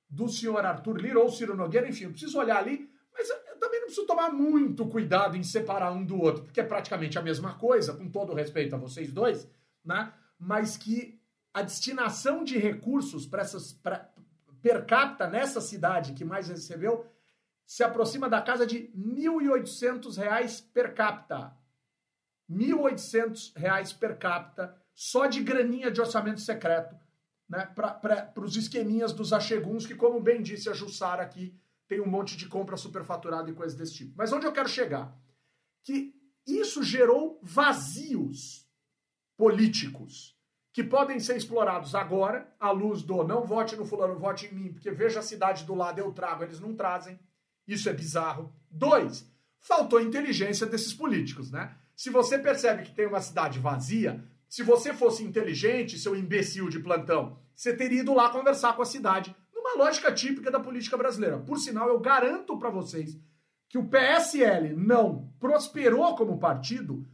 do 0.08 0.28
senhor 0.28 0.64
Arthur 0.64 0.96
Lira 0.96 1.20
ou 1.20 1.30
Ciro 1.30 1.54
Nogueira, 1.54 1.88
enfim, 1.88 2.04
eu 2.04 2.10
preciso 2.10 2.38
olhar 2.38 2.56
ali, 2.56 2.90
mas 3.12 3.28
eu 3.28 3.58
também 3.58 3.80
não 3.80 3.86
preciso 3.86 4.06
tomar 4.06 4.30
muito 4.32 4.86
cuidado 4.86 5.36
em 5.36 5.42
separar 5.42 5.92
um 5.92 6.04
do 6.04 6.20
outro, 6.20 6.44
porque 6.44 6.60
é 6.60 6.64
praticamente 6.64 7.18
a 7.18 7.22
mesma 7.22 7.54
coisa, 7.54 7.92
com 7.92 8.08
todo 8.10 8.34
respeito 8.34 8.74
a 8.74 8.78
vocês 8.78 9.12
dois, 9.12 9.48
né? 9.84 10.12
Mas 10.38 10.76
que 10.76 11.20
a 11.52 11.62
destinação 11.62 12.42
de 12.42 12.56
recursos 12.58 13.26
para 13.26 13.42
essas 13.42 13.72
pra, 13.72 14.08
per 14.62 14.86
capita 14.86 15.28
nessa 15.28 15.60
cidade 15.60 16.14
que 16.14 16.24
mais 16.24 16.48
recebeu 16.48 17.04
se 17.70 17.84
aproxima 17.84 18.28
da 18.28 18.42
casa 18.42 18.66
de 18.66 18.78
R$ 18.78 18.92
1.800 18.96 20.64
per 20.72 20.92
capita. 20.92 21.56
R$ 22.48 22.56
1.800 22.56 23.96
per 23.96 24.18
capita, 24.18 24.76
só 24.92 25.26
de 25.26 25.40
graninha 25.40 25.88
de 25.88 26.00
orçamento 26.00 26.40
secreto, 26.40 26.96
né, 27.48 27.66
para 27.66 28.32
os 28.38 28.56
esqueminhas 28.56 29.12
dos 29.12 29.32
acheguns, 29.32 29.86
que, 29.86 29.94
como 29.94 30.20
bem 30.20 30.42
disse 30.42 30.68
a 30.68 30.72
Jussara 30.72 31.22
aqui, 31.22 31.56
tem 31.86 32.00
um 32.00 32.08
monte 32.08 32.36
de 32.36 32.48
compra 32.48 32.76
superfaturada 32.76 33.48
e 33.48 33.54
coisas 33.54 33.78
desse 33.78 33.94
tipo. 33.94 34.14
Mas 34.16 34.32
onde 34.32 34.46
eu 34.46 34.52
quero 34.52 34.68
chegar? 34.68 35.16
Que 35.84 36.12
isso 36.44 36.82
gerou 36.82 37.38
vazios 37.40 38.68
políticos 39.36 40.36
que 40.72 40.82
podem 40.82 41.20
ser 41.20 41.36
explorados 41.36 41.94
agora, 41.94 42.52
à 42.58 42.72
luz 42.72 43.04
do 43.04 43.22
não 43.22 43.44
vote 43.44 43.76
no 43.76 43.86
fulano, 43.86 44.18
vote 44.18 44.46
em 44.46 44.54
mim, 44.54 44.72
porque 44.72 44.90
veja 44.90 45.20
a 45.20 45.22
cidade 45.22 45.62
do 45.62 45.76
lado, 45.76 46.00
eu 46.00 46.10
trago, 46.10 46.42
eles 46.42 46.58
não 46.58 46.74
trazem. 46.74 47.16
Isso 47.72 47.88
é 47.88 47.92
bizarro. 47.92 48.52
Dois, 48.68 49.24
faltou 49.60 50.00
inteligência 50.00 50.66
desses 50.66 50.92
políticos, 50.92 51.52
né? 51.52 51.72
Se 51.94 52.10
você 52.10 52.36
percebe 52.36 52.82
que 52.82 52.94
tem 52.94 53.06
uma 53.06 53.20
cidade 53.20 53.60
vazia, 53.60 54.24
se 54.48 54.64
você 54.64 54.92
fosse 54.92 55.22
inteligente, 55.22 55.96
seu 55.96 56.16
imbecil 56.16 56.68
de 56.68 56.80
plantão, 56.80 57.38
você 57.54 57.72
teria 57.76 58.00
ido 58.00 58.12
lá 58.12 58.28
conversar 58.30 58.74
com 58.74 58.82
a 58.82 58.86
cidade, 58.86 59.36
numa 59.54 59.84
lógica 59.84 60.10
típica 60.10 60.50
da 60.50 60.58
política 60.58 60.96
brasileira. 60.96 61.38
Por 61.38 61.58
sinal, 61.58 61.88
eu 61.88 62.00
garanto 62.00 62.58
para 62.58 62.70
vocês 62.70 63.16
que 63.68 63.78
o 63.78 63.86
PSL 63.86 64.74
não 64.74 65.32
prosperou 65.38 66.16
como 66.16 66.40
partido, 66.40 67.06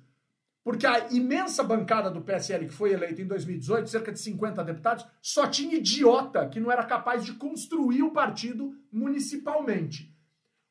porque 0.64 0.86
a 0.86 1.08
imensa 1.10 1.62
bancada 1.62 2.10
do 2.10 2.22
PSL 2.22 2.66
que 2.66 2.72
foi 2.72 2.92
eleita 2.92 3.20
em 3.20 3.26
2018, 3.26 3.90
cerca 3.90 4.10
de 4.10 4.18
50 4.20 4.64
deputados, 4.64 5.04
só 5.20 5.46
tinha 5.46 5.76
idiota 5.76 6.48
que 6.48 6.58
não 6.58 6.72
era 6.72 6.82
capaz 6.82 7.26
de 7.26 7.34
construir 7.34 8.02
o 8.02 8.12
partido 8.12 8.74
municipalmente. 8.90 10.15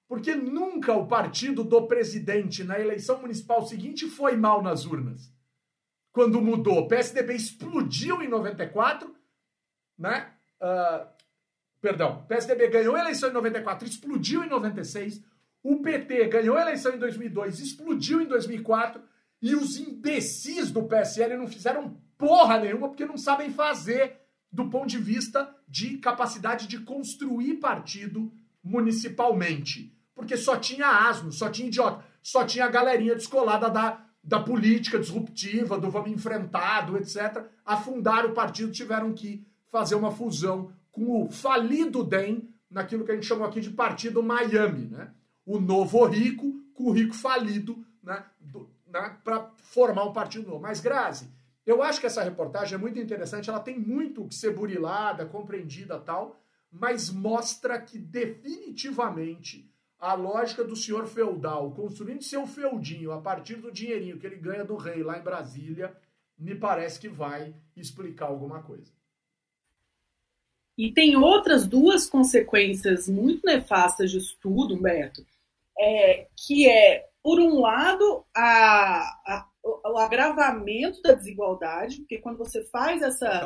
Porque 0.08 0.36
nunca 0.36 0.94
o 0.94 1.08
partido 1.08 1.64
do 1.64 1.88
presidente 1.88 2.64
na 2.64 2.80
eleição 2.80 3.20
municipal 3.20 3.66
seguinte 3.66 4.08
foi 4.08 4.36
mal 4.36 4.62
nas 4.62 4.86
urnas. 4.86 5.34
Quando 6.12 6.42
mudou, 6.42 6.80
o 6.80 6.88
PSDB 6.88 7.34
explodiu 7.34 8.22
em 8.22 8.28
94, 8.28 9.14
né? 9.98 10.32
Uh, 10.62 11.08
perdão, 11.82 12.20
o 12.20 12.28
PSDB 12.28 12.68
ganhou 12.70 12.96
a 12.96 13.00
eleição 13.00 13.30
em 13.30 13.34
94, 13.34 13.88
explodiu 13.88 14.44
em 14.44 14.48
96. 14.48 15.22
O 15.64 15.82
PT 15.82 16.28
ganhou 16.28 16.56
a 16.56 16.62
eleição 16.62 16.94
em 16.94 17.00
2002, 17.00 17.60
explodiu 17.60 18.22
em 18.22 18.28
2004. 18.28 19.02
E 19.42 19.56
os 19.56 19.78
imbecis 19.78 20.72
do 20.72 20.84
PSL 20.84 21.36
não 21.36 21.48
fizeram 21.48 22.00
porra 22.18 22.60
nenhuma 22.60 22.88
porque 22.88 23.06
não 23.06 23.18
sabem 23.18 23.52
fazer 23.52 24.22
do 24.52 24.70
ponto 24.70 24.88
de 24.88 24.98
vista 24.98 25.54
de 25.68 25.98
capacidade 25.98 26.68
de 26.68 26.80
construir 26.80 27.56
partido 27.56 28.32
municipalmente 28.64 29.95
porque 30.16 30.38
só 30.38 30.56
tinha 30.56 30.88
asno, 31.10 31.32
só 31.32 31.50
tinha 31.50 31.68
idiota, 31.68 32.04
só 32.24 32.46
tinha 32.46 32.66
a 32.66 32.70
galerinha 32.70 33.14
descolada 33.14 33.70
da, 33.70 34.04
da 34.24 34.40
política 34.40 34.98
disruptiva, 34.98 35.78
do 35.78 35.92
vamos 35.92 36.10
enfrentar, 36.10 36.88
do 36.88 36.98
etc. 36.98 37.44
Afundaram 37.66 38.30
o 38.30 38.34
partido, 38.34 38.72
tiveram 38.72 39.14
que 39.14 39.46
fazer 39.68 39.96
uma 39.96 40.12
fusão 40.12 40.72
com 40.92 41.26
o 41.26 41.30
falido 41.30 42.04
DEM, 42.04 42.50
naquilo 42.72 43.06
que 43.06 43.12
a 43.12 43.16
gente 43.16 43.28
chamou 43.28 43.46
aqui 43.46 43.60
de 43.60 43.70
Partido 43.70 44.24
Miami, 44.24 44.88
né? 44.88 45.12
O 45.46 45.60
novo 45.60 46.04
rico 46.06 46.62
com 46.74 46.86
o 46.86 46.92
rico 46.92 47.14
falido, 47.14 47.86
né? 48.02 48.26
né? 48.88 49.18
Para 49.24 49.52
formar 49.58 50.06
um 50.06 50.14
partido 50.14 50.48
novo. 50.48 50.62
Mas, 50.62 50.80
Grazi, 50.80 51.30
eu 51.66 51.84
acho 51.84 52.00
que 52.00 52.06
essa 52.06 52.24
reportagem 52.24 52.76
é 52.76 52.78
muito 52.78 53.00
interessante, 53.00 53.50
ela 53.50 53.60
tem 53.60 53.80
muito 53.80 54.28
que 54.28 54.36
ser 54.36 54.54
burilada, 54.54 55.26
compreendida 55.26 56.00
tal, 56.00 56.40
mas 56.72 57.10
mostra 57.10 57.80
que 57.80 57.98
definitivamente 57.98 59.72
a 60.06 60.14
lógica 60.14 60.64
do 60.64 60.76
senhor 60.76 61.08
feudal 61.08 61.72
construindo 61.72 62.22
seu 62.22 62.46
feudinho 62.46 63.12
a 63.12 63.20
partir 63.20 63.56
do 63.56 63.72
dinheirinho 63.72 64.20
que 64.20 64.28
ele 64.28 64.36
ganha 64.36 64.64
do 64.64 64.76
rei 64.76 65.02
lá 65.02 65.18
em 65.18 65.24
Brasília, 65.24 65.98
me 66.38 66.54
parece 66.54 67.00
que 67.00 67.10
vai 67.10 67.56
explicar 67.76 68.28
alguma 68.28 68.62
coisa. 68.62 68.94
E 70.78 70.92
tem 70.92 71.16
outras 71.16 71.66
duas 71.66 72.06
consequências 72.08 73.10
muito 73.10 73.44
nefastas 73.46 74.12
disso 74.12 74.38
tudo, 74.40 74.76
Humberto, 74.76 75.26
é, 75.80 76.28
que 76.38 76.70
é, 76.70 77.08
por 77.24 77.40
um 77.40 77.60
lado, 77.60 78.24
a, 78.36 79.00
a, 79.26 79.50
o 79.64 79.98
agravamento 79.98 81.02
da 81.02 81.14
desigualdade, 81.14 81.98
porque 82.02 82.20
quando 82.20 82.38
você 82.38 82.64
faz 82.66 83.02
essa, 83.02 83.42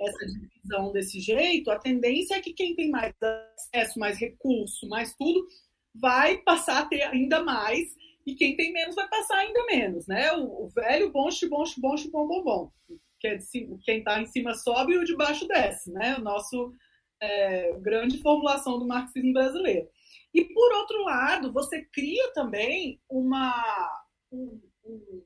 essa 0.00 0.26
divisão 0.26 0.90
desse 0.90 1.20
jeito, 1.20 1.70
a 1.70 1.78
tendência 1.78 2.36
é 2.36 2.40
que 2.40 2.54
quem 2.54 2.74
tem 2.74 2.90
mais 2.90 3.12
acesso, 3.20 3.98
mais 3.98 4.18
recurso, 4.18 4.88
mais 4.88 5.14
tudo, 5.14 5.46
vai 5.94 6.38
passar 6.38 6.82
a 6.82 6.86
ter 6.86 7.02
ainda 7.02 7.42
mais 7.42 7.96
e 8.26 8.34
quem 8.34 8.56
tem 8.56 8.72
menos 8.72 8.94
vai 8.94 9.08
passar 9.08 9.38
ainda 9.38 9.64
menos, 9.66 10.06
né? 10.06 10.32
O, 10.32 10.64
o 10.64 10.68
velho 10.68 11.10
bom, 11.10 11.28
bom, 11.48 11.64
bom, 11.78 11.94
bom, 12.10 12.28
bom, 12.28 12.42
bom. 12.44 12.72
Que 13.18 13.28
é 13.28 13.38
quem 13.84 13.98
está 13.98 14.20
em 14.20 14.26
cima 14.26 14.54
sobe 14.54 14.92
e 14.92 14.98
o 14.98 15.04
de 15.04 15.16
baixo 15.16 15.48
desce, 15.48 15.90
né? 15.90 16.16
O 16.16 16.20
nosso 16.20 16.74
é, 17.20 17.72
grande 17.80 18.20
formulação 18.20 18.78
do 18.78 18.86
marxismo 18.86 19.32
brasileiro. 19.32 19.88
E 20.32 20.44
por 20.44 20.72
outro 20.74 21.02
lado, 21.04 21.52
você 21.52 21.82
cria 21.86 22.32
também 22.32 23.00
uma 23.08 24.04
um, 24.30 24.60
um, 24.84 25.24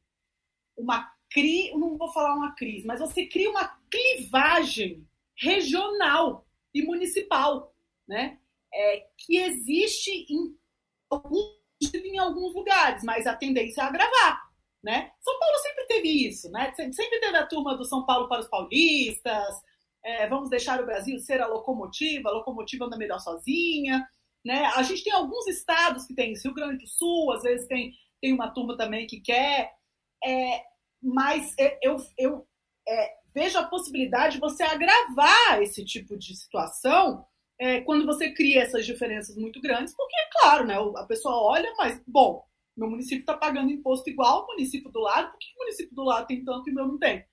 uma 0.77 1.13
cri, 1.29 1.73
não 1.73 1.97
vou 1.97 2.13
falar 2.13 2.35
uma 2.35 2.55
crise, 2.55 2.87
mas 2.87 3.01
você 3.01 3.27
cria 3.27 3.51
uma 3.51 3.77
clivagem 3.91 5.07
regional 5.35 6.47
e 6.73 6.83
municipal, 6.83 7.75
né? 8.07 8.39
É, 8.73 9.07
que 9.19 9.37
existe 9.37 10.27
em 10.31 10.57
alguns, 11.11 11.45
em 11.95 12.19
alguns 12.19 12.55
lugares, 12.55 13.03
mas 13.05 13.27
a 13.27 13.37
tendência 13.37 13.83
é 13.83 13.85
agravar. 13.85 14.41
Né? 14.83 15.13
São 15.21 15.39
Paulo 15.39 15.59
sempre 15.59 15.87
teve 15.87 16.29
isso, 16.29 16.51
né? 16.51 16.73
sempre 16.75 17.21
teve 17.21 17.37
a 17.37 17.47
turma 17.47 17.77
do 17.77 17.85
São 17.85 18.05
Paulo 18.05 18.29
para 18.29 18.41
os 18.41 18.49
paulistas, 18.49 19.55
é, 20.05 20.27
vamos 20.27 20.51
deixar 20.51 20.81
o 20.81 20.87
Brasil 20.87 21.19
ser 21.21 21.41
a 21.41 21.47
locomotiva, 21.47 22.29
a 22.29 22.33
locomotiva 22.33 22.87
anda 22.87 22.97
melhor 22.97 23.21
sozinha. 23.21 24.05
Né? 24.45 24.65
A 24.75 24.83
gente 24.83 25.05
tem 25.05 25.13
alguns 25.13 25.47
estados 25.47 26.05
que 26.05 26.15
tem 26.15 26.33
isso, 26.33 26.49
Rio 26.49 26.55
Grande 26.55 26.79
do 26.79 26.89
Sul, 26.89 27.33
às 27.33 27.43
vezes 27.43 27.69
tem, 27.69 27.93
tem 28.21 28.33
uma 28.33 28.51
turma 28.51 28.77
também 28.77 29.07
que 29.07 29.21
quer, 29.21 29.73
é, 30.25 30.65
mas 31.01 31.55
eu, 31.81 31.97
eu 32.19 32.47
é, 32.89 33.13
vejo 33.33 33.59
a 33.59 33.67
possibilidade 33.67 34.35
de 34.35 34.41
você 34.41 34.65
agravar 34.65 35.63
esse 35.63 35.85
tipo 35.85 36.17
de 36.17 36.35
situação 36.37 37.25
é, 37.59 37.81
quando 37.83 38.07
você 38.07 38.33
cria 38.33 38.63
essas 38.63 38.85
diferenças 38.85 39.37
muito 39.37 39.61
grandes, 39.61 39.95
porque, 39.95 40.17
é 40.17 40.29
claro, 40.41 40.67
né, 40.67 40.75
a 40.97 41.05
pessoa 41.05 41.35
olha, 41.37 41.73
mas, 41.77 42.03
bom, 42.07 42.45
meu 42.77 42.89
município 42.89 43.21
está 43.21 43.37
pagando 43.37 43.71
imposto 43.71 44.09
igual 44.09 44.41
ao 44.41 44.47
município 44.47 44.91
do 44.91 45.01
lado, 45.01 45.31
por 45.31 45.39
que 45.39 45.47
o 45.55 45.59
município 45.59 45.95
do 45.95 46.05
lado 46.05 46.27
tem 46.27 46.45
tanto 46.45 46.69
e 46.69 46.73
o 46.73 46.75
meu 46.75 46.87
não 46.87 46.99
tem? 46.99 47.25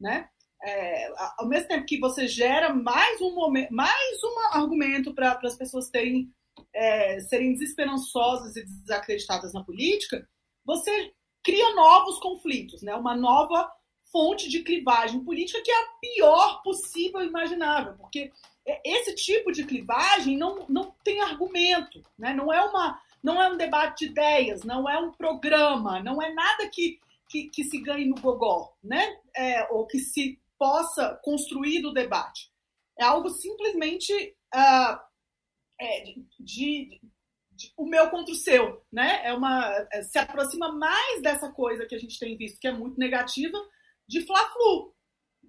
Né? 0.00 0.28
É, 0.62 1.12
ao 1.38 1.46
mesmo 1.46 1.68
tempo 1.68 1.86
que 1.86 1.98
você 1.98 2.26
gera 2.26 2.72
mais 2.72 3.20
um 3.20 3.34
momento, 3.34 3.72
mais 3.72 4.22
um 4.24 4.56
argumento 4.56 5.12
para 5.14 5.38
as 5.42 5.56
pessoas 5.56 5.90
terem, 5.90 6.32
é, 6.72 7.20
serem 7.20 7.52
desesperançosas 7.52 8.56
e 8.56 8.64
desacreditadas 8.64 9.52
na 9.52 9.64
política, 9.64 10.26
você 10.64 11.12
cria 11.42 11.74
novos 11.74 12.18
conflitos, 12.18 12.82
né? 12.82 12.94
uma 12.94 13.14
nova 13.14 13.70
fonte 14.10 14.48
de 14.48 14.62
clivagem 14.62 15.22
política 15.24 15.60
que 15.62 15.70
é 15.70 15.74
a 15.74 15.88
pior 16.00 16.62
possível 16.62 17.20
imaginável, 17.20 17.94
porque 17.98 18.32
esse 18.84 19.14
tipo 19.14 19.52
de 19.52 19.64
clivagem 19.64 20.36
não, 20.36 20.64
não 20.68 20.94
tem 21.04 21.20
argumento, 21.20 22.02
né? 22.18 22.32
não, 22.32 22.52
é 22.52 22.62
uma, 22.62 23.00
não 23.22 23.42
é 23.42 23.50
um 23.50 23.56
debate 23.56 24.06
de 24.06 24.12
ideias, 24.12 24.62
não 24.62 24.88
é 24.88 24.98
um 24.98 25.12
programa, 25.12 26.02
não 26.02 26.20
é 26.22 26.32
nada 26.32 26.68
que, 26.68 26.98
que, 27.28 27.48
que 27.50 27.64
se 27.64 27.80
ganhe 27.80 28.06
no 28.06 28.14
gogó, 28.16 28.74
né? 28.82 29.18
É, 29.36 29.66
ou 29.70 29.86
que 29.86 29.98
se 29.98 30.40
possa 30.58 31.20
construir 31.22 31.82
do 31.82 31.92
debate. 31.92 32.50
É 32.98 33.04
algo 33.04 33.28
simplesmente 33.28 34.12
uh, 34.54 34.98
é, 35.80 36.02
de, 36.04 36.26
de, 36.38 37.00
de, 37.50 37.72
o 37.76 37.86
meu 37.86 38.08
contra 38.08 38.32
o 38.32 38.36
seu, 38.36 38.82
né? 38.90 39.20
É 39.24 39.34
uma 39.34 39.86
é, 39.92 40.02
se 40.02 40.18
aproxima 40.18 40.72
mais 40.72 41.20
dessa 41.20 41.50
coisa 41.52 41.86
que 41.86 41.94
a 41.94 41.98
gente 41.98 42.18
tem 42.18 42.36
visto 42.36 42.60
que 42.60 42.68
é 42.68 42.72
muito 42.72 42.98
negativa 42.98 43.58
de 44.06 44.24
fla-flu, 44.26 44.93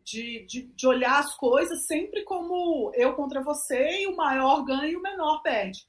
de, 0.06 0.46
de, 0.46 0.62
de, 0.74 0.88
olhar 0.88 1.20
as 1.20 1.36
coisas 1.36 1.88
sempre 1.88 2.24
como 2.24 2.92
eu 2.94 3.16
contra 3.16 3.44
você 3.44 4.04
e 4.04 4.08
o 4.08 4.16
maior 4.16 4.64
ganha 4.64 4.88
e 4.88 4.96
o 4.96 5.02
menor 5.02 5.42
perde. 5.42 5.80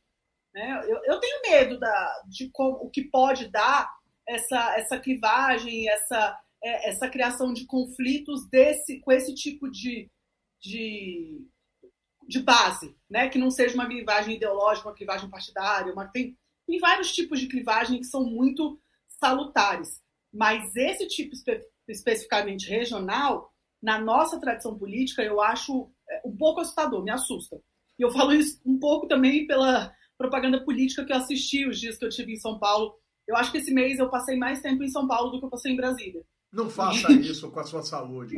Né? 0.54 0.82
Eu, 0.88 0.98
eu 1.04 1.20
tenho 1.20 1.42
medo 1.42 1.78
da, 1.78 2.22
de 2.26 2.48
como, 2.50 2.78
o 2.78 2.90
que 2.90 3.04
pode 3.04 3.48
dar 3.48 3.92
essa, 4.26 4.78
essa 4.78 4.98
clivagem, 4.98 5.86
essa, 5.88 6.40
é, 6.64 6.88
essa 6.88 7.10
criação 7.10 7.52
de 7.52 7.66
conflitos 7.66 8.48
desse, 8.48 9.00
com 9.00 9.12
esse 9.12 9.34
tipo 9.34 9.70
de, 9.70 10.10
de, 10.58 11.46
de 12.26 12.40
base, 12.40 12.96
né? 13.10 13.28
que 13.28 13.38
não 13.38 13.50
seja 13.50 13.74
uma 13.74 13.86
clivagem 13.86 14.36
ideológica, 14.36 14.88
uma 14.88 14.94
clivagem 14.94 15.28
partidária, 15.28 15.92
uma, 15.92 16.08
tem, 16.08 16.34
tem 16.66 16.78
vários 16.78 17.12
tipos 17.12 17.38
de 17.38 17.48
clivagem 17.48 17.98
que 17.98 18.06
são 18.06 18.24
muito 18.24 18.80
salutares. 19.20 20.02
Mas 20.32 20.74
esse 20.74 21.06
tipo 21.06 21.34
espe 21.34 21.62
especificamente 21.88 22.68
regional, 22.68 23.52
na 23.86 24.00
nossa 24.00 24.40
tradição 24.40 24.76
política, 24.76 25.22
eu 25.22 25.40
acho 25.40 25.88
é, 26.10 26.22
um 26.24 26.36
pouco 26.36 26.60
assustador, 26.60 27.04
me 27.04 27.10
assusta. 27.12 27.56
E 27.96 28.02
eu 28.02 28.10
falo 28.10 28.32
isso 28.32 28.60
um 28.66 28.80
pouco 28.80 29.06
também 29.06 29.46
pela 29.46 29.94
propaganda 30.18 30.60
política 30.64 31.04
que 31.04 31.12
eu 31.12 31.16
assisti 31.16 31.64
os 31.64 31.78
dias 31.78 31.96
que 31.96 32.04
eu 32.04 32.08
tive 32.08 32.32
em 32.32 32.36
São 32.36 32.58
Paulo. 32.58 32.98
Eu 33.28 33.36
acho 33.36 33.52
que 33.52 33.58
esse 33.58 33.72
mês 33.72 34.00
eu 34.00 34.10
passei 34.10 34.36
mais 34.36 34.60
tempo 34.60 34.82
em 34.82 34.88
São 34.88 35.06
Paulo 35.06 35.30
do 35.30 35.38
que 35.38 35.46
eu 35.46 35.50
passei 35.50 35.70
em 35.70 35.76
Brasília. 35.76 36.20
Não 36.52 36.68
faça 36.68 37.12
isso 37.14 37.48
com 37.48 37.60
a 37.60 37.64
sua 37.64 37.84
saúde. 37.84 38.34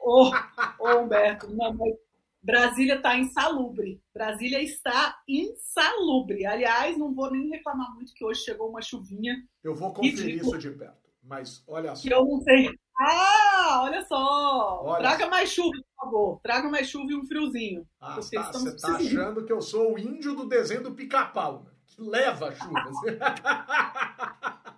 Ô, 0.00 0.32
oh, 0.80 0.98
Humberto, 0.98 1.48
não, 1.54 1.72
mas 1.72 1.94
Brasília 2.42 2.96
está 2.96 3.16
insalubre. 3.16 4.02
Brasília 4.12 4.60
está 4.60 5.16
insalubre. 5.28 6.44
Aliás, 6.44 6.98
não 6.98 7.14
vou 7.14 7.30
nem 7.30 7.50
reclamar 7.50 7.94
muito 7.94 8.12
que 8.14 8.24
hoje 8.24 8.40
chegou 8.40 8.68
uma 8.68 8.82
chuvinha. 8.82 9.36
Eu 9.62 9.76
vou 9.76 9.92
conferir 9.92 10.42
isso 10.42 10.58
de 10.58 10.70
perto. 10.72 11.08
Mas 11.22 11.62
olha 11.68 11.94
só. 11.94 12.08
Eu 12.08 12.24
não 12.24 12.40
sei. 12.40 12.68
Ah, 12.98 13.82
olha 13.84 14.04
só! 14.04 14.82
Olha 14.84 14.98
Traga 14.98 15.26
mais 15.28 15.50
chuva, 15.50 15.70
por 15.72 16.04
favor. 16.04 16.40
Traga 16.42 16.68
mais 16.68 16.88
chuva 16.88 17.10
e 17.10 17.16
um 17.16 17.26
friozinho. 17.26 17.86
Ah, 18.00 18.14
tá, 18.14 18.22
você 18.22 18.36
está 18.36 18.96
achando 18.96 19.44
que 19.44 19.52
eu 19.52 19.60
sou 19.60 19.94
o 19.94 19.98
índio 19.98 20.34
do 20.34 20.46
desenho 20.46 20.82
do 20.82 20.92
pica-pau, 20.92 21.62
né? 21.64 21.70
que 21.86 22.02
leva 22.02 22.48
a 22.48 22.54
chuva. 22.54 22.90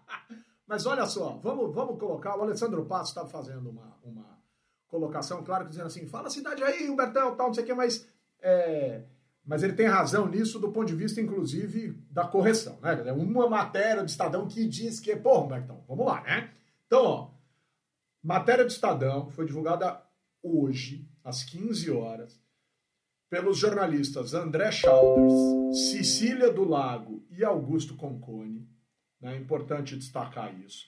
Mas 0.66 0.86
olha 0.86 1.06
só, 1.06 1.38
vamos, 1.42 1.74
vamos 1.74 1.98
colocar. 1.98 2.36
O 2.36 2.42
Alessandro 2.42 2.84
Passo 2.86 3.10
estava 3.10 3.28
fazendo 3.28 3.70
uma, 3.70 3.96
uma 4.02 4.38
colocação, 4.88 5.44
claro, 5.44 5.68
dizendo 5.68 5.86
assim: 5.86 6.06
fala 6.06 6.28
a 6.28 6.30
cidade 6.30 6.62
aí, 6.62 6.88
Humbertão, 6.88 7.36
tal, 7.36 7.48
não 7.48 7.54
sei 7.54 7.64
o 7.64 7.66
que, 7.66 7.74
mas. 7.74 8.06
É, 8.40 9.02
mas 9.44 9.62
ele 9.62 9.74
tem 9.74 9.86
razão 9.86 10.26
nisso 10.26 10.58
do 10.58 10.72
ponto 10.72 10.86
de 10.86 10.94
vista, 10.94 11.20
inclusive, 11.20 12.02
da 12.10 12.26
correção, 12.26 12.78
né? 12.80 13.12
Uma 13.12 13.48
matéria 13.48 14.02
do 14.02 14.08
Estadão 14.08 14.48
que 14.48 14.66
diz 14.66 14.98
que, 15.00 15.14
pô, 15.16 15.40
Humbertão, 15.40 15.84
vamos 15.86 16.06
lá, 16.06 16.22
né? 16.22 16.50
Então, 16.86 17.04
ó, 17.04 17.30
matéria 18.24 18.64
do 18.64 18.70
Estadão 18.70 19.30
foi 19.30 19.46
divulgada 19.46 20.02
hoje, 20.42 21.08
às 21.22 21.44
15 21.44 21.90
horas, 21.90 22.42
pelos 23.30 23.58
jornalistas 23.58 24.34
André 24.34 24.72
Chalders, 24.72 25.78
Cecília 25.90 26.50
do 26.50 26.64
Lago 26.64 27.24
e 27.30 27.44
Augusto 27.44 27.94
Concone. 27.96 28.68
Né? 29.20 29.34
É 29.34 29.38
importante 29.38 29.96
destacar 29.96 30.58
isso. 30.60 30.86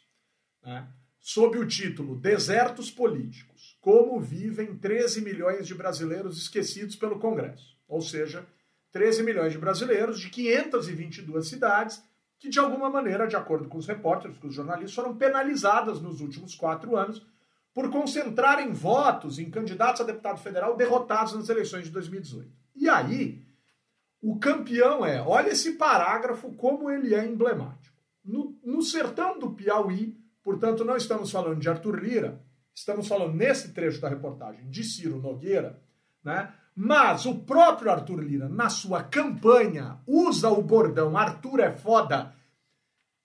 Né? 0.64 0.88
Sob 1.20 1.58
o 1.58 1.66
título 1.66 2.16
Desertos 2.16 2.90
Políticos: 2.90 3.76
Como 3.80 4.20
vivem 4.20 4.76
13 4.76 5.20
milhões 5.22 5.66
de 5.66 5.74
brasileiros 5.74 6.38
esquecidos 6.38 6.96
pelo 6.96 7.18
Congresso 7.18 7.76
ou 7.88 8.00
seja, 8.00 8.46
13 8.92 9.22
milhões 9.22 9.52
de 9.52 9.58
brasileiros 9.58 10.20
de 10.20 10.30
522 10.30 11.46
cidades 11.46 12.02
que, 12.38 12.48
de 12.48 12.58
alguma 12.58 12.90
maneira, 12.90 13.26
de 13.26 13.36
acordo 13.36 13.68
com 13.68 13.78
os 13.78 13.86
repórteres, 13.86 14.38
com 14.38 14.48
os 14.48 14.54
jornalistas, 14.54 14.94
foram 14.94 15.16
penalizadas 15.16 16.00
nos 16.00 16.20
últimos 16.20 16.54
quatro 16.54 16.96
anos 16.96 17.26
por 17.72 17.90
concentrarem 17.90 18.72
votos 18.72 19.38
em 19.38 19.50
candidatos 19.50 20.00
a 20.00 20.04
deputado 20.04 20.38
federal 20.38 20.76
derrotados 20.76 21.34
nas 21.34 21.48
eleições 21.48 21.84
de 21.84 21.90
2018. 21.90 22.50
E 22.74 22.88
aí, 22.88 23.46
o 24.22 24.38
campeão 24.38 25.04
é, 25.04 25.20
olha 25.20 25.50
esse 25.50 25.72
parágrafo 25.72 26.52
como 26.54 26.90
ele 26.90 27.14
é 27.14 27.24
emblemático. 27.24 27.94
No, 28.24 28.58
no 28.64 28.82
sertão 28.82 29.38
do 29.38 29.50
Piauí, 29.50 30.18
portanto, 30.42 30.84
não 30.84 30.96
estamos 30.96 31.30
falando 31.30 31.60
de 31.60 31.68
Arthur 31.68 32.02
Lira, 32.02 32.42
estamos 32.74 33.06
falando 33.06 33.34
nesse 33.34 33.72
trecho 33.72 34.00
da 34.00 34.08
reportagem 34.08 34.68
de 34.68 34.82
Ciro 34.82 35.20
Nogueira, 35.20 35.82
né? 36.24 36.52
Mas 36.78 37.24
o 37.24 37.36
próprio 37.36 37.90
Arthur 37.90 38.20
Lira, 38.20 38.50
na 38.50 38.68
sua 38.68 39.02
campanha, 39.02 39.96
usa 40.06 40.50
o 40.50 40.60
bordão 40.60 41.16
Arthur 41.16 41.60
é 41.60 41.70
foda. 41.70 42.34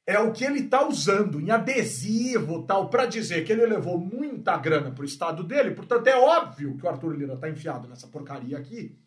É 0.07 0.17
o 0.19 0.31
que 0.31 0.45
ele 0.45 0.63
tá 0.63 0.87
usando 0.87 1.37
em 1.37 1.51
adesivo 1.51 2.63
tal, 2.63 2.89
para 2.89 3.05
dizer 3.05 3.43
que 3.43 3.51
ele 3.51 3.65
levou 3.65 3.97
muita 3.97 4.55
grana 4.55 4.89
pro 4.91 5.03
estado 5.03 5.43
dele. 5.43 5.71
Portanto, 5.71 6.07
é 6.07 6.15
óbvio 6.17 6.77
que 6.77 6.85
o 6.85 6.89
Arthur 6.89 7.13
Lira 7.13 7.35
tá 7.35 7.49
enfiado 7.49 7.89
nessa 7.89 8.07
porcaria 8.07 8.57
aqui. 8.57 8.97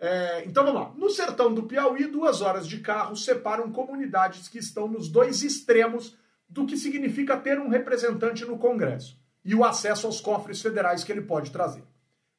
É, 0.00 0.44
então 0.44 0.64
vamos 0.64 0.80
lá. 0.80 0.92
No 0.96 1.08
sertão 1.08 1.54
do 1.54 1.62
Piauí, 1.62 2.06
duas 2.08 2.42
horas 2.42 2.66
de 2.66 2.80
carro 2.80 3.16
separam 3.16 3.70
comunidades 3.70 4.48
que 4.48 4.58
estão 4.58 4.88
nos 4.88 5.08
dois 5.08 5.44
extremos 5.44 6.16
do 6.48 6.66
que 6.66 6.76
significa 6.76 7.36
ter 7.36 7.60
um 7.60 7.68
representante 7.68 8.44
no 8.44 8.58
Congresso 8.58 9.16
e 9.44 9.54
o 9.54 9.64
acesso 9.64 10.06
aos 10.06 10.20
cofres 10.20 10.60
federais 10.60 11.04
que 11.04 11.12
ele 11.12 11.22
pode 11.22 11.52
trazer. 11.52 11.84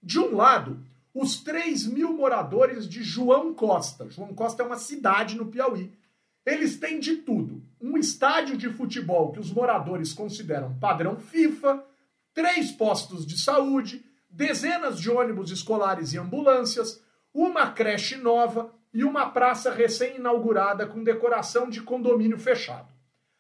De 0.03 0.19
um 0.19 0.35
lado, 0.35 0.83
os 1.19 1.41
3 1.41 1.87
mil 1.87 2.13
moradores 2.13 2.87
de 2.87 3.01
João 3.01 3.53
Costa. 3.53 4.09
João 4.09 4.33
Costa 4.33 4.61
é 4.61 4.65
uma 4.65 4.77
cidade 4.77 5.35
no 5.35 5.47
Piauí. 5.47 5.91
Eles 6.45 6.77
têm 6.77 6.99
de 6.99 7.17
tudo: 7.17 7.63
um 7.81 7.97
estádio 7.97 8.55
de 8.55 8.69
futebol 8.69 9.31
que 9.31 9.39
os 9.39 9.51
moradores 9.51 10.13
consideram 10.13 10.77
padrão 10.79 11.17
FIFA, 11.17 11.83
três 12.33 12.71
postos 12.71 13.25
de 13.25 13.37
saúde, 13.37 14.05
dezenas 14.29 14.99
de 14.99 15.09
ônibus 15.09 15.49
escolares 15.49 16.13
e 16.13 16.19
ambulâncias, 16.19 17.01
uma 17.33 17.71
creche 17.71 18.15
nova 18.15 18.71
e 18.93 19.03
uma 19.03 19.29
praça 19.29 19.71
recém-inaugurada 19.71 20.85
com 20.85 21.03
decoração 21.03 21.69
de 21.69 21.81
condomínio 21.81 22.37
fechado. 22.37 22.93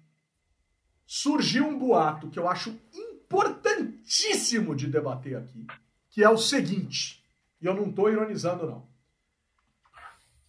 surgiu 1.07 1.67
um 1.67 1.79
boato 1.79 2.29
que 2.29 2.39
eu 2.39 2.49
acho 2.49 2.79
importantíssimo 2.93 4.75
de 4.75 4.87
debater 4.87 5.37
aqui, 5.37 5.67
que 6.09 6.23
é 6.23 6.29
o 6.29 6.39
seguinte, 6.39 7.23
e 7.61 7.67
eu 7.67 7.75
não 7.75 7.91
estou 7.91 8.11
ironizando 8.11 8.67
não. 8.67 8.89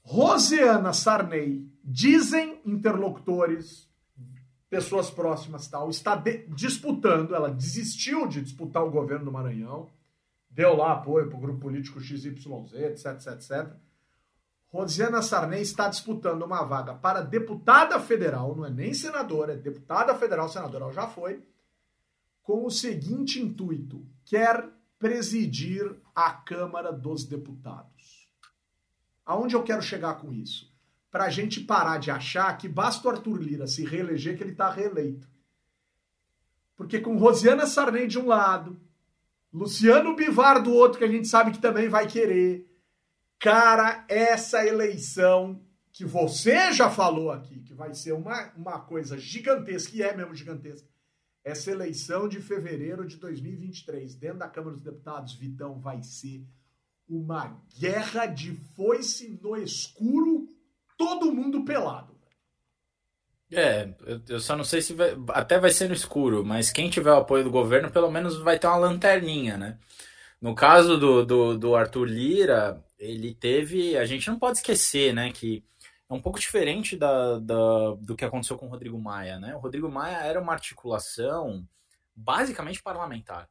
Rosiana 0.01 0.93
Sarney, 0.93 1.69
dizem 1.83 2.59
interlocutores, 2.65 3.89
pessoas 4.71 5.11
próximas 5.11 5.67
tal, 5.67 5.89
está 5.89 6.15
disputando, 6.47 7.35
ela 7.35 7.51
desistiu 7.51 8.25
de 8.25 8.41
disputar 8.41 8.81
o 8.81 8.89
governo 8.89 9.25
do 9.25 9.31
Maranhão, 9.31 9.89
deu 10.49 10.77
lá 10.77 10.93
apoio 10.93 11.27
para 11.27 11.37
o 11.37 11.41
grupo 11.41 11.59
político 11.59 11.99
XYZ, 11.99 12.27
etc, 12.75 13.05
etc, 13.07 13.27
etc. 13.33 13.73
Rosiana 14.69 15.21
Sarney 15.21 15.61
está 15.61 15.89
disputando 15.89 16.43
uma 16.43 16.63
vaga 16.63 16.93
para 16.93 17.19
deputada 17.19 17.99
federal, 17.99 18.55
não 18.55 18.65
é 18.65 18.69
nem 18.69 18.93
senadora, 18.93 19.51
é 19.51 19.57
deputada 19.57 20.15
federal, 20.15 20.47
senadora 20.47 20.85
ela 20.85 20.93
já 20.93 21.05
foi, 21.05 21.45
com 22.41 22.65
o 22.65 22.71
seguinte 22.71 23.41
intuito: 23.41 24.07
quer 24.23 24.69
presidir 24.97 25.97
a 26.15 26.31
Câmara 26.31 26.93
dos 26.93 27.25
Deputados. 27.25 28.29
Aonde 29.25 29.53
eu 29.53 29.63
quero 29.63 29.81
chegar 29.81 30.13
com 30.15 30.31
isso? 30.31 30.70
Para 31.11 31.25
a 31.25 31.29
gente 31.29 31.59
parar 31.59 31.99
de 31.99 32.09
achar 32.09 32.57
que 32.57 32.67
basta 32.67 33.07
o 33.07 33.11
Arthur 33.11 33.41
Lira 33.41 33.67
se 33.67 33.85
reeleger 33.85 34.37
que 34.37 34.43
ele 34.43 34.53
está 34.53 34.71
reeleito. 34.71 35.29
Porque 36.75 36.99
com 36.99 37.17
Rosiana 37.17 37.67
Sarney 37.67 38.07
de 38.07 38.17
um 38.17 38.25
lado, 38.25 38.81
Luciano 39.53 40.15
Bivar 40.15 40.63
do 40.63 40.73
outro, 40.73 40.97
que 40.97 41.03
a 41.03 41.11
gente 41.11 41.27
sabe 41.27 41.51
que 41.51 41.59
também 41.59 41.89
vai 41.89 42.07
querer, 42.07 42.65
cara, 43.37 44.05
essa 44.07 44.65
eleição 44.65 45.61
que 45.91 46.05
você 46.05 46.71
já 46.71 46.89
falou 46.89 47.31
aqui, 47.31 47.59
que 47.59 47.73
vai 47.73 47.93
ser 47.93 48.13
uma, 48.13 48.51
uma 48.55 48.79
coisa 48.79 49.17
gigantesca, 49.17 49.95
e 49.95 50.01
é 50.01 50.15
mesmo 50.15 50.33
gigantesca, 50.33 50.87
essa 51.43 51.71
eleição 51.71 52.29
de 52.29 52.39
fevereiro 52.39 53.05
de 53.05 53.17
2023, 53.17 54.15
dentro 54.15 54.39
da 54.39 54.47
Câmara 54.47 54.73
dos 54.73 54.83
Deputados, 54.83 55.33
Vitão, 55.33 55.79
vai 55.79 56.01
ser 56.01 56.45
uma 57.09 57.61
guerra 57.77 58.25
de 58.25 58.53
foice 58.75 59.37
no 59.41 59.57
escuro, 59.57 60.40
todo 61.01 61.33
mundo 61.33 61.65
pelado. 61.65 62.15
É, 63.51 63.89
eu 64.29 64.39
só 64.39 64.55
não 64.55 64.63
sei 64.63 64.81
se 64.81 64.93
vai, 64.93 65.17
até 65.29 65.59
vai 65.59 65.71
ser 65.71 65.87
no 65.87 65.95
escuro, 65.95 66.45
mas 66.45 66.71
quem 66.71 66.91
tiver 66.91 67.11
o 67.11 67.17
apoio 67.17 67.43
do 67.43 67.49
governo, 67.49 67.89
pelo 67.89 68.11
menos 68.11 68.37
vai 68.37 68.59
ter 68.59 68.67
uma 68.67 68.77
lanterninha, 68.77 69.57
né? 69.57 69.79
No 70.39 70.53
caso 70.53 70.97
do, 70.97 71.25
do, 71.25 71.57
do 71.57 71.75
Arthur 71.75 72.05
Lira, 72.05 72.83
ele 72.99 73.33
teve. 73.33 73.97
A 73.97 74.05
gente 74.05 74.29
não 74.29 74.37
pode 74.39 74.59
esquecer, 74.59 75.13
né, 75.13 75.31
que 75.31 75.63
é 76.07 76.13
um 76.13 76.21
pouco 76.21 76.39
diferente 76.39 76.95
da, 76.95 77.39
da, 77.39 77.95
do 77.99 78.15
que 78.15 78.25
aconteceu 78.25 78.57
com 78.57 78.67
o 78.67 78.69
Rodrigo 78.69 78.99
Maia. 78.99 79.39
Né? 79.39 79.55
O 79.55 79.59
Rodrigo 79.59 79.89
Maia 79.89 80.17
era 80.17 80.39
uma 80.39 80.53
articulação 80.53 81.67
basicamente 82.15 82.81
parlamentar. 82.81 83.49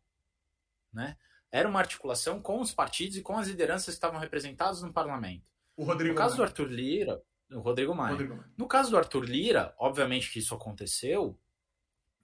Né? 0.93 1.17
Era 1.51 1.69
uma 1.69 1.81
articulação 1.81 2.41
com 2.41 2.61
os 2.61 2.73
partidos 2.73 3.17
e 3.17 3.23
com 3.23 3.37
as 3.37 3.49
lideranças 3.49 3.87
que 3.87 3.93
estavam 3.93 4.21
representadas 4.21 4.83
no 4.83 4.93
parlamento. 4.93 5.45
O 5.77 5.85
Rodrigo 5.85 6.15
no 6.15 6.19
caso 6.19 6.37
Maia. 6.37 6.37
do 6.39 6.43
Arthur 6.51 6.69
Lira, 6.69 7.23
o 7.53 7.61
Rodrigo 7.61 7.95
Maia. 7.95 8.13
Rodrigo 8.13 8.37
Maia. 8.37 8.51
No 8.57 8.67
caso 8.67 8.91
do 8.91 8.97
Arthur 8.97 9.25
Lira, 9.25 9.75
obviamente 9.79 10.31
que 10.31 10.39
isso 10.39 10.55
aconteceu, 10.55 11.39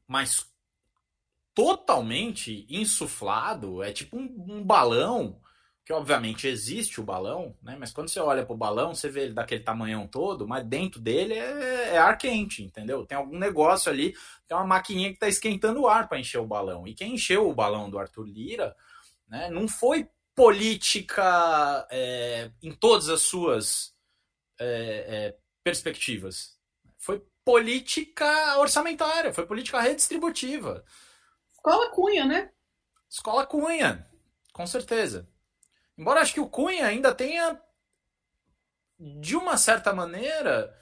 mas 0.07 0.53
totalmente 1.55 2.67
insuflado, 2.69 3.83
é 3.83 3.93
tipo 3.93 4.17
um, 4.17 4.47
um 4.49 4.63
balão 4.63 5.41
que 5.87 5.93
obviamente 5.93 6.49
existe 6.49 7.01
o 7.01 7.05
balão, 7.05 7.57
né? 7.63 7.77
Mas 7.79 7.93
quando 7.93 8.09
você 8.09 8.19
olha 8.19 8.45
para 8.45 8.55
o 8.55 8.59
balão, 8.59 8.93
você 8.93 9.09
vê 9.09 9.23
ele 9.23 9.33
daquele 9.33 9.63
tamanhão 9.63 10.07
todo, 10.07 10.47
mas 10.47 10.67
dentro 10.67 11.01
dele 11.01 11.35
é, 11.35 11.95
é, 11.95 11.99
ar 11.99 12.19
quente, 12.19 12.63
entendeu? 12.63 13.07
Tem 13.07 13.17
algum 13.17 13.39
negócio 13.39 13.91
ali, 13.91 14.13
tem 14.49 14.57
uma 14.57 14.67
maquininha 14.67 15.11
que 15.11 15.15
está 15.15 15.29
esquentando 15.29 15.83
o 15.83 15.89
ar 15.89 16.09
para 16.09 16.19
encher 16.19 16.39
o 16.39 16.47
balão. 16.47 16.89
E 16.89 16.93
quem 16.93 17.15
encheu 17.15 17.49
o 17.49 17.55
balão 17.55 17.89
do 17.89 18.01
Arthur 18.01 18.25
Lira, 18.25 18.75
né? 19.29 19.49
Não 19.49 19.69
foi 19.69 20.09
política 20.35 21.87
é, 21.89 22.51
em 22.61 22.73
todas 22.73 23.09
as 23.09 23.23
suas 23.23 23.96
é, 24.59 24.67
é, 25.09 25.39
perspectivas. 25.63 26.57
Foi 26.99 27.25
política 27.45 28.59
orçamentária, 28.59 29.33
foi 29.33 29.47
política 29.47 29.81
redistributiva. 29.81 30.85
Escola 31.53 31.91
Cunha, 31.91 32.25
né? 32.25 32.51
Escola 33.09 33.47
Cunha, 33.47 34.07
com 34.53 34.67
certeza. 34.67 35.29
Embora 35.97 36.21
acho 36.21 36.35
que 36.35 36.41
o 36.41 36.49
Cunha 36.49 36.87
ainda 36.87 37.15
tenha, 37.15 37.61
de 38.99 39.37
uma 39.37 39.57
certa 39.57 39.93
maneira, 39.93 40.77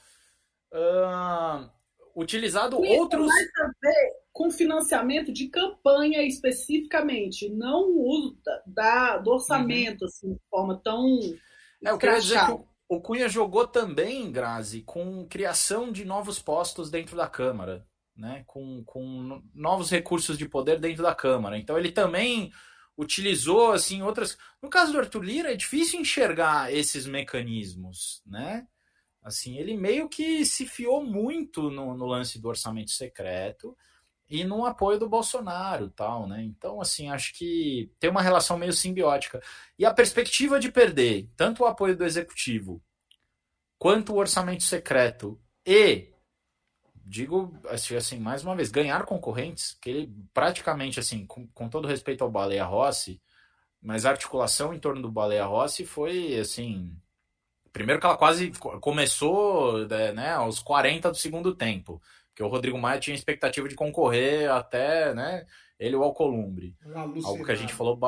uh, 0.72 1.70
utilizado 2.16 2.76
Cunha 2.76 3.00
outros. 3.00 3.26
Tem 3.26 3.28
mais 3.28 3.58
a 3.60 3.72
ver 3.80 4.24
com 4.32 4.50
financiamento 4.50 5.32
de 5.32 5.48
campanha 5.48 6.22
especificamente, 6.22 7.48
não 7.50 7.88
o 7.90 8.08
uso 8.08 8.38
da, 8.66 9.18
do 9.18 9.30
orçamento 9.30 10.02
uhum. 10.02 10.08
assim, 10.08 10.34
de 10.34 10.40
forma 10.50 10.80
tão. 10.82 11.06
É, 11.84 11.90
eu 11.90 11.98
queria 11.98 12.20
dizer 12.20 12.44
que 12.44 12.52
o, 12.52 12.66
o 12.88 13.00
Cunha 13.00 13.28
jogou 13.28 13.66
também, 13.66 14.30
Grazi, 14.30 14.82
com 14.82 15.26
criação 15.26 15.90
de 15.90 16.04
novos 16.04 16.38
postos 16.38 16.90
dentro 16.90 17.16
da 17.16 17.26
Câmara, 17.26 17.86
né? 18.16 18.44
com, 18.46 18.82
com 18.84 19.42
novos 19.54 19.90
recursos 19.90 20.36
de 20.36 20.48
poder 20.48 20.78
dentro 20.78 21.02
da 21.02 21.14
Câmara. 21.14 21.58
Então 21.58 21.78
ele 21.78 21.92
também 21.92 22.52
utilizou 22.96 23.72
assim 23.72 24.02
outras. 24.02 24.36
No 24.62 24.68
caso 24.68 24.92
do 24.92 24.98
Arthur 24.98 25.22
Lira 25.22 25.52
é 25.52 25.56
difícil 25.56 26.00
enxergar 26.00 26.72
esses 26.72 27.06
mecanismos, 27.06 28.22
né? 28.26 28.66
Assim, 29.22 29.56
ele 29.56 29.74
meio 29.74 30.06
que 30.08 30.44
se 30.44 30.66
fiou 30.66 31.02
muito 31.02 31.70
no, 31.70 31.96
no 31.96 32.04
lance 32.04 32.38
do 32.38 32.48
orçamento 32.48 32.90
secreto 32.90 33.74
e 34.28 34.44
no 34.44 34.64
apoio 34.64 34.98
do 34.98 35.08
Bolsonaro, 35.08 35.90
tal, 35.90 36.26
né? 36.26 36.42
Então, 36.42 36.80
assim, 36.80 37.10
acho 37.10 37.34
que 37.34 37.92
tem 38.00 38.10
uma 38.10 38.22
relação 38.22 38.56
meio 38.58 38.72
simbiótica. 38.72 39.42
E 39.78 39.84
a 39.84 39.92
perspectiva 39.92 40.58
de 40.58 40.72
perder 40.72 41.28
tanto 41.36 41.62
o 41.62 41.66
apoio 41.66 41.96
do 41.96 42.04
executivo 42.04 42.82
quanto 43.78 44.12
o 44.14 44.16
orçamento 44.16 44.62
secreto 44.62 45.40
e 45.66 46.14
digo 47.06 47.54
assim, 47.68 48.18
mais 48.18 48.42
uma 48.42 48.56
vez, 48.56 48.70
ganhar 48.70 49.04
concorrentes, 49.04 49.76
que 49.80 49.90
ele 49.90 50.14
praticamente, 50.32 50.98
assim, 50.98 51.26
com, 51.26 51.46
com 51.48 51.68
todo 51.68 51.86
respeito 51.86 52.24
ao 52.24 52.30
Baleia 52.30 52.64
Rossi, 52.64 53.20
mas 53.80 54.06
a 54.06 54.10
articulação 54.10 54.72
em 54.72 54.80
torno 54.80 55.02
do 55.02 55.12
Baleia 55.12 55.44
Rossi 55.44 55.84
foi, 55.84 56.38
assim, 56.38 56.96
primeiro 57.72 58.00
que 58.00 58.06
ela 58.06 58.16
quase 58.16 58.52
começou, 58.80 59.86
né, 60.14 60.32
aos 60.32 60.60
40 60.60 61.10
do 61.10 61.16
segundo 61.16 61.54
tempo, 61.54 62.00
que 62.34 62.42
o 62.42 62.48
Rodrigo 62.48 62.78
Maia 62.78 63.00
tinha 63.00 63.14
expectativa 63.14 63.68
de 63.68 63.74
concorrer 63.74 64.50
até, 64.50 65.14
né, 65.14 65.46
ele 65.78 65.96
o 65.96 66.02
Alcolumbre. 66.02 66.76
Algo 67.24 67.44
que 67.44 67.52
a 67.52 67.56
gente 67.56 67.72
falou, 67.72 67.98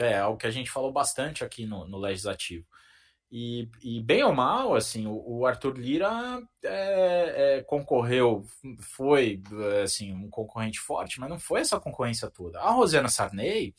é, 0.00 0.18
algo 0.18 0.38
que 0.38 0.46
a 0.46 0.50
gente 0.50 0.70
falou 0.70 0.92
bastante 0.92 1.44
aqui 1.44 1.66
no, 1.66 1.86
no 1.86 1.98
Legislativo. 1.98 2.66
E, 3.32 3.68
e, 3.80 4.02
bem 4.02 4.24
ou 4.24 4.34
mal, 4.34 4.74
assim, 4.74 5.06
o, 5.06 5.22
o 5.24 5.46
Arthur 5.46 5.78
Lira 5.78 6.42
é, 6.64 7.58
é, 7.58 7.62
concorreu, 7.62 8.44
foi 8.80 9.40
assim 9.84 10.12
um 10.12 10.28
concorrente 10.28 10.80
forte, 10.80 11.20
mas 11.20 11.30
não 11.30 11.38
foi 11.38 11.60
essa 11.60 11.78
concorrência 11.78 12.28
toda. 12.28 12.58
A 12.58 12.72
Rosiana 12.72 13.08
Sarney, 13.08 13.72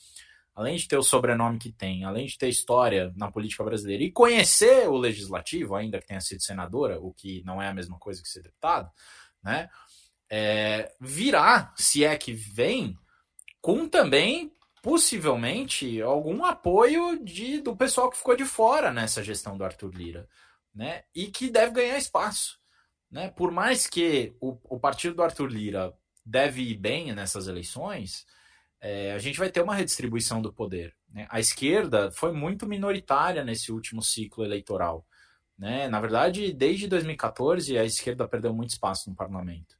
além 0.55 0.77
de 0.77 0.87
ter 0.87 0.95
o 0.95 1.03
sobrenome 1.03 1.59
que 1.59 1.69
tem, 1.69 2.05
além 2.05 2.27
de 2.27 2.37
ter 2.37 2.47
história 2.47 3.11
na 3.17 3.29
política 3.29 3.61
brasileira 3.61 4.01
e 4.01 4.11
conhecer 4.11 4.87
o 4.87 4.95
legislativo, 4.95 5.75
ainda 5.75 5.99
que 5.99 6.07
tenha 6.07 6.21
sido 6.21 6.41
senadora, 6.41 6.97
o 7.01 7.13
que 7.13 7.43
não 7.43 7.61
é 7.61 7.67
a 7.67 7.73
mesma 7.73 7.99
coisa 7.99 8.21
que 8.21 8.29
ser 8.29 8.43
deputado, 8.43 8.89
né? 9.43 9.69
É, 10.29 10.93
virá, 10.99 11.73
se 11.77 12.05
é 12.05 12.15
que 12.17 12.33
vem, 12.33 12.97
com 13.61 13.87
também 13.87 14.51
possivelmente 14.81 16.01
algum 16.01 16.43
apoio 16.43 17.23
de, 17.23 17.61
do 17.61 17.75
pessoal 17.75 18.09
que 18.09 18.17
ficou 18.17 18.35
de 18.35 18.45
fora 18.45 18.91
nessa 18.91 19.23
gestão 19.23 19.57
do 19.57 19.63
Arthur 19.63 19.93
Lira. 19.93 20.27
né? 20.73 21.03
E 21.13 21.27
que 21.27 21.49
deve 21.49 21.73
ganhar 21.73 21.97
espaço, 21.97 22.57
né? 23.09 23.29
Por 23.29 23.51
mais 23.51 23.87
que 23.87 24.35
o, 24.39 24.57
o 24.63 24.79
partido 24.79 25.15
do 25.15 25.23
Arthur 25.23 25.47
Lira 25.47 25.93
deve 26.25 26.61
ir 26.61 26.75
bem 26.75 27.13
nessas 27.13 27.47
eleições, 27.47 28.25
é, 28.79 29.13
a 29.13 29.19
gente 29.19 29.37
vai 29.37 29.49
ter 29.49 29.61
uma 29.61 29.75
redistribuição 29.75 30.41
do 30.41 30.51
poder. 30.51 30.95
Né? 31.09 31.27
A 31.29 31.39
esquerda 31.39 32.11
foi 32.11 32.31
muito 32.31 32.65
minoritária 32.65 33.43
nesse 33.43 33.71
último 33.71 34.01
ciclo 34.01 34.43
eleitoral. 34.43 35.05
Né? 35.61 35.87
Na 35.87 35.99
verdade, 35.99 36.51
desde 36.51 36.87
2014, 36.87 37.77
a 37.77 37.85
esquerda 37.85 38.27
perdeu 38.27 38.51
muito 38.51 38.71
espaço 38.71 39.11
no 39.11 39.15
parlamento. 39.15 39.77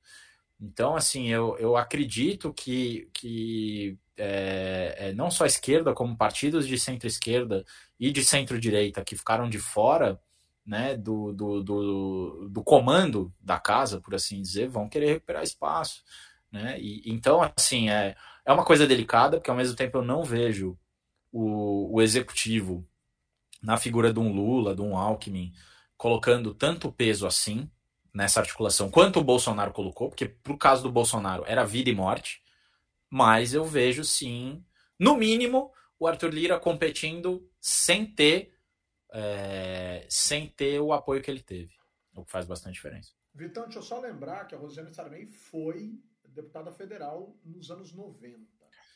Então, 0.61 0.95
assim, 0.95 1.29
eu, 1.29 1.57
eu 1.57 1.75
acredito 1.75 2.53
que, 2.53 3.09
que 3.11 3.97
é, 4.15 4.95
é, 4.99 5.13
não 5.13 5.32
só 5.32 5.43
a 5.43 5.47
esquerda, 5.47 5.91
como 5.91 6.15
partidos 6.15 6.67
de 6.67 6.77
centro-esquerda 6.77 7.65
e 7.99 8.11
de 8.11 8.23
centro-direita 8.23 9.03
que 9.03 9.15
ficaram 9.15 9.49
de 9.49 9.57
fora 9.57 10.21
né, 10.63 10.95
do, 10.95 11.34
do, 11.34 11.63
do, 11.63 12.49
do, 12.51 12.63
comando 12.63 13.34
da 13.41 13.59
casa, 13.59 13.99
por 13.99 14.13
assim 14.13 14.39
dizer, 14.39 14.69
vão 14.69 14.88
querer 14.88 15.13
recuperar 15.13 15.41
espaço. 15.41 16.03
Né? 16.51 16.79
E, 16.79 17.11
então, 17.11 17.41
assim, 17.57 17.89
é, 17.89 18.15
é 18.45 18.53
uma 18.53 18.63
coisa 18.63 18.86
delicada, 18.86 19.38
porque 19.38 19.49
ao 19.49 19.57
mesmo 19.57 19.75
tempo 19.75 19.97
eu 19.97 20.03
não 20.03 20.23
vejo 20.23 20.77
o, 21.32 21.95
o 21.95 22.01
executivo 22.03 22.88
na 23.62 23.78
figura 23.78 24.12
de 24.12 24.20
um 24.20 24.34
Lula, 24.34 24.76
de 24.76 24.82
um 24.82 24.97
Alckmin, 24.97 25.53
colocando 25.95 26.53
tanto 26.53 26.91
peso 26.91 27.28
assim 27.28 27.70
nessa 28.14 28.39
articulação 28.39 28.89
quanto 28.89 29.20
o 29.20 29.24
Bolsonaro 29.24 29.72
colocou, 29.72 30.09
porque 30.09 30.28
pro 30.28 30.57
caso 30.57 30.84
do 30.84 30.91
Bolsonaro 30.91 31.43
era 31.45 31.64
vida 31.64 31.89
e 31.89 31.95
morte, 31.95 32.41
mas 33.09 33.53
eu 33.53 33.64
vejo 33.64 34.03
sim, 34.03 34.64
no 34.99 35.16
mínimo, 35.16 35.72
o 35.99 36.07
Arthur 36.07 36.34
Lira 36.34 36.59
competindo 36.59 37.47
sem 37.59 38.05
ter 38.05 38.53
é, 39.14 40.05
sem 40.09 40.47
ter 40.47 40.80
o 40.80 40.93
apoio 40.93 41.22
que 41.22 41.30
ele 41.30 41.41
teve, 41.41 41.74
o 42.16 42.26
que 42.26 42.32
faz 42.32 42.45
bastante 42.45 42.76
diferença. 42.76 43.12
Vitão, 43.34 43.64
deixa 43.64 43.80
eu 43.80 43.84
só 43.84 43.99
lembrar 43.99 44.45
que 44.45 44.55
a 44.55 44.57
Rosiane 44.57 44.93
Sarney 44.93 45.28
foi 45.28 46.01
deputada 46.26 46.72
federal 46.72 47.38
nos 47.43 47.70
anos 47.70 47.93
90. 47.93 48.39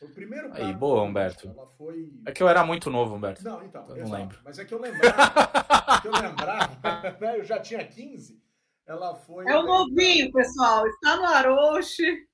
Foi 0.05 0.11
o 0.11 0.13
primeiro 0.13 0.53
Aí, 0.53 0.73
boa, 0.73 1.01
Humberto. 1.01 1.49
Ela 1.49 1.67
foi... 1.67 2.13
É 2.25 2.31
que 2.31 2.43
eu 2.43 2.47
era 2.47 2.63
muito 2.63 2.89
novo, 2.89 3.15
Humberto. 3.15 3.43
Não, 3.43 3.63
então. 3.63 3.87
Eu 3.89 4.03
não 4.03 4.11
lembro. 4.11 4.39
Mas 4.43 4.59
é 4.59 4.65
que 4.65 4.73
eu 4.73 4.79
lembrava. 4.79 6.01
que 6.01 6.07
eu 6.07 6.11
lembrava, 6.11 6.77
né? 7.19 7.39
Eu 7.39 7.43
já 7.43 7.59
tinha 7.59 7.85
15. 7.85 8.41
Ela 8.85 9.15
foi. 9.15 9.47
É 9.47 9.57
o 9.57 9.63
novinho, 9.63 10.31
pessoal. 10.31 10.85
Está 10.87 11.17
no 11.17 11.25
Aroche. 11.25 12.27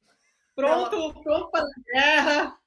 Pronto, 0.54 0.96
ela... 0.96 1.14
pronto 1.14 1.52
para 1.52 1.64
a 1.64 1.94
guerra. 1.94 2.58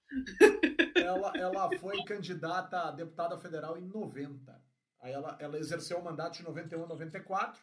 Ela, 0.96 1.32
ela 1.36 1.78
foi 1.78 2.02
candidata 2.04 2.88
a 2.88 2.90
deputada 2.90 3.36
federal 3.36 3.76
em 3.76 3.86
90. 3.86 4.62
Aí 5.00 5.12
ela, 5.12 5.36
ela 5.38 5.58
exerceu 5.58 5.98
o 5.98 6.04
mandato 6.04 6.38
de 6.38 6.44
91 6.44 6.84
a 6.84 6.86
94. 6.86 7.62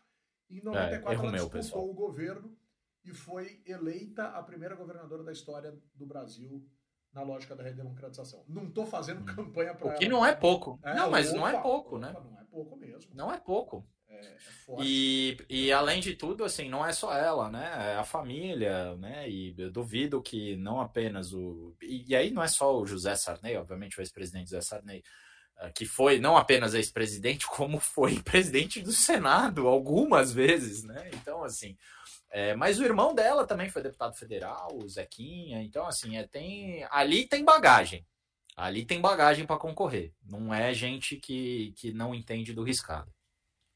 E 0.49 0.59
em 0.59 0.63
94 0.63 1.11
é, 1.11 1.27
ela 1.27 1.31
disputou 1.31 1.59
pessoal. 1.59 1.89
o 1.89 1.93
governo 1.93 2.55
e 3.03 3.13
foi 3.13 3.61
eleita 3.65 4.27
a 4.27 4.43
primeira 4.43 4.75
governadora 4.75 5.23
da 5.23 5.31
história 5.31 5.75
do 5.95 6.05
Brasil 6.05 6.63
na 7.13 7.23
lógica 7.23 7.55
da 7.55 7.63
redemocratização. 7.63 8.43
Não 8.47 8.67
estou 8.67 8.85
fazendo 8.85 9.21
hum. 9.21 9.35
campanha 9.35 9.73
para 9.73 9.87
ela. 9.87 9.95
O 9.95 9.99
que 9.99 10.07
não 10.07 10.25
é 10.25 10.33
pouco. 10.33 10.79
É, 10.83 10.95
não, 10.95 11.09
mas 11.11 11.29
opa, 11.29 11.37
não 11.37 11.47
é 11.47 11.61
pouco, 11.61 11.95
opa, 11.97 12.07
né? 12.07 12.13
Não 12.13 12.39
é 12.39 12.43
pouco 12.45 12.75
mesmo. 12.77 13.11
Não 13.13 13.31
é 13.31 13.37
pouco. 13.39 13.87
É, 14.07 14.25
é 14.25 14.37
e, 14.79 15.37
e 15.49 15.71
além 15.71 15.99
de 15.99 16.15
tudo, 16.15 16.43
assim, 16.43 16.69
não 16.69 16.85
é 16.85 16.93
só 16.93 17.13
ela, 17.13 17.49
né? 17.49 17.93
É 17.93 17.95
a 17.95 18.03
família, 18.03 18.95
né? 18.97 19.29
E 19.29 19.53
eu 19.57 19.71
duvido 19.71 20.21
que 20.21 20.55
não 20.55 20.79
apenas 20.79 21.33
o. 21.33 21.75
E, 21.81 22.05
e 22.07 22.15
aí 22.15 22.31
não 22.31 22.43
é 22.43 22.47
só 22.47 22.79
o 22.79 22.85
José 22.85 23.15
Sarney, 23.15 23.57
obviamente, 23.57 23.97
o 23.99 24.01
ex-presidente 24.01 24.49
José 24.51 24.61
Sarney, 24.61 25.03
eh, 25.59 25.71
que 25.71 25.85
foi 25.85 26.19
não 26.19 26.37
apenas 26.37 26.73
ex-presidente, 26.73 27.45
como 27.51 27.79
foi 27.79 28.21
presidente 28.21 28.81
do 28.81 28.91
Senado 28.91 29.67
algumas 29.67 30.31
vezes, 30.31 30.83
né? 30.83 31.09
Então, 31.13 31.43
assim, 31.43 31.77
é, 32.31 32.55
mas 32.55 32.79
o 32.79 32.85
irmão 32.85 33.13
dela 33.13 33.45
também 33.45 33.69
foi 33.69 33.83
deputado 33.83 34.15
federal, 34.15 34.69
o 34.73 34.87
Zequinha. 34.87 35.61
Então, 35.61 35.85
assim, 35.85 36.15
é, 36.15 36.25
tem 36.25 36.85
ali 36.89 37.27
tem 37.27 37.43
bagagem. 37.43 38.05
Ali 38.55 38.85
tem 38.85 39.01
bagagem 39.01 39.45
para 39.45 39.57
concorrer. 39.57 40.13
Não 40.23 40.53
é 40.53 40.73
gente 40.73 41.17
que, 41.17 41.73
que 41.75 41.91
não 41.91 42.15
entende 42.15 42.53
do 42.53 42.63
riscado. 42.63 43.11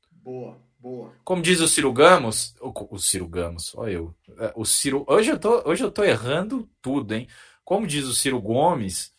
Boa, 0.10 0.58
boa. 0.80 1.14
Como 1.24 1.42
diz 1.42 1.60
o 1.60 1.68
Ciro 1.68 1.92
Gamos, 1.92 2.56
o, 2.62 2.96
o 2.96 2.98
Ciro 2.98 3.28
Gamos, 3.28 3.74
eu. 3.88 4.16
É, 4.40 4.54
o 4.56 4.66
Ciro, 4.66 5.06
hoje 5.08 5.32
eu 5.32 5.40
tô, 5.40 5.62
hoje 5.70 5.84
eu 5.84 5.92
tô 5.92 6.04
errando 6.04 6.70
tudo, 6.82 7.14
hein? 7.14 7.28
Como 7.64 7.86
diz 7.86 8.06
o 8.06 8.16
Ciro 8.16 8.42
Gomes, 8.42 9.14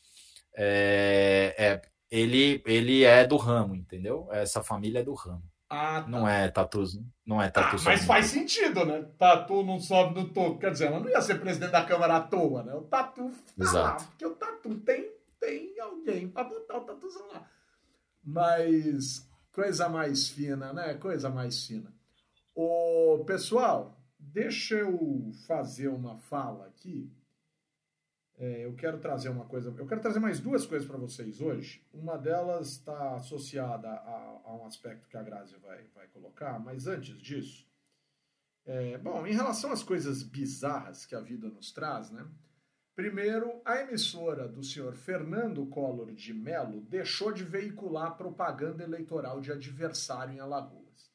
é, 0.55 1.55
é, 1.59 1.83
ele, 2.11 2.63
ele 2.65 3.05
é 3.05 3.27
do 3.27 3.37
ramo, 3.37 3.75
entendeu? 3.75 4.29
Essa 4.33 4.63
família 4.63 5.01
é 5.01 5.05
do 5.05 5.15
ramo. 5.15 5.43
Ah, 5.69 6.03
tá. 6.03 6.09
Não 6.09 6.29
é 6.29 6.49
tatu, 6.49 6.85
não 7.27 7.43
é 7.43 7.51
tatu. 7.51 7.77
Ah, 7.77 7.83
mas 7.85 8.05
faz 8.05 8.27
sentido, 8.27 8.85
né? 8.85 9.03
Tatu 9.19 9.65
não 9.65 9.81
sobe 9.81 10.21
no 10.21 10.29
topo. 10.29 10.59
Quer 10.61 10.71
dizer, 10.71 10.87
ela 10.87 11.01
não 11.01 11.09
ia 11.09 11.21
ser 11.21 11.41
presidente 11.41 11.73
da 11.73 11.85
Câmara 11.85 12.17
à 12.17 12.21
toa, 12.21 12.63
né? 12.63 12.73
O 12.75 12.83
tatu 12.83 13.31
tá 13.31 13.65
Exato. 13.65 14.03
lá, 14.03 14.09
porque 14.09 14.27
o 14.27 14.35
tatu 14.37 14.75
tem, 14.81 15.11
tem 15.41 15.81
alguém 15.81 16.29
para 16.29 16.45
botar 16.45 16.79
o 16.79 16.85
tatuzão 16.85 17.27
lá. 17.33 17.49
Mas 18.23 19.29
coisa 19.53 19.89
mais 19.89 20.29
fina, 20.29 20.73
né? 20.73 20.95
Coisa 20.95 21.31
mais 21.31 21.67
fina. 21.67 21.93
Ô, 22.55 23.25
pessoal, 23.27 23.99
deixa 24.19 24.77
eu 24.77 25.33
fazer 25.47 25.89
uma 25.89 26.17
fala 26.17 26.67
aqui 26.67 27.13
é, 28.39 28.67
eu 28.67 28.75
quero 28.75 28.99
trazer 28.99 29.31
uma 29.31 29.47
coisa, 29.47 29.75
eu 29.77 29.87
quero 29.87 30.01
trazer 30.01 30.21
mais 30.21 30.41
duas 30.41 30.67
coisas 30.67 30.87
para 30.87 30.99
vocês 30.99 31.41
hoje. 31.41 31.83
Uma 31.93 32.19
delas 32.19 32.73
está 32.73 33.17
associada 33.17 33.89
a, 33.89 34.41
a, 34.45 34.57
um 34.57 34.67
aspecto 34.67 35.09
que 35.09 35.17
a 35.17 35.23
Grazi 35.23 35.57
vai, 35.57 35.85
vai 35.95 36.07
colocar, 36.09 36.59
mas 36.59 36.87
antes 36.87 37.17
disso, 37.17 37.67
é, 38.67 38.99
bom, 38.99 39.27
em 39.27 39.33
relação 39.33 39.73
às 39.73 39.83
coisas 39.83 40.23
bizarras 40.23 41.07
que 41.07 41.15
a 41.15 41.21
vida 41.21 41.49
nos 41.49 41.73
traz, 41.73 42.11
né? 42.11 42.27
Primeiro, 42.95 43.61
a 43.65 43.81
emissora 43.83 44.49
do 44.49 44.63
senhor 44.63 44.95
Fernando 44.97 45.67
Collor 45.67 46.13
de 46.13 46.33
Mello 46.33 46.81
deixou 46.81 47.31
de 47.31 47.45
veicular 47.45 48.17
propaganda 48.17 48.83
eleitoral 48.83 49.41
de 49.41 49.53
adversário 49.53 50.35
em 50.35 50.41
Alagoas. 50.41 51.13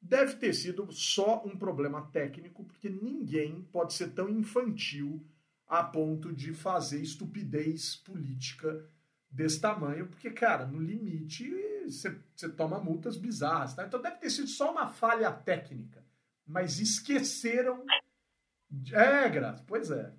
Deve 0.00 0.34
ter 0.34 0.52
sido 0.52 0.90
só 0.92 1.44
um 1.46 1.56
problema 1.56 2.10
técnico, 2.10 2.64
porque 2.64 2.90
ninguém 2.90 3.62
pode 3.72 3.94
ser 3.94 4.10
tão 4.12 4.28
infantil 4.28 5.24
a 5.72 5.82
ponto 5.82 6.30
de 6.30 6.52
fazer 6.52 7.00
estupidez 7.00 7.96
política 7.96 8.86
desse 9.30 9.58
tamanho, 9.58 10.06
porque, 10.06 10.30
cara, 10.30 10.66
no 10.66 10.78
limite 10.78 11.50
você 11.86 12.14
toma 12.54 12.78
multas 12.78 13.16
bizarras, 13.16 13.74
tá? 13.74 13.86
Então 13.86 14.02
deve 14.02 14.18
ter 14.18 14.28
sido 14.28 14.48
só 14.48 14.70
uma 14.70 14.86
falha 14.86 15.32
técnica, 15.32 16.04
mas 16.46 16.78
esqueceram. 16.78 17.86
É, 18.92 19.30
Graça, 19.30 19.64
pois 19.66 19.90
é. 19.90 20.12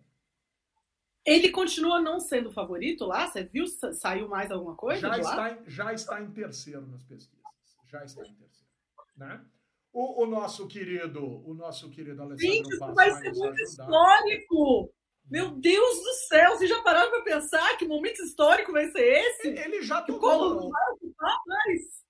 Ele 1.23 1.51
continua 1.51 2.01
não 2.01 2.19
sendo 2.19 2.51
favorito 2.51 3.05
lá? 3.05 3.27
Você 3.27 3.43
viu? 3.43 3.67
Saiu 3.67 4.27
mais 4.27 4.49
alguma 4.49 4.75
coisa? 4.75 5.01
Já, 5.01 5.19
está 5.19 5.51
em, 5.51 5.69
já 5.69 5.93
está 5.93 6.19
em 6.19 6.31
terceiro 6.31 6.87
nas 6.87 7.03
pesquisas. 7.03 7.45
Já 7.85 8.03
está 8.03 8.25
em 8.25 8.33
terceiro. 8.33 8.71
Né? 9.15 9.45
O, 9.91 10.23
o 10.23 10.25
nosso 10.25 10.67
querido, 10.67 11.23
o 11.47 11.53
nosso 11.53 11.91
querido 11.91 12.23
Alessandro 12.23 12.55
Gente, 12.55 12.73
isso 12.73 12.93
vai 12.95 13.11
ser 13.11 13.31
muito 13.33 13.43
ajudar. 13.43 13.63
histórico! 13.63 14.91
Meu 15.29 15.51
Deus 15.51 15.97
do 15.97 16.13
céu, 16.27 16.51
vocês 16.51 16.69
já 16.69 16.81
pararam 16.81 17.09
para 17.09 17.21
pensar 17.21 17.77
que 17.77 17.87
momento 17.87 18.21
histórico 18.21 18.71
vai 18.71 18.89
ser 18.89 19.01
esse? 19.01 19.47
Ele 19.47 19.81
já 19.81 20.01
tomou. 20.01 20.19
Como 20.19 20.69
vai 20.69 20.91
ocupar 20.91 21.37
mais? 21.47 22.03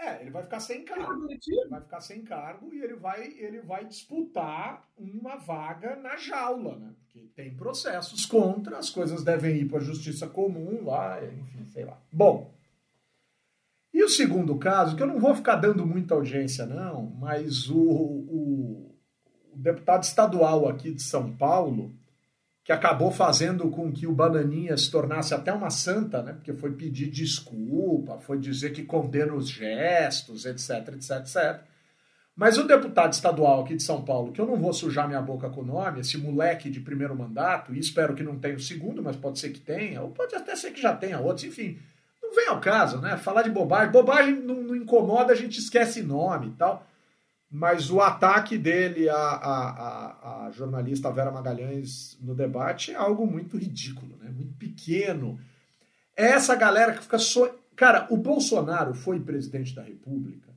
É, 0.00 0.20
ele 0.20 0.30
vai 0.30 0.44
ficar 0.44 0.60
sem 0.60 0.84
cargo. 0.84 1.26
Ele 1.28 1.68
vai 1.68 1.80
ficar 1.80 2.00
sem 2.00 2.22
cargo 2.22 2.72
e 2.72 2.80
ele 2.80 2.94
vai, 2.94 3.26
ele 3.36 3.60
vai 3.60 3.84
disputar 3.84 4.88
uma 4.96 5.36
vaga 5.36 5.96
na 5.96 6.16
jaula, 6.16 6.76
né? 6.76 6.94
Porque 7.00 7.28
tem 7.34 7.56
processos 7.56 8.24
contra, 8.24 8.78
as 8.78 8.90
coisas 8.90 9.24
devem 9.24 9.56
ir 9.56 9.68
para 9.68 9.78
a 9.78 9.82
justiça 9.82 10.28
comum 10.28 10.84
lá, 10.84 11.18
enfim, 11.24 11.66
sei 11.66 11.84
lá. 11.84 12.00
Bom, 12.12 12.54
e 13.92 14.04
o 14.04 14.08
segundo 14.08 14.56
caso, 14.56 14.94
que 14.94 15.02
eu 15.02 15.08
não 15.08 15.18
vou 15.18 15.34
ficar 15.34 15.56
dando 15.56 15.84
muita 15.84 16.14
audiência, 16.14 16.64
não, 16.64 17.06
mas 17.18 17.68
o, 17.68 17.80
o, 17.80 18.96
o 19.52 19.56
deputado 19.56 20.04
estadual 20.04 20.68
aqui 20.68 20.94
de 20.94 21.02
São 21.02 21.36
Paulo, 21.36 21.97
que 22.68 22.72
acabou 22.72 23.10
fazendo 23.10 23.70
com 23.70 23.90
que 23.90 24.06
o 24.06 24.12
Bananinha 24.12 24.76
se 24.76 24.90
tornasse 24.90 25.32
até 25.32 25.50
uma 25.50 25.70
santa, 25.70 26.22
né? 26.22 26.34
porque 26.34 26.52
foi 26.52 26.72
pedir 26.72 27.08
desculpa, 27.08 28.18
foi 28.18 28.38
dizer 28.38 28.74
que 28.74 28.82
condena 28.82 29.32
os 29.32 29.48
gestos, 29.48 30.44
etc, 30.44 30.86
etc, 30.88 31.10
etc. 31.12 31.60
Mas 32.36 32.58
o 32.58 32.64
deputado 32.64 33.14
estadual 33.14 33.62
aqui 33.62 33.74
de 33.74 33.82
São 33.82 34.04
Paulo, 34.04 34.32
que 34.32 34.40
eu 34.42 34.46
não 34.46 34.58
vou 34.58 34.74
sujar 34.74 35.08
minha 35.08 35.22
boca 35.22 35.48
com 35.48 35.62
o 35.62 35.64
nome, 35.64 36.00
esse 36.00 36.18
moleque 36.18 36.68
de 36.68 36.78
primeiro 36.78 37.16
mandato, 37.16 37.72
e 37.72 37.78
espero 37.78 38.14
que 38.14 38.22
não 38.22 38.38
tenha 38.38 38.56
o 38.56 38.60
segundo, 38.60 39.02
mas 39.02 39.16
pode 39.16 39.38
ser 39.38 39.48
que 39.48 39.60
tenha, 39.60 40.02
ou 40.02 40.10
pode 40.10 40.34
até 40.34 40.54
ser 40.54 40.70
que 40.70 40.82
já 40.82 40.94
tenha 40.94 41.18
outros, 41.20 41.44
enfim, 41.44 41.78
não 42.22 42.34
vem 42.34 42.48
ao 42.48 42.60
caso, 42.60 43.00
né? 43.00 43.16
Falar 43.16 43.40
de 43.40 43.50
bobagem, 43.50 43.90
bobagem 43.90 44.34
não, 44.42 44.56
não 44.56 44.76
incomoda, 44.76 45.32
a 45.32 45.36
gente 45.36 45.58
esquece 45.58 46.02
nome 46.02 46.48
e 46.48 46.50
tal 46.50 46.86
mas 47.50 47.90
o 47.90 48.00
ataque 48.00 48.58
dele 48.58 49.08
à, 49.08 49.16
à, 49.16 50.46
à, 50.46 50.50
jornalista 50.50 51.10
Vera 51.10 51.30
Magalhães 51.30 52.18
no 52.20 52.34
debate 52.34 52.92
é 52.92 52.94
algo 52.94 53.26
muito 53.26 53.56
ridículo, 53.56 54.16
né? 54.18 54.30
muito 54.30 54.54
pequeno. 54.54 55.38
É 56.16 56.26
essa 56.26 56.54
galera 56.54 56.92
que 56.92 57.02
fica 57.02 57.18
só. 57.18 57.46
So... 57.46 57.54
Cara, 57.74 58.06
o 58.10 58.16
Bolsonaro 58.16 58.92
foi 58.92 59.20
presidente 59.20 59.74
da 59.74 59.82
República 59.82 60.48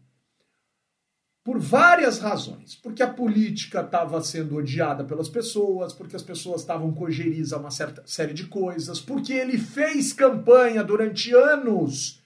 por 1.44 1.60
várias 1.60 2.20
razões. 2.20 2.76
Porque 2.76 3.04
a 3.04 3.12
política 3.12 3.82
estava 3.82 4.22
sendo 4.24 4.58
odiada 4.58 5.04
pelas 5.04 5.30
pessoas, 5.30 5.94
porque 5.94 6.16
as 6.16 6.24
pessoas 6.24 6.62
estavam 6.62 6.94
cojeriza 6.94 7.56
a 7.56 7.60
uma 7.60 7.72
certa 7.72 8.04
série 8.06 8.34
de 8.34 8.48
coisas, 8.48 9.00
porque 9.00 9.34
ele 9.34 9.58
fez 9.58 10.14
campanha 10.14 10.84
durante 10.84 11.34
anos 11.34 12.21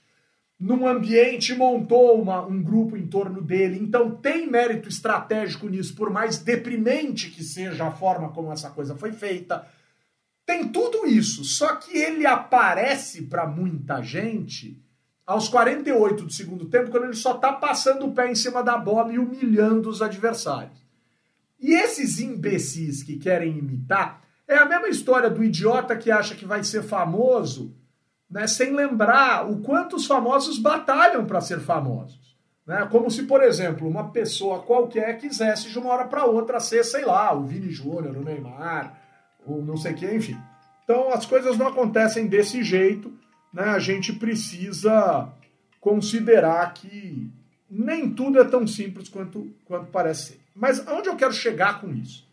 num 0.58 0.86
ambiente 0.86 1.54
montou 1.54 2.20
uma, 2.20 2.44
um 2.44 2.62
grupo 2.62 2.96
em 2.96 3.06
torno 3.06 3.42
dele. 3.42 3.78
Então 3.80 4.10
tem 4.16 4.46
mérito 4.50 4.88
estratégico 4.88 5.68
nisso, 5.68 5.94
por 5.94 6.10
mais 6.10 6.38
deprimente 6.38 7.30
que 7.30 7.44
seja 7.44 7.86
a 7.86 7.90
forma 7.90 8.30
como 8.30 8.52
essa 8.52 8.70
coisa 8.70 8.96
foi 8.96 9.12
feita. 9.12 9.66
Tem 10.46 10.68
tudo 10.68 11.06
isso, 11.06 11.44
só 11.44 11.76
que 11.76 11.96
ele 11.96 12.26
aparece 12.26 13.22
para 13.22 13.46
muita 13.46 14.02
gente 14.02 14.82
aos 15.26 15.48
48 15.48 16.24
do 16.24 16.32
segundo 16.32 16.66
tempo, 16.66 16.90
quando 16.90 17.04
ele 17.04 17.16
só 17.16 17.34
está 17.34 17.52
passando 17.52 18.06
o 18.06 18.14
pé 18.14 18.30
em 18.30 18.34
cima 18.34 18.62
da 18.62 18.78
bola 18.78 19.12
e 19.12 19.18
humilhando 19.18 19.88
os 19.88 20.00
adversários. 20.00 20.86
E 21.58 21.74
esses 21.74 22.20
imbecis 22.20 23.02
que 23.02 23.16
querem 23.16 23.58
imitar, 23.58 24.22
é 24.46 24.56
a 24.56 24.64
mesma 24.64 24.88
história 24.88 25.28
do 25.28 25.42
idiota 25.42 25.96
que 25.96 26.12
acha 26.12 26.36
que 26.36 26.44
vai 26.44 26.62
ser 26.62 26.82
famoso, 26.84 27.74
né, 28.30 28.46
sem 28.46 28.74
lembrar 28.74 29.48
o 29.48 29.60
quanto 29.60 29.96
os 29.96 30.06
famosos 30.06 30.58
batalham 30.58 31.24
para 31.24 31.40
ser 31.40 31.60
famosos. 31.60 32.36
Né? 32.66 32.86
Como 32.90 33.10
se, 33.10 33.22
por 33.24 33.42
exemplo, 33.42 33.88
uma 33.88 34.10
pessoa 34.10 34.62
qualquer 34.62 35.18
quisesse 35.18 35.70
de 35.70 35.78
uma 35.78 35.90
hora 35.90 36.04
para 36.06 36.24
outra 36.24 36.58
ser, 36.58 36.84
sei 36.84 37.04
lá, 37.04 37.32
o 37.32 37.44
Vini 37.44 37.70
Júnior, 37.70 38.16
o 38.16 38.24
Neymar, 38.24 38.98
ou 39.46 39.62
não 39.62 39.76
sei 39.76 39.92
o 39.92 39.94
que, 39.94 40.12
enfim. 40.12 40.36
Então 40.82 41.12
as 41.12 41.24
coisas 41.26 41.56
não 41.56 41.68
acontecem 41.68 42.26
desse 42.26 42.62
jeito 42.62 43.12
né, 43.56 43.64
a 43.64 43.78
gente 43.78 44.12
precisa 44.12 45.32
considerar 45.80 46.74
que 46.74 47.30
nem 47.70 48.12
tudo 48.12 48.38
é 48.38 48.44
tão 48.44 48.66
simples 48.66 49.08
quanto, 49.08 49.50
quanto 49.64 49.90
parece 49.90 50.32
ser. 50.32 50.40
Mas 50.54 50.86
aonde 50.86 51.08
eu 51.08 51.16
quero 51.16 51.32
chegar 51.32 51.80
com 51.80 51.90
isso? 51.94 52.28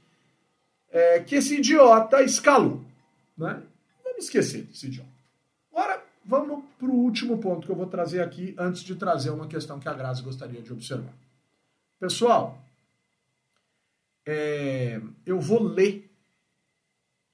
É 0.91 1.21
que 1.21 1.35
esse 1.35 1.55
idiota 1.55 2.21
escalou. 2.21 2.83
Né? 3.37 3.63
Vamos 4.03 4.25
esquecer 4.25 4.63
desse 4.63 4.87
idiota. 4.87 5.12
Agora, 5.73 6.05
vamos 6.23 6.63
para 6.77 6.87
o 6.87 6.93
último 6.93 7.39
ponto 7.39 7.65
que 7.65 7.71
eu 7.71 7.75
vou 7.75 7.87
trazer 7.87 8.21
aqui, 8.21 8.53
antes 8.59 8.83
de 8.83 8.95
trazer 8.95 9.31
uma 9.31 9.47
questão 9.47 9.79
que 9.79 9.89
a 9.89 9.93
Grazi 9.93 10.21
gostaria 10.21 10.61
de 10.61 10.71
observar. 10.71 11.13
Pessoal, 11.99 12.63
é, 14.23 15.01
eu 15.25 15.41
vou 15.41 15.63
ler 15.63 16.15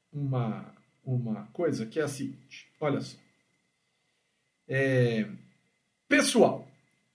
uma, 0.10 0.74
uma 1.04 1.48
coisa 1.48 1.86
que 1.86 2.00
é 2.00 2.04
a 2.04 2.08
seguinte: 2.08 2.72
olha 2.80 3.02
só. 3.02 3.18
É... 4.70 5.30
Pessoal, 6.08 6.66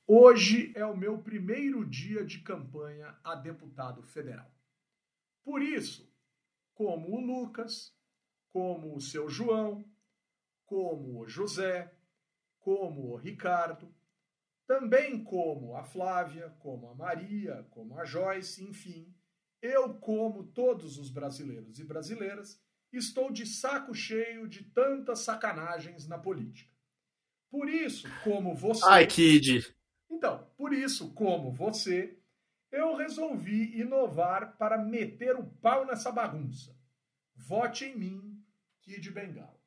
hoje 0.07 0.73
é 0.75 0.85
o 0.85 0.97
meu 0.97 1.17
primeiro 1.17 1.87
dia 1.87 2.23
de 2.23 2.41
campanha 2.41 3.15
a 3.25 3.35
deputado 3.35 4.03
federal. 4.03 4.51
Por 5.43 5.63
isso, 5.63 6.07
como 6.75 7.17
o 7.17 7.21
Lucas, 7.21 7.95
como 8.53 8.95
o 8.95 9.01
seu 9.01 9.31
João, 9.31 9.85
como 10.75 11.21
o 11.21 11.29
José, 11.29 11.89
como 12.59 13.13
o 13.13 13.17
Ricardo, 13.17 13.95
também 14.67 15.23
como 15.23 15.77
a 15.77 15.85
Flávia, 15.85 16.51
como 16.59 16.89
a 16.89 16.95
Maria, 16.97 17.65
como 17.71 17.97
a 17.97 18.05
Joyce, 18.05 18.65
enfim, 18.65 19.15
eu, 19.63 19.95
como 19.95 20.43
todos 20.43 20.99
os 20.99 21.11
brasileiros 21.11 21.79
e 21.79 21.85
brasileiras, 21.85 22.61
estou 22.93 23.31
de 23.31 23.47
saco 23.47 23.95
cheio 23.95 24.49
de 24.49 24.65
tantas 24.65 25.21
sacanagens 25.21 26.09
na 26.09 26.19
política. 26.19 26.75
Por 27.49 27.69
isso, 27.69 28.09
como 28.25 28.53
você. 28.53 28.85
Ai, 28.85 29.07
Kid! 29.07 29.73
Então, 30.11 30.45
por 30.57 30.73
isso, 30.73 31.15
como 31.15 31.53
você, 31.53 32.19
eu 32.73 32.97
resolvi 32.97 33.79
inovar 33.79 34.57
para 34.57 34.77
meter 34.77 35.37
o 35.37 35.47
pau 35.47 35.87
nessa 35.87 36.11
bagunça. 36.11 36.77
Vote 37.33 37.85
em 37.85 37.97
mim, 37.97 38.45
Kid 38.83 39.09
Bengala. 39.13 39.64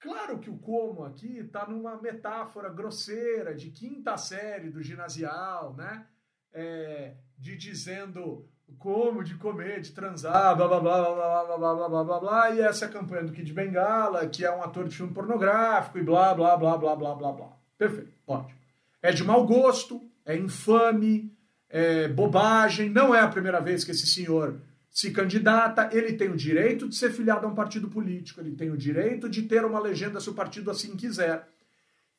Claro 0.00 0.38
que 0.38 0.50
o 0.50 0.58
como 0.58 1.04
aqui 1.04 1.38
está 1.38 1.66
numa 1.66 2.00
metáfora 2.00 2.68
grosseira 2.68 3.54
de 3.54 3.70
quinta 3.70 4.16
série 4.16 4.70
do 4.70 4.82
ginasial, 4.82 5.74
né? 5.74 6.06
É, 6.52 7.14
de 7.38 7.56
dizendo 7.56 8.48
como 8.78 9.22
de 9.22 9.34
comer, 9.36 9.80
de 9.80 9.92
transar, 9.92 10.56
blá 10.56 10.66
blá 10.66 10.80
blá 10.80 11.02
blá 11.02 11.14
blá 11.14 11.56
blá 11.56 11.74
blá 11.74 11.88
blá 11.88 12.04
blá 12.04 12.20
blá, 12.20 12.50
e 12.50 12.60
essa 12.60 12.86
é 12.86 12.88
campanha 12.88 13.24
do 13.24 13.32
Kid 13.32 13.52
Bengala, 13.52 14.26
que 14.26 14.44
é 14.44 14.50
um 14.54 14.62
ator 14.62 14.88
de 14.88 14.96
filme 14.96 15.14
pornográfico 15.14 15.98
e 15.98 16.02
blá 16.02 16.34
blá 16.34 16.56
blá 16.56 16.76
blá 16.76 16.96
blá 16.96 17.14
blá 17.14 17.32
blá. 17.32 17.52
Perfeito, 17.78 18.12
ótimo. 18.26 18.58
É 19.00 19.12
de 19.12 19.22
mau 19.22 19.46
gosto, 19.46 20.02
é 20.24 20.36
infame, 20.36 21.32
é 21.68 22.08
bobagem, 22.08 22.90
não 22.90 23.14
é 23.14 23.20
a 23.20 23.28
primeira 23.28 23.60
vez 23.60 23.84
que 23.84 23.92
esse 23.92 24.06
senhor 24.06 24.60
se 24.96 25.10
candidata, 25.10 25.90
ele 25.92 26.14
tem 26.14 26.30
o 26.30 26.36
direito 26.36 26.88
de 26.88 26.96
ser 26.96 27.12
filiado 27.12 27.44
a 27.44 27.50
um 27.50 27.54
partido 27.54 27.86
político, 27.86 28.40
ele 28.40 28.52
tem 28.52 28.70
o 28.70 28.78
direito 28.78 29.28
de 29.28 29.42
ter 29.42 29.62
uma 29.62 29.78
legenda 29.78 30.18
se 30.18 30.30
o 30.30 30.32
partido 30.32 30.70
assim 30.70 30.96
quiser. 30.96 31.46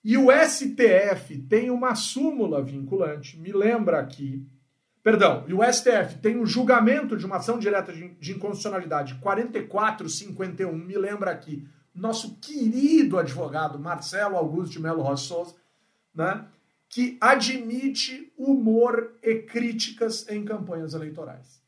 E 0.04 0.16
o 0.16 0.28
STF 0.32 1.40
tem 1.50 1.72
uma 1.72 1.96
súmula 1.96 2.62
vinculante, 2.62 3.36
me 3.40 3.52
lembra 3.52 3.98
aqui, 3.98 4.46
Perdão, 5.02 5.44
e 5.48 5.54
o 5.54 5.64
STF 5.64 6.20
tem 6.22 6.38
um 6.38 6.46
julgamento 6.46 7.18
de 7.18 7.26
uma 7.26 7.38
ação 7.38 7.58
direta 7.58 7.92
de 7.94 8.32
inconstitucionalidade 8.34 9.16
4451, 9.16 10.78
me 10.78 10.98
lembra 10.98 11.32
aqui, 11.32 11.68
nosso 11.96 12.36
querido 12.36 13.18
advogado 13.18 13.80
Marcelo 13.80 14.36
Augusto 14.36 14.74
de 14.74 14.82
Melo 14.82 15.18
Souza, 15.18 15.56
né, 16.14 16.46
que 16.90 17.18
admite 17.22 18.32
humor 18.38 19.14
e 19.24 19.36
críticas 19.36 20.28
em 20.30 20.44
campanhas 20.46 20.94
eleitorais. 20.94 21.66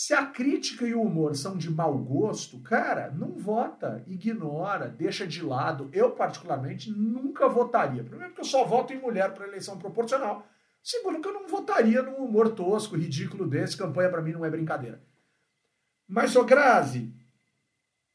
Se 0.00 0.14
a 0.14 0.24
crítica 0.24 0.86
e 0.86 0.94
o 0.94 1.02
humor 1.02 1.34
são 1.34 1.58
de 1.58 1.68
mau 1.68 1.98
gosto, 1.98 2.60
cara, 2.60 3.10
não 3.10 3.32
vota, 3.36 4.04
ignora, 4.06 4.88
deixa 4.88 5.26
de 5.26 5.42
lado. 5.42 5.90
Eu, 5.92 6.12
particularmente, 6.12 6.88
nunca 6.88 7.48
votaria. 7.48 8.04
Primeiro, 8.04 8.28
porque 8.28 8.42
eu 8.42 8.48
só 8.48 8.64
voto 8.64 8.92
em 8.92 9.00
mulher 9.00 9.34
para 9.34 9.48
eleição 9.48 9.76
proporcional. 9.76 10.46
Segundo, 10.80 11.20
que 11.20 11.26
eu 11.26 11.32
não 11.32 11.48
votaria 11.48 12.00
num 12.00 12.18
humor 12.18 12.50
tosco, 12.50 12.96
ridículo 12.96 13.44
desse. 13.44 13.76
Campanha 13.76 14.08
para 14.08 14.22
mim 14.22 14.30
não 14.30 14.44
é 14.44 14.50
brincadeira. 14.50 15.02
Mas, 16.06 16.36
ô 16.36 16.44
Grazi, 16.44 17.12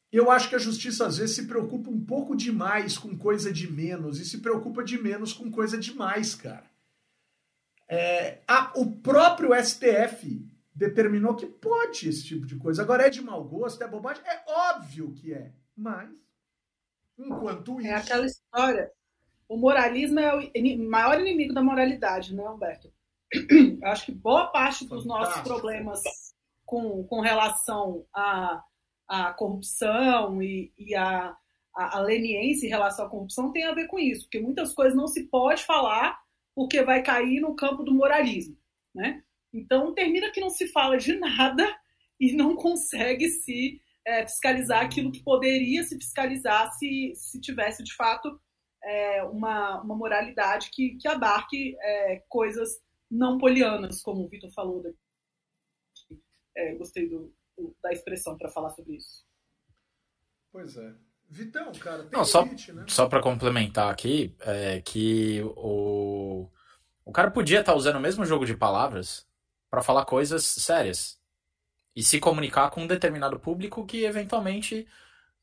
eu 0.09 0.31
acho 0.31 0.47
que 0.47 0.55
a 0.55 0.59
justiça 0.59 1.05
às 1.05 1.17
vezes 1.17 1.35
se 1.35 1.47
preocupa 1.47 1.89
um 1.89 1.99
pouco 1.99 2.33
demais 2.33 2.97
com 2.97 3.17
coisa 3.17 3.51
de 3.51 3.69
menos 3.69 4.21
e 4.21 4.25
se 4.25 4.37
preocupa 4.37 4.85
de 4.85 4.97
menos 4.97 5.33
com 5.33 5.51
coisa 5.51 5.77
de 5.77 5.93
mais, 5.93 6.33
cara. 6.33 6.71
É, 7.89 8.39
a, 8.47 8.71
o 8.73 8.89
próprio 8.89 9.49
STF 9.61 10.42
determinou 10.75 11.35
que 11.35 11.45
pode 11.45 12.09
esse 12.09 12.23
tipo 12.23 12.45
de 12.45 12.55
coisa. 12.55 12.81
Agora 12.81 13.05
é 13.05 13.09
de 13.09 13.21
mau 13.21 13.43
gosto, 13.43 13.83
é 13.83 13.87
bobagem? 13.87 14.23
É 14.25 14.43
óbvio 14.47 15.13
que 15.13 15.33
é. 15.33 15.53
Mas, 15.75 16.09
enquanto 17.17 17.79
é 17.79 17.83
isso. 17.83 17.91
É 17.91 17.93
aquela 17.95 18.25
história 18.25 18.91
o 19.53 19.57
moralismo 19.57 20.19
é 20.19 20.35
o 20.35 20.89
maior 20.89 21.19
inimigo 21.19 21.53
da 21.53 21.61
moralidade, 21.61 22.35
né, 22.35 22.43
Humberto? 22.49 22.91
Eu 23.31 23.87
acho 23.87 24.05
que 24.05 24.11
boa 24.11 24.47
parte 24.47 24.87
dos 24.87 25.05
nossos 25.05 25.41
problemas 25.41 26.01
com, 26.65 27.03
com 27.03 27.21
relação 27.21 28.05
à, 28.13 28.63
à 29.07 29.33
corrupção 29.33 30.41
e, 30.41 30.73
e 30.77 30.95
à, 30.95 31.35
à, 31.75 31.99
leniência 31.99 32.65
em 32.65 32.69
relação 32.69 33.05
à 33.05 33.09
corrupção 33.09 33.51
tem 33.51 33.65
a 33.65 33.73
ver 33.73 33.87
com 33.87 33.99
isso, 33.99 34.23
porque 34.23 34.39
muitas 34.39 34.73
coisas 34.73 34.95
não 34.95 35.07
se 35.07 35.23
pode 35.25 35.63
falar 35.63 36.19
porque 36.55 36.83
vai 36.83 37.01
cair 37.01 37.39
no 37.39 37.55
campo 37.55 37.83
do 37.83 37.93
moralismo, 37.93 38.55
né? 38.93 39.22
Então 39.53 39.93
termina 39.93 40.31
que 40.31 40.41
não 40.41 40.49
se 40.49 40.67
fala 40.67 40.97
de 40.97 41.13
nada 41.13 41.63
e 42.19 42.33
não 42.33 42.55
consegue 42.55 43.29
se 43.29 43.79
é, 44.05 44.23
fiscalizar 44.23 44.83
aquilo 44.83 45.11
que 45.11 45.23
poderia 45.23 45.83
se 45.83 45.95
fiscalizar 45.95 46.71
se, 46.73 47.13
se 47.15 47.39
tivesse 47.39 47.83
de 47.83 47.95
fato 47.95 48.39
é, 48.83 49.23
uma, 49.23 49.81
uma 49.81 49.95
moralidade 49.95 50.69
que, 50.71 50.97
que 50.97 51.07
abarque 51.07 51.77
é, 51.79 52.23
coisas 52.27 52.81
não 53.09 53.37
polianas, 53.37 54.01
como 54.01 54.23
o 54.23 54.27
Vitor 54.27 54.51
falou. 54.51 54.83
É, 56.55 56.75
gostei 56.75 57.07
do, 57.07 57.33
do, 57.57 57.75
da 57.81 57.91
expressão 57.91 58.37
para 58.37 58.49
falar 58.49 58.71
sobre 58.71 58.95
isso. 58.95 59.23
Pois 60.51 60.75
é. 60.77 60.93
Vitão, 61.29 61.71
cara, 61.73 62.03
tem 62.03 62.11
Não, 62.11 62.43
limite, 62.43 62.65
só, 62.65 62.73
né? 62.73 62.85
Só 62.87 63.07
para 63.07 63.21
complementar 63.21 63.91
aqui, 63.91 64.35
é, 64.41 64.81
que 64.81 65.41
o, 65.55 66.47
o 67.05 67.11
cara 67.11 67.31
podia 67.31 67.61
estar 67.61 67.71
tá 67.71 67.77
usando 67.77 67.95
o 67.95 68.01
mesmo 68.01 68.25
jogo 68.25 68.45
de 68.45 68.55
palavras 68.55 69.27
para 69.73 69.81
falar 69.81 70.05
coisas 70.05 70.45
sérias 70.45 71.17
e 71.95 72.03
se 72.03 72.19
comunicar 72.19 72.69
com 72.69 72.81
um 72.81 72.87
determinado 72.87 73.39
público 73.39 73.83
que 73.87 74.05
eventualmente 74.05 74.87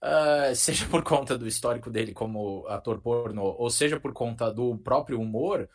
Uh, 0.03 0.55
seja 0.57 0.87
por 0.87 1.03
conta 1.03 1.37
do 1.37 1.47
histórico 1.47 1.91
dele 1.91 2.15
como 2.15 2.67
ator 2.69 3.03
porno, 3.03 3.43
ou 3.43 3.69
seja 3.69 4.01
por 4.01 4.15
conta 4.15 4.51
do 4.51 4.79
próprio 4.79 5.21
humor, 5.21 5.69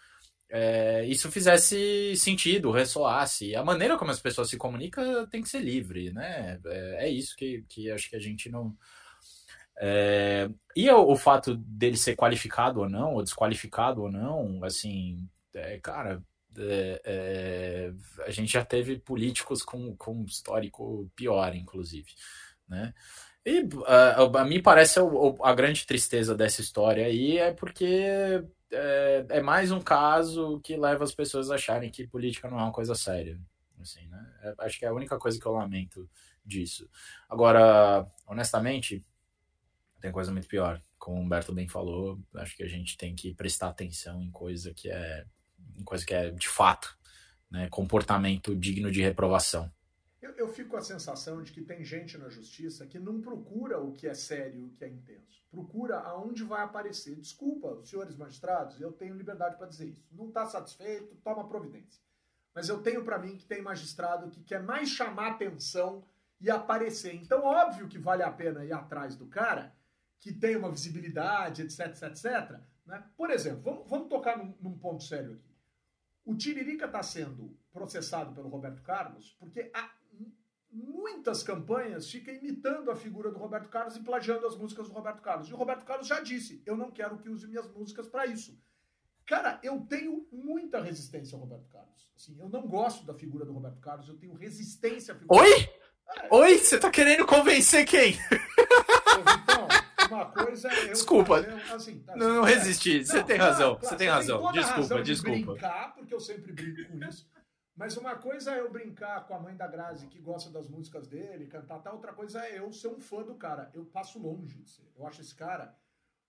é, 0.50 1.06
isso 1.06 1.32
fizesse 1.32 2.16
sentido, 2.16 2.72
ressoasse. 2.72 3.56
A 3.56 3.64
maneira 3.64 4.00
como 4.00 4.10
as 4.10 4.20
pessoas 4.20 4.50
se 4.50 4.58
comunicam 4.58 5.28
tem 5.28 5.44
que 5.44 5.50
ser 5.50 5.60
livre, 5.60 6.12
né? 6.12 6.60
É, 6.66 7.06
é 7.06 7.10
isso 7.10 7.36
que, 7.36 7.64
que 7.70 7.92
acho 7.92 8.10
que 8.10 8.16
a 8.16 8.20
gente 8.20 8.50
não. 8.50 8.76
É, 9.80 10.50
e 10.76 10.90
o, 10.90 11.12
o, 11.12 11.16
fato 11.16 11.56
dele 11.56 11.98
ser 11.98 12.16
qualificado 12.16 12.80
ou 12.80 12.90
não, 12.90 13.14
ou 13.14 13.22
desqualificado 13.22 14.02
ou 14.02 14.12
não, 14.12 14.64
assim, 14.64 15.30
é, 15.54 15.78
cara, 15.78 16.24
É, 16.58 17.02
é, 17.06 17.94
a 18.26 18.32
gente 18.32 18.52
já 18.52 18.64
teve 18.64 18.98
políticos 19.00 19.64
com, 19.64 19.96
com 19.96 20.24
histórico 20.24 21.10
pior, 21.16 21.56
inclusive, 21.56 22.14
né? 22.68 22.94
E 23.46 23.60
uh, 23.62 24.38
a 24.38 24.44
mim 24.44 24.62
parece 24.62 25.00
a, 25.00 25.04
a, 25.44 25.54
grande 25.54 25.86
tristeza 25.86 26.34
dessa 26.34 26.62
história 26.62 27.06
aí 27.06 27.38
é 27.38 27.54
porque 27.54 28.44
é, 28.72 29.26
é, 29.30 29.42
mais 29.42 29.72
um 29.72 29.80
caso 29.80 30.60
que 30.62 30.76
leva 30.76 31.04
as 31.04 31.14
pessoas 31.14 31.52
a 31.52 31.56
acharem 31.56 31.92
que 31.92 32.08
política 32.08 32.50
não 32.50 32.60
é 32.60 32.64
uma 32.64 32.72
coisa 32.72 32.96
séria. 32.96 33.40
Assim, 33.80 34.08
né? 34.08 34.34
É, 34.42 34.56
acho 34.66 34.80
que 34.80 34.86
é 34.86 34.88
a 34.88 34.94
única 34.94 35.20
coisa 35.20 35.40
que 35.40 35.46
eu 35.46 35.52
lamento 35.52 36.10
disso. 36.44 36.90
Agora, 37.30 38.08
honestamente, 38.26 39.06
tem 40.02 40.12
coisa 40.12 40.32
muito 40.32 40.48
pior. 40.48 40.82
Como 40.98 41.18
o 41.18 41.22
Humberto 41.22 41.54
bem 41.54 41.68
falou, 41.68 42.20
acho 42.36 42.56
que 42.56 42.64
a 42.64 42.68
gente 42.68 42.98
tem 42.98 43.14
que 43.16 43.34
prestar 43.36 43.70
atenção 43.70 44.24
em 44.24 44.32
coisa 44.32 44.74
que 44.74 44.90
é 44.90 45.26
coisa 45.84 46.06
que 46.06 46.14
é 46.14 46.32
de 46.32 46.48
fato, 46.48 46.98
né, 47.50 47.68
comportamento 47.70 48.56
digno 48.56 48.92
de 48.92 49.02
reprovação. 49.02 49.72
Eu, 50.22 50.32
eu, 50.32 50.48
fico 50.48 50.72
com 50.72 50.78
a 50.78 50.82
sensação 50.82 51.44
de 51.44 51.52
que 51.52 51.62
tem 51.62 51.84
gente 51.84 52.18
na 52.18 52.30
justiça 52.30 52.88
que 52.88 52.98
não 52.98 53.22
procura 53.22 53.80
o 53.80 53.92
que 53.92 54.08
é 54.08 54.14
sério, 54.14 54.66
o 54.66 54.70
que 54.72 54.84
é 54.84 54.90
intenso. 54.90 55.44
Procura 55.52 56.00
aonde 56.00 56.44
vai 56.44 56.64
aparecer. 56.64 57.16
Desculpa, 57.16 57.80
senhores 57.84 58.16
magistrados, 58.16 58.82
eu 58.82 58.92
tenho 58.92 59.16
liberdade 59.16 59.56
para 59.56 59.68
dizer 59.68 59.88
isso. 59.88 60.04
Não 60.12 60.30
está 60.30 60.46
satisfeito, 60.46 61.16
toma 61.24 61.48
providência. 61.48 62.02
Mas 62.56 62.70
eu 62.70 62.82
tenho 62.82 63.04
para 63.04 63.20
mim 63.20 63.38
que 63.38 63.46
tem 63.46 63.62
magistrado 63.62 64.32
que 64.32 64.42
quer 64.42 64.64
mais 64.64 64.90
chamar 64.90 65.34
atenção 65.34 66.04
e 66.42 66.50
aparecer. 66.50 67.14
Então, 67.16 67.44
óbvio 67.44 67.88
que 67.88 67.98
vale 67.98 68.24
a 68.24 68.32
pena 68.32 68.66
ir 68.66 68.74
atrás 68.74 69.16
do 69.16 69.28
cara 69.28 69.76
que 70.20 70.34
tem 70.34 70.56
uma 70.56 70.72
visibilidade, 70.72 71.62
etc, 71.62 71.88
etc, 71.88 72.04
etc. 72.04 72.60
Né? 72.86 73.04
Por 73.16 73.30
exemplo, 73.30 73.62
vamos, 73.62 73.90
vamos 73.90 74.10
tocar 74.10 74.38
num, 74.38 74.56
num 74.60 74.78
ponto 74.78 75.04
sério 75.04 75.34
aqui. 75.34 75.55
O 76.26 76.36
Tiririca 76.36 76.88
está 76.88 77.04
sendo 77.04 77.56
processado 77.72 78.34
pelo 78.34 78.50
Roberto 78.50 78.82
Carlos 78.82 79.36
porque 79.40 79.70
há 79.74 79.92
muitas 80.72 81.42
campanhas 81.44 82.10
ficam 82.10 82.34
imitando 82.34 82.92
a 82.92 82.96
figura 82.96 83.32
do 83.32 83.38
Roberto 83.38 83.70
Carlos 83.70 83.96
e 83.96 84.02
plagiando 84.02 84.46
as 84.46 84.58
músicas 84.58 84.88
do 84.88 84.94
Roberto 84.94 85.22
Carlos. 85.22 85.48
E 85.48 85.54
o 85.54 85.58
Roberto 85.58 85.86
Carlos 85.86 86.08
já 86.08 86.20
disse: 86.20 86.62
eu 86.66 86.76
não 86.76 86.92
quero 86.92 87.18
que 87.18 87.30
use 87.30 87.48
minhas 87.48 87.72
músicas 87.72 88.08
para 88.08 88.26
isso. 88.26 88.60
Cara, 89.26 89.60
eu 89.64 89.80
tenho 89.90 90.28
muita 90.32 90.82
resistência 90.82 91.36
ao 91.36 91.42
Roberto 91.42 91.68
Carlos. 91.70 92.12
Assim, 92.16 92.38
eu 92.40 92.50
não 92.50 92.68
gosto 92.68 93.06
da 93.06 93.14
figura 93.14 93.46
do 93.46 93.54
Roberto 93.54 93.80
Carlos, 93.80 94.08
eu 94.08 94.18
tenho 94.18 94.34
resistência 94.34 95.14
à 95.14 95.18
figura. 95.18 95.42
Oi? 95.42 95.70
É. 96.08 96.28
Oi? 96.32 96.58
Você 96.58 96.78
tá 96.78 96.92
querendo 96.92 97.26
convencer 97.26 97.86
quem? 97.86 98.16
Uma 100.10 100.26
coisa 100.26 100.72
é 100.72 100.84
eu 100.86 100.94
Desculpa. 100.94 101.40
Assim, 101.74 102.00
tá, 102.00 102.16
não, 102.16 102.36
não 102.36 102.48
é. 102.48 102.54
resisti. 102.54 103.06
Você 103.06 103.24
tem 103.24 103.38
razão. 103.38 103.76
Claro, 103.76 103.88
você 103.88 103.96
tem 103.96 104.08
razão. 104.08 104.42
Tem 104.42 104.52
desculpa, 104.54 104.82
razão 104.82 105.04
desculpa. 105.04 105.38
De 105.38 105.46
brincar, 105.46 105.96
porque 105.96 106.14
eu 106.14 106.20
sempre 106.20 106.52
brinco 106.52 106.92
com 106.92 107.04
isso. 107.06 107.30
Mas 107.76 107.98
uma 107.98 108.16
coisa 108.16 108.56
é 108.56 108.60
eu 108.60 108.72
brincar 108.72 109.28
com 109.28 109.36
a 109.36 109.40
mãe 109.40 109.56
da 109.56 109.68
Grazi, 109.68 110.08
que 110.08 110.20
gosta 110.20 110.50
das 110.50 110.68
músicas 110.68 111.08
dele, 111.08 111.48
cantar 111.48 111.80
tal. 111.80 111.96
Outra 111.96 112.14
coisa 112.14 112.46
é 112.46 112.60
eu 112.60 112.72
ser 112.72 112.88
um 112.88 113.00
fã 113.00 113.22
do 113.24 113.36
cara. 113.36 113.70
Eu 113.74 113.86
passo 113.86 114.18
longe 114.18 114.58
de 114.58 114.70
ser. 114.70 114.90
Eu 114.98 115.06
acho 115.06 115.22
esse 115.22 115.36
cara 115.36 115.76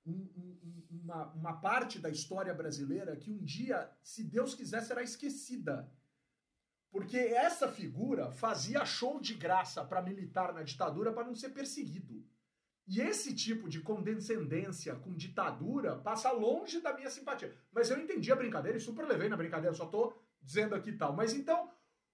um, 0.06 0.28
um, 0.36 0.82
uma, 1.02 1.26
uma 1.32 1.52
parte 1.54 1.98
da 1.98 2.08
história 2.08 2.54
brasileira 2.54 3.16
que 3.16 3.30
um 3.30 3.42
dia, 3.42 3.90
se 4.02 4.22
Deus 4.22 4.54
quiser, 4.54 4.82
será 4.82 5.02
esquecida. 5.02 5.90
Porque 6.90 7.18
essa 7.18 7.68
figura 7.68 8.30
fazia 8.30 8.86
show 8.86 9.20
de 9.20 9.34
graça 9.34 9.84
para 9.84 10.00
militar 10.00 10.54
na 10.54 10.62
ditadura 10.62 11.12
para 11.12 11.26
não 11.26 11.34
ser 11.34 11.50
perseguido. 11.50 12.24
E 12.86 13.00
esse 13.00 13.34
tipo 13.34 13.68
de 13.68 13.80
condescendência 13.80 14.94
com 14.94 15.12
ditadura 15.12 15.96
passa 15.96 16.30
longe 16.30 16.80
da 16.80 16.94
minha 16.94 17.10
simpatia. 17.10 17.56
Mas 17.72 17.90
eu 17.90 17.98
entendi 17.98 18.30
a 18.30 18.36
brincadeira 18.36 18.78
e 18.78 18.80
super 18.80 19.04
levei 19.06 19.28
na 19.28 19.36
brincadeira, 19.36 19.74
só 19.74 19.86
tô 19.86 20.14
dizendo 20.40 20.74
aqui 20.74 20.92
tal. 20.92 21.12
Mas 21.12 21.34
então, 21.34 21.68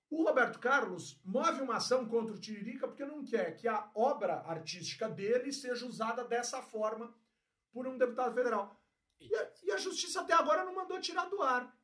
o 0.08 0.24
Roberto 0.24 0.58
Carlos 0.58 1.20
move 1.24 1.60
uma 1.60 1.76
ação 1.76 2.06
contra 2.06 2.34
o 2.34 2.38
Tiririca 2.38 2.88
porque 2.88 3.04
não 3.04 3.22
quer 3.22 3.54
que 3.56 3.68
a 3.68 3.90
obra 3.94 4.42
artística 4.46 5.08
dele 5.08 5.52
seja 5.52 5.86
usada 5.86 6.24
dessa 6.24 6.62
forma 6.62 7.14
por 7.70 7.86
um 7.86 7.98
deputado 7.98 8.34
federal. 8.34 8.78
E 9.20 9.34
a, 9.34 9.50
e 9.64 9.72
a 9.72 9.76
justiça 9.76 10.22
até 10.22 10.32
agora 10.32 10.64
não 10.64 10.74
mandou 10.74 10.98
tirar 11.00 11.26
do 11.26 11.42
ar. 11.42 11.74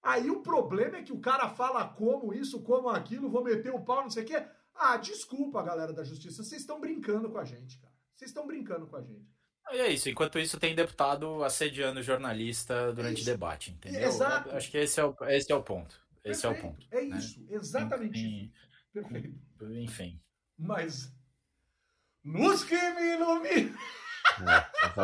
Aí 0.00 0.30
o 0.30 0.42
problema 0.42 0.98
é 0.98 1.02
que 1.02 1.12
o 1.12 1.20
cara 1.20 1.48
fala 1.48 1.88
como 1.88 2.32
isso, 2.32 2.62
como 2.62 2.88
aquilo, 2.88 3.28
vou 3.28 3.42
meter 3.42 3.74
o 3.74 3.84
pau, 3.84 4.02
não 4.02 4.10
sei 4.10 4.22
o 4.22 4.26
quê. 4.26 4.46
Ah, 4.74 4.96
desculpa, 4.96 5.62
galera 5.62 5.92
da 5.92 6.04
justiça, 6.04 6.44
vocês 6.44 6.60
estão 6.60 6.80
brincando 6.80 7.28
com 7.28 7.38
a 7.38 7.44
gente, 7.44 7.78
cara. 7.78 7.87
Vocês 8.18 8.32
estão 8.32 8.48
brincando 8.48 8.84
com 8.88 8.96
a 8.96 9.00
gente. 9.00 9.24
E 9.70 9.76
é 9.76 9.92
isso. 9.92 10.08
Enquanto 10.08 10.40
isso, 10.40 10.58
tem 10.58 10.74
deputado 10.74 11.44
assediando 11.44 12.02
jornalista 12.02 12.92
durante 12.92 13.18
isso. 13.18 13.30
debate, 13.30 13.70
entendeu? 13.70 14.08
Exato. 14.08 14.50
Acho 14.50 14.70
que 14.72 14.78
esse 14.78 14.98
é 14.98 15.04
o, 15.04 15.14
esse 15.28 15.52
é 15.52 15.54
o 15.54 15.62
ponto. 15.62 15.94
Esse 16.24 16.42
Perfeito. 16.42 16.46
é 16.46 16.68
o 16.68 16.72
ponto. 16.72 16.86
É 16.90 17.00
né? 17.02 17.16
isso, 17.16 17.46
exatamente 17.48 18.18
isso. 18.18 18.52
Perfeito. 18.92 19.38
Enfim. 19.72 20.20
Mas. 20.58 21.14
Luz 22.24 22.64
que 22.64 22.74
me 22.74 23.14
ilumina. 23.14 23.78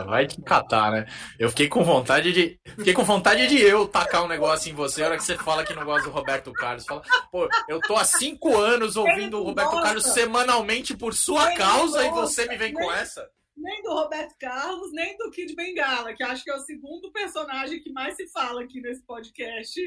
Vai 0.07 0.27
te 0.27 0.41
catar, 0.41 0.93
né? 0.93 1.07
Eu 1.39 1.49
fiquei 1.51 1.69
com 1.69 1.83
vontade 1.83 2.33
de. 2.33 2.61
Fiquei 2.77 2.93
com 2.93 3.03
vontade 3.03 3.47
de 3.49 3.61
eu 3.61 3.87
tacar 3.89 4.25
um 4.25 4.29
negócio 4.29 4.71
em 4.71 4.75
você. 4.75 5.03
A 5.03 5.07
hora 5.07 5.17
que 5.17 5.25
você 5.25 5.37
fala 5.37 5.65
que 5.65 5.75
não 5.75 5.85
gosta 5.85 6.09
do 6.09 6.15
Roberto 6.15 6.53
Carlos. 6.53 6.85
Fala, 6.85 7.03
pô, 7.31 7.49
eu 7.69 7.81
tô 7.81 7.97
há 7.97 8.05
cinco 8.05 8.57
anos 8.57 8.97
ouvindo 8.97 9.41
o 9.41 9.45
Roberto 9.45 9.81
Carlos 9.83 10.05
semanalmente 10.05 10.97
por 10.97 11.15
sua 11.15 11.55
causa 11.55 12.05
e 12.05 12.11
você 12.11 12.47
me 12.47 12.57
vem 12.57 12.73
com 12.73 12.91
essa? 12.93 13.29
Nem 13.57 13.83
do 13.83 13.91
Roberto 13.91 14.35
Carlos, 14.39 14.93
nem 14.93 15.17
do 15.17 15.31
Kid 15.31 15.55
Bengala, 15.55 16.13
que 16.13 16.25
acho 16.25 16.43
que 16.43 16.51
é 16.51 16.57
o 16.57 16.61
segundo 16.61 17.13
personagem 17.13 17.81
que 17.81 17.93
mais 17.93 18.17
se 18.17 18.27
fala 18.29 18.63
aqui 18.63 18.81
nesse 18.81 19.03
podcast. 19.03 19.81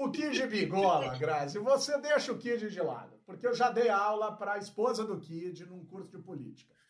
O 0.00 0.10
Kid 0.10 0.46
Bigola, 0.48 1.16
Grazi, 1.16 1.58
você 1.58 1.98
deixa 2.00 2.32
o 2.32 2.38
Kid 2.38 2.68
de 2.68 2.80
lado, 2.80 3.18
porque 3.24 3.46
eu 3.46 3.54
já 3.54 3.70
dei 3.70 3.88
aula 3.88 4.32
para 4.36 4.54
a 4.54 4.58
esposa 4.58 5.04
do 5.04 5.18
Kid 5.18 5.64
num 5.64 5.84
curso 5.86 6.10
de 6.10 6.22
política 6.22 6.81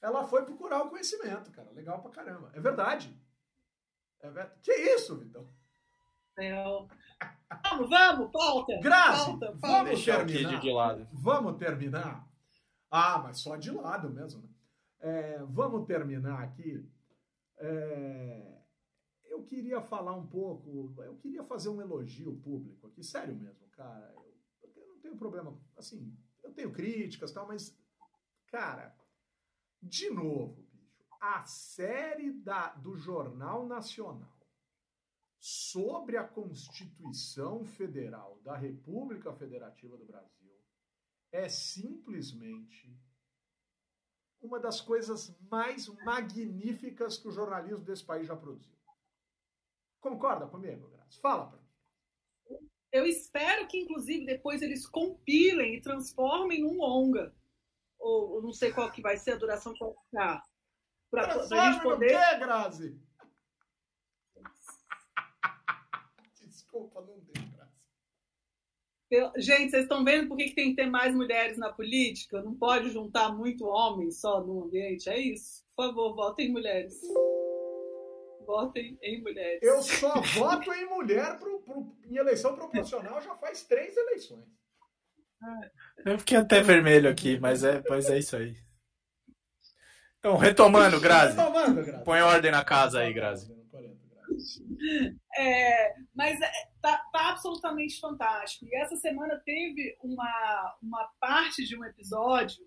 ela 0.00 0.24
foi 0.24 0.44
procurar 0.44 0.82
o 0.82 0.90
conhecimento, 0.90 1.50
cara. 1.50 1.70
Legal 1.72 2.00
pra 2.00 2.10
caramba. 2.10 2.50
É 2.54 2.60
verdade. 2.60 3.14
É 4.20 4.30
verdade. 4.30 4.60
Que 4.62 4.72
isso, 4.72 5.16
Vitão? 5.16 5.48
É, 6.38 6.52
vamos, 7.64 7.90
vamos, 7.90 8.30
pauta. 8.30 8.78
Grazi, 8.80 9.26
pauta, 9.26 9.46
pauta. 9.60 9.84
vamos 9.84 10.04
terminar. 10.04 10.60
De 10.60 10.72
lado. 10.72 11.08
Vamos 11.12 11.58
terminar. 11.58 12.28
Ah, 12.90 13.18
mas 13.18 13.40
só 13.40 13.56
de 13.56 13.70
lado 13.70 14.10
mesmo. 14.10 14.42
Né? 14.42 14.48
É, 15.00 15.38
vamos 15.44 15.86
terminar 15.86 16.42
aqui. 16.42 16.86
É, 17.58 18.58
eu 19.26 19.44
queria 19.44 19.80
falar 19.80 20.14
um 20.14 20.26
pouco, 20.26 20.94
eu 21.02 21.16
queria 21.16 21.42
fazer 21.42 21.68
um 21.68 21.80
elogio 21.80 22.34
público 22.36 22.86
aqui, 22.86 23.02
sério 23.02 23.34
mesmo, 23.34 23.68
cara. 23.70 24.12
Eu, 24.14 24.72
eu 24.76 24.88
não 24.88 24.98
tenho 24.98 25.16
problema, 25.16 25.58
assim, 25.76 26.16
eu 26.42 26.52
tenho 26.52 26.72
críticas 26.72 27.30
e 27.30 27.34
tal, 27.34 27.46
mas, 27.46 27.78
cara, 28.46 28.94
de 29.82 30.10
novo, 30.10 30.62
bicho, 30.72 31.06
a 31.20 31.44
série 31.44 32.32
da, 32.32 32.74
do 32.74 32.96
Jornal 32.96 33.66
Nacional 33.66 34.40
sobre 35.38 36.18
a 36.18 36.24
Constituição 36.24 37.64
Federal 37.64 38.38
da 38.42 38.56
República 38.56 39.32
Federativa 39.32 39.96
do 39.96 40.04
Brasil 40.04 40.52
é 41.32 41.48
simplesmente 41.48 42.94
uma 44.40 44.58
das 44.58 44.80
coisas 44.80 45.34
mais 45.50 45.86
magníficas 46.04 47.18
que 47.18 47.28
o 47.28 47.32
jornalismo 47.32 47.84
desse 47.84 48.04
país 48.04 48.26
já 48.26 48.36
produziu. 48.36 48.76
Concorda 50.00 50.46
comigo, 50.46 50.88
Graça? 50.88 51.20
Fala 51.20 51.46
para 51.46 51.58
mim. 51.58 52.70
Eu 52.92 53.06
espero 53.06 53.68
que, 53.68 53.78
inclusive, 53.78 54.26
depois 54.26 54.62
eles 54.62 54.86
compilem 54.86 55.76
e 55.76 55.80
transformem 55.80 56.62
num 56.62 56.78
longa 56.78 57.34
ou, 58.00 58.42
não 58.42 58.52
sei 58.52 58.72
qual 58.72 58.90
que 58.90 59.02
vai 59.02 59.16
ser 59.16 59.32
a 59.32 59.36
duração 59.36 59.72
que 59.74 59.84
vai 59.84 59.92
ficar. 59.92 60.42
Para 61.10 61.34
a 61.34 61.42
gente 61.42 61.82
poder. 61.82 62.06
O 62.06 62.08
quê, 62.08 62.38
Grazi? 62.38 62.98
Desculpa, 66.40 67.00
não 67.00 67.18
deu, 67.20 67.42
Grazi. 67.52 67.70
Gente, 69.38 69.70
vocês 69.70 69.82
estão 69.82 70.04
vendo 70.04 70.28
por 70.28 70.36
que, 70.36 70.50
que 70.50 70.54
tem 70.54 70.70
que 70.70 70.76
ter 70.76 70.86
mais 70.86 71.12
mulheres 71.14 71.58
na 71.58 71.72
política? 71.72 72.40
Não 72.42 72.54
pode 72.54 72.90
juntar 72.90 73.32
muito 73.32 73.66
homem 73.66 74.10
só 74.10 74.40
no 74.40 74.64
ambiente? 74.64 75.10
É 75.10 75.18
isso. 75.18 75.64
Por 75.74 75.86
favor, 75.86 76.14
votem 76.14 76.46
em 76.46 76.52
mulheres. 76.52 77.00
Votem 78.46 78.96
em 79.02 79.20
mulheres. 79.20 79.60
Eu 79.62 79.82
só 79.82 80.20
voto 80.20 80.72
em 80.72 80.88
mulher 80.88 81.38
pro, 81.38 81.60
pro, 81.60 81.96
em 82.04 82.16
eleição 82.16 82.54
proporcional 82.54 83.20
já 83.20 83.34
faz 83.36 83.64
três 83.64 83.96
eleições. 83.96 84.59
Eu 86.04 86.18
fiquei 86.18 86.36
até 86.36 86.62
vermelho 86.62 87.10
aqui, 87.10 87.38
mas 87.38 87.64
é, 87.64 87.80
pois 87.80 88.08
é 88.08 88.18
isso 88.18 88.36
aí. 88.36 88.56
Então, 90.18 90.36
retomando, 90.36 91.00
Grazi. 91.00 91.36
Retomando, 91.36 91.82
Grazi. 91.82 92.04
Põe 92.04 92.20
ordem 92.20 92.50
na 92.50 92.64
casa 92.64 93.00
aí, 93.00 93.12
Grazi. 93.12 93.50
É, 95.36 95.94
mas 96.14 96.40
é, 96.40 96.50
tá, 96.80 96.98
tá, 97.12 97.30
absolutamente 97.30 97.98
fantástico. 97.98 98.66
E 98.66 98.74
essa 98.76 98.96
semana 98.96 99.40
teve 99.44 99.96
uma, 100.02 100.76
uma 100.82 101.10
parte 101.18 101.64
de 101.64 101.76
um 101.76 101.84
episódio 101.84 102.64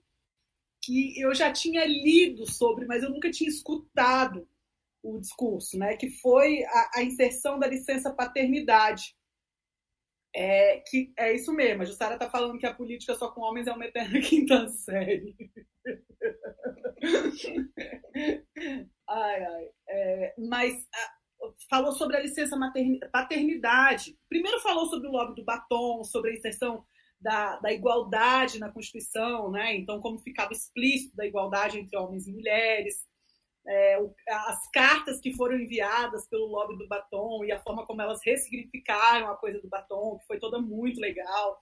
que 0.82 1.20
eu 1.20 1.34
já 1.34 1.52
tinha 1.52 1.86
lido 1.86 2.46
sobre, 2.52 2.86
mas 2.86 3.04
eu 3.04 3.10
nunca 3.10 3.32
tinha 3.32 3.50
escutado, 3.50 4.48
o 5.04 5.20
discurso, 5.20 5.78
né? 5.78 5.98
Que 5.98 6.10
foi 6.10 6.64
a, 6.64 6.92
a 6.96 7.04
inserção 7.04 7.60
da 7.60 7.68
licença 7.68 8.12
paternidade. 8.12 9.16
É, 10.36 10.82
que 10.88 11.14
é 11.18 11.34
isso 11.34 11.54
mesmo, 11.54 11.84
a 11.84 11.86
Jussara 11.86 12.16
está 12.16 12.28
falando 12.28 12.58
que 12.58 12.66
a 12.66 12.74
política 12.74 13.14
só 13.14 13.30
com 13.30 13.42
homens 13.42 13.68
é 13.68 13.72
uma 13.72 13.86
eterna 13.86 14.20
quinta 14.22 14.68
série. 14.68 15.36
ai, 19.08 19.46
ai. 19.46 19.70
É, 19.88 20.34
mas 20.40 20.88
a, 20.92 21.14
falou 21.70 21.92
sobre 21.92 22.18
a 22.18 22.22
licença 22.22 22.58
paternidade. 23.12 24.18
Primeiro 24.28 24.60
falou 24.60 24.88
sobre 24.88 25.08
o 25.08 25.12
lobby 25.12 25.36
do 25.36 25.46
batom, 25.46 26.04
sobre 26.04 26.32
a 26.32 26.34
inserção 26.34 26.84
da, 27.22 27.58
da, 27.60 27.72
igualdade 27.72 28.60
na 28.60 28.72
Constituição, 28.72 29.52
né? 29.52 29.76
Então, 29.76 30.02
como 30.02 30.20
ficava 30.20 30.52
explícito 30.52 31.16
da 31.16 31.26
igualdade 31.26 31.80
entre 31.80 31.98
homens 31.98 32.28
e 32.28 32.34
mulheres 32.34 33.06
é, 33.66 33.98
as 34.28 34.70
cartas 34.72 35.20
que 35.20 35.34
foram 35.34 35.58
enviadas 35.58 36.28
pelo 36.28 36.48
lobby 36.48 36.78
do 36.78 36.88
batom 36.88 37.46
e 37.46 37.52
a 37.52 37.62
forma 37.62 37.86
como 37.86 38.02
elas 38.02 38.20
ressignificaram 38.24 39.30
a 39.30 39.38
coisa 39.38 39.62
do 39.62 39.70
batom, 39.70 40.18
que 40.20 40.28
foi 40.28 40.40
toda 40.40 40.60
muito 40.60 41.00
legal. 41.00 41.62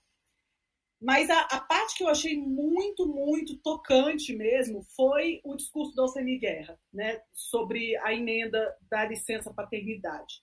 Mas 1.00 1.28
a, 1.30 1.40
a 1.40 1.60
parte 1.60 1.96
que 1.96 2.04
eu 2.04 2.08
achei 2.08 2.36
muito, 2.36 3.06
muito 3.06 3.56
tocante 3.58 4.34
mesmo 4.34 4.84
foi 4.94 5.40
o 5.44 5.56
discurso 5.56 5.94
do 5.94 6.02
Alcemir 6.02 6.40
Guerra, 6.40 6.78
né, 6.92 7.20
sobre 7.32 7.96
a 7.98 8.12
emenda 8.14 8.76
da 8.88 9.04
licença 9.04 9.52
paternidade. 9.52 10.42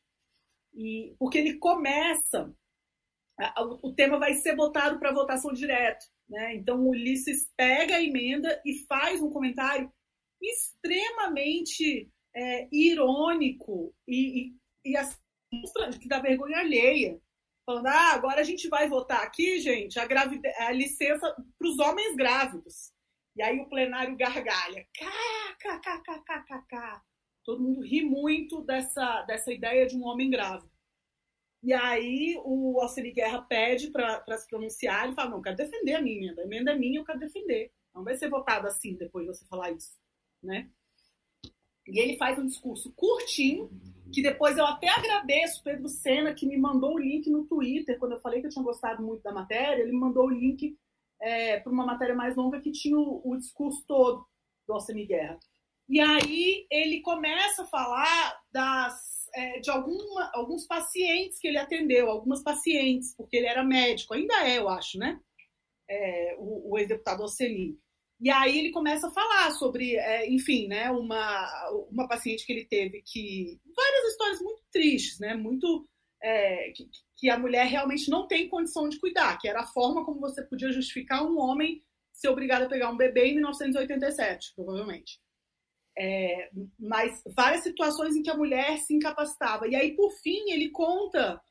E, 0.73 1.15
porque 1.17 1.37
ele 1.37 1.57
começa, 1.57 2.53
a, 3.37 3.63
o, 3.63 3.79
o 3.83 3.95
tema 3.95 4.17
vai 4.17 4.33
ser 4.33 4.55
votado 4.55 4.99
para 4.99 5.13
votação 5.13 5.53
direto. 5.53 6.05
Né? 6.27 6.55
Então, 6.55 6.79
o 6.81 6.89
Ulisses 6.89 7.49
pega 7.55 7.95
a 7.95 8.03
emenda 8.03 8.61
e 8.65 8.85
faz 8.85 9.21
um 9.21 9.31
comentário 9.31 9.91
extremamente 10.41 12.09
é, 12.35 12.67
irônico 12.71 13.93
e, 14.07 14.53
e, 14.85 14.91
e 14.91 14.97
assim, 14.97 15.17
que 15.99 16.07
dá 16.07 16.19
vergonha 16.19 16.59
alheia. 16.59 17.19
Falando, 17.65 17.87
ah, 17.87 18.13
agora 18.13 18.41
a 18.41 18.43
gente 18.43 18.67
vai 18.67 18.89
votar 18.89 19.21
aqui, 19.21 19.59
gente, 19.59 19.99
a, 19.99 20.05
gravide... 20.05 20.47
a 20.57 20.71
licença 20.71 21.35
para 21.57 21.67
os 21.67 21.77
homens 21.77 22.15
grávidos. 22.15 22.91
E 23.35 23.43
aí 23.43 23.59
o 23.59 23.69
plenário 23.69 24.17
gargalha. 24.17 24.87
KKKKKK. 25.61 27.01
Todo 27.45 27.61
mundo 27.61 27.81
ri 27.81 28.01
muito 28.01 28.61
dessa, 28.63 29.21
dessa 29.23 29.53
ideia 29.53 29.85
de 29.85 29.95
um 29.95 30.03
homem 30.03 30.29
grávido. 30.29 30.71
E 31.61 31.73
aí 31.73 32.39
o 32.43 32.79
Alcine 32.79 33.11
Guerra 33.11 33.41
pede 33.41 33.91
para 33.91 34.37
se 34.37 34.47
pronunciar 34.47 35.09
e 35.09 35.13
fala, 35.13 35.31
não, 35.31 35.41
quero 35.41 35.57
defender 35.57 35.95
a 35.95 36.01
minha 36.01 36.17
emenda. 36.17 36.41
A 36.41 36.45
emenda 36.45 36.71
é 36.71 36.75
minha, 36.75 36.99
eu 36.99 37.05
quero 37.05 37.19
defender. 37.19 37.71
Não 37.93 38.03
vai 38.03 38.15
ser 38.15 38.29
votado 38.29 38.65
assim 38.67 38.95
depois 38.95 39.25
de 39.25 39.35
você 39.35 39.45
falar 39.45 39.71
isso 39.71 39.98
né? 40.41 40.69
E 41.87 41.99
ele 41.99 42.17
faz 42.17 42.37
um 42.37 42.45
discurso 42.45 42.91
curtinho, 42.93 43.69
que 44.13 44.21
depois 44.21 44.57
eu 44.57 44.65
até 44.65 44.89
agradeço 44.89 45.63
Pedro 45.63 45.87
Sena, 45.87 46.33
que 46.33 46.45
me 46.45 46.57
mandou 46.57 46.95
o 46.95 46.99
link 46.99 47.29
no 47.29 47.45
Twitter, 47.45 47.97
quando 47.97 48.13
eu 48.13 48.21
falei 48.21 48.41
que 48.41 48.47
eu 48.47 48.51
tinha 48.51 48.63
gostado 48.63 49.01
muito 49.01 49.23
da 49.23 49.31
matéria, 49.31 49.81
ele 49.81 49.91
me 49.91 49.99
mandou 49.99 50.25
o 50.25 50.29
link 50.29 50.77
é, 51.21 51.59
para 51.59 51.71
uma 51.71 51.85
matéria 51.85 52.15
mais 52.15 52.35
longa 52.35 52.61
que 52.61 52.71
tinha 52.71 52.97
o, 52.97 53.21
o 53.23 53.37
discurso 53.37 53.83
todo 53.87 54.25
do 54.67 54.73
Alcemir 54.73 55.07
Guerra. 55.07 55.39
E 55.87 55.99
aí 55.99 56.67
ele 56.69 57.01
começa 57.01 57.63
a 57.63 57.67
falar 57.67 58.39
das, 58.51 59.27
é, 59.33 59.59
de 59.59 59.71
alguma, 59.71 60.29
alguns 60.33 60.67
pacientes 60.67 61.39
que 61.39 61.47
ele 61.47 61.57
atendeu, 61.57 62.09
algumas 62.09 62.43
pacientes, 62.43 63.15
porque 63.15 63.37
ele 63.37 63.47
era 63.47 63.63
médico, 63.63 64.13
ainda 64.13 64.47
é, 64.47 64.59
eu 64.59 64.69
acho, 64.69 64.99
né? 64.99 65.19
É, 65.89 66.35
o, 66.37 66.71
o 66.71 66.77
ex-deputado 66.77 67.23
Alcemir. 67.23 67.75
E 68.21 68.29
aí 68.29 68.59
ele 68.59 68.71
começa 68.71 69.07
a 69.07 69.11
falar 69.11 69.51
sobre, 69.51 69.95
é, 69.95 70.29
enfim, 70.29 70.67
né, 70.67 70.91
uma, 70.91 71.69
uma 71.89 72.07
paciente 72.07 72.45
que 72.45 72.51
ele 72.51 72.65
teve 72.65 73.01
que. 73.01 73.59
várias 73.75 74.11
histórias 74.11 74.41
muito 74.41 74.61
tristes, 74.71 75.19
né? 75.19 75.35
Muito. 75.35 75.87
É, 76.21 76.71
que, 76.75 76.89
que, 77.15 77.29
a 77.29 77.39
mulher 77.39 77.65
realmente 77.65 78.09
não 78.09 78.27
tem 78.27 78.49
condição 78.49 78.89
de 78.89 78.99
cuidar, 78.99 79.37
que 79.37 79.47
era 79.47 79.61
a 79.61 79.67
forma 79.67 80.03
como 80.03 80.19
você 80.19 80.43
podia 80.43 80.69
justificar 80.69 81.25
um 81.25 81.39
homem 81.39 81.81
ser 82.19 82.27
obrigado 82.27 82.63
a 82.63 82.69
pegar 82.69 82.89
um 82.89 82.97
bebê 82.97 83.27
em 83.27 83.35
1987, 83.35 84.53
provavelmente. 84.53 85.17
É, 85.97 86.49
mas 86.77 87.21
várias 87.33 87.63
situações 87.63 88.15
em 88.15 88.21
que 88.21 88.29
a 88.29 88.37
mulher 88.37 88.77
se 88.79 88.93
incapacitava. 88.93 89.67
E 89.67 89.75
aí, 89.75 89.95
por 89.95 90.11
fim, 90.21 90.51
ele 90.51 90.69
conta 90.69 91.41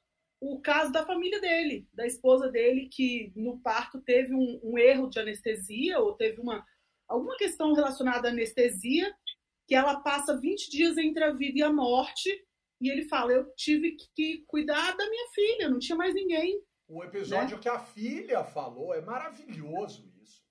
o 0.40 0.60
caso 0.60 0.92
da 0.92 1.04
família 1.04 1.40
dele, 1.40 1.86
da 1.92 2.06
esposa 2.06 2.48
dele, 2.48 2.88
que 2.92 3.32
no 3.34 3.58
parto 3.60 4.00
teve 4.00 4.34
um, 4.34 4.60
um, 4.62 4.78
erro 4.78 5.08
de 5.08 5.18
anestesia 5.18 5.98
ou 5.98 6.14
teve 6.14 6.40
uma 6.40 6.64
alguma 7.08 7.36
questão 7.36 7.72
relacionada 7.72 8.28
à 8.28 8.30
anestesia, 8.30 9.12
que 9.66 9.74
ela 9.74 10.00
passa 10.00 10.38
20 10.38 10.70
dias 10.70 10.96
entre 10.98 11.24
a 11.24 11.32
vida 11.32 11.58
e 11.58 11.62
a 11.62 11.72
morte, 11.72 12.30
e 12.80 12.88
ele 12.88 13.08
fala: 13.08 13.32
Eu 13.32 13.52
tive 13.56 13.96
que 14.14 14.44
cuidar 14.46 14.96
da 14.96 15.08
minha 15.08 15.28
filha, 15.34 15.68
não 15.68 15.78
tinha 15.78 15.96
mais 15.96 16.14
ninguém. 16.14 16.62
O 16.86 17.02
episódio 17.02 17.56
né? 17.56 17.62
que 17.62 17.68
a 17.68 17.78
filha 17.78 18.44
falou 18.44 18.94
é 18.94 19.00
maravilhoso 19.00 20.10
isso. 20.22 20.42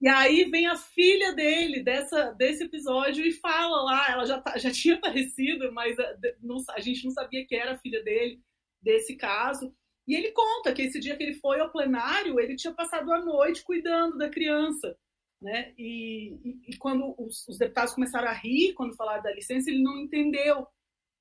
E 0.00 0.08
aí 0.08 0.48
vem 0.48 0.66
a 0.66 0.76
filha 0.76 1.34
dele 1.34 1.82
dessa, 1.82 2.32
desse 2.32 2.64
episódio 2.64 3.24
e 3.24 3.32
fala 3.32 3.82
lá, 3.82 4.10
ela 4.10 4.24
já, 4.24 4.40
tá, 4.40 4.56
já 4.56 4.70
tinha 4.72 4.94
aparecido, 4.94 5.72
mas 5.72 5.98
a, 5.98 6.16
eh, 6.24 6.36
não, 6.40 6.56
a 6.70 6.80
gente 6.80 7.04
não 7.04 7.10
sabia 7.10 7.44
que 7.46 7.54
era 7.54 7.72
a 7.72 7.78
filha 7.78 8.02
dele 8.02 8.40
desse 8.82 9.16
caso. 9.16 9.74
E 10.06 10.14
ele 10.14 10.32
conta 10.32 10.72
que 10.72 10.82
esse 10.82 10.98
dia 10.98 11.16
que 11.16 11.22
ele 11.22 11.34
foi 11.34 11.60
ao 11.60 11.70
plenário, 11.70 12.40
ele 12.40 12.56
tinha 12.56 12.72
passado 12.72 13.12
a 13.12 13.22
noite 13.22 13.62
cuidando 13.62 14.16
da 14.16 14.30
criança. 14.30 14.96
Né? 15.40 15.72
E, 15.78 16.34
e, 16.44 16.70
e 16.70 16.76
quando 16.78 17.14
os, 17.18 17.46
os, 17.46 17.58
deputados 17.58 17.94
começaram 17.94 18.28
a 18.28 18.32
rir 18.32 18.74
quando 18.74 18.96
falaram 18.96 19.22
da 19.22 19.32
licença, 19.32 19.70
ele 19.70 19.82
não 19.82 19.98
entendeu. 19.98 20.66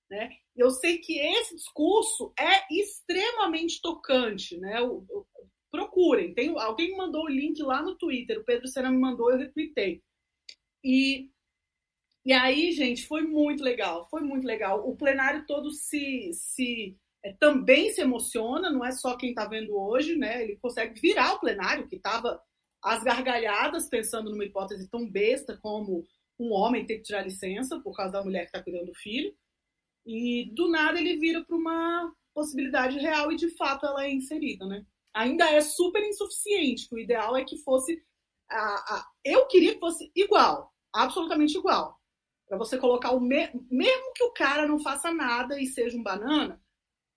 Né? 0.10 0.30
Eu 0.56 0.72
sei 0.72 0.98
que 1.00 1.20
esse 1.20 1.56
discurso 1.56 2.34
é 2.40 2.66
extremamente 2.74 3.82
tocante. 3.82 4.58
Né? 4.58 4.82
O, 4.82 5.06
o, 5.10 5.28
procurem, 5.70 6.34
tem, 6.34 6.50
alguém 6.58 6.92
me 6.92 6.98
mandou 6.98 7.26
o 7.26 7.30
link 7.30 7.62
lá 7.62 7.82
no 7.82 7.96
Twitter, 7.96 8.40
o 8.40 8.44
Pedro 8.44 8.68
Sena 8.68 8.90
me 8.90 8.98
mandou, 8.98 9.32
eu 9.32 9.38
retuitei. 9.38 10.02
E, 10.84 11.30
e 12.26 12.34
aí, 12.34 12.72
gente, 12.72 13.06
foi 13.06 13.22
muito 13.24 13.64
legal, 13.64 14.08
foi 14.10 14.22
muito 14.22 14.46
legal. 14.46 14.88
O 14.88 14.96
plenário 14.96 15.46
todo 15.46 15.72
se, 15.72 16.32
se 16.34 16.98
também 17.34 17.92
se 17.92 18.02
emociona, 18.02 18.70
não 18.70 18.86
é 18.86 18.92
só 18.92 19.16
quem 19.18 19.30
está 19.30 19.46
vendo 19.46 19.76
hoje, 19.76 20.16
né? 20.16 20.44
Ele 20.44 20.58
consegue 20.58 21.00
virar 21.00 21.34
o 21.34 21.40
plenário, 21.40 21.88
que 21.88 21.96
estava 21.96 22.42
às 22.84 23.04
gargalhadas, 23.04 23.90
pensando 23.90 24.30
numa 24.30 24.46
hipótese 24.46 24.90
tão 24.90 25.10
besta 25.10 25.58
como 25.58 26.06
um 26.40 26.52
homem 26.52 26.86
ter 26.86 26.98
que 26.98 27.04
tirar 27.04 27.24
licença 27.24 27.80
por 27.80 27.96
causa 27.96 28.14
da 28.14 28.24
mulher 28.24 28.42
que 28.42 28.48
está 28.48 28.64
cuidando 28.64 28.88
do 28.88 28.96
filho. 28.96 29.36
E 30.06 30.52
do 30.54 30.70
nada 30.70 31.00
ele 31.00 31.18
vira 31.18 31.44
para 31.44 31.56
uma 31.56 32.14
possibilidade 32.34 32.98
real 33.00 33.32
e 33.32 33.36
de 33.36 33.50
fato 33.58 33.86
ela 33.86 34.06
é 34.06 34.12
inserida, 34.12 34.66
né? 34.66 34.86
Ainda 35.14 35.50
é 35.52 35.60
super 35.62 36.02
insuficiente, 36.04 36.88
o 36.92 37.00
ideal 37.00 37.36
é 37.36 37.44
que 37.44 37.58
fosse. 37.58 38.02
A, 38.50 38.58
a, 38.58 39.08
eu 39.26 39.48
queria 39.48 39.74
que 39.74 39.80
fosse 39.80 40.12
igual, 40.16 40.72
absolutamente 40.94 41.58
igual. 41.58 42.00
Para 42.48 42.58
você 42.58 42.78
colocar 42.78 43.12
o 43.12 43.20
me, 43.20 43.50
mesmo 43.70 44.14
que 44.14 44.24
o 44.24 44.32
cara 44.32 44.68
não 44.68 44.80
faça 44.80 45.12
nada 45.12 45.60
e 45.60 45.66
seja 45.66 45.98
um 45.98 46.04
banana, 46.04 46.62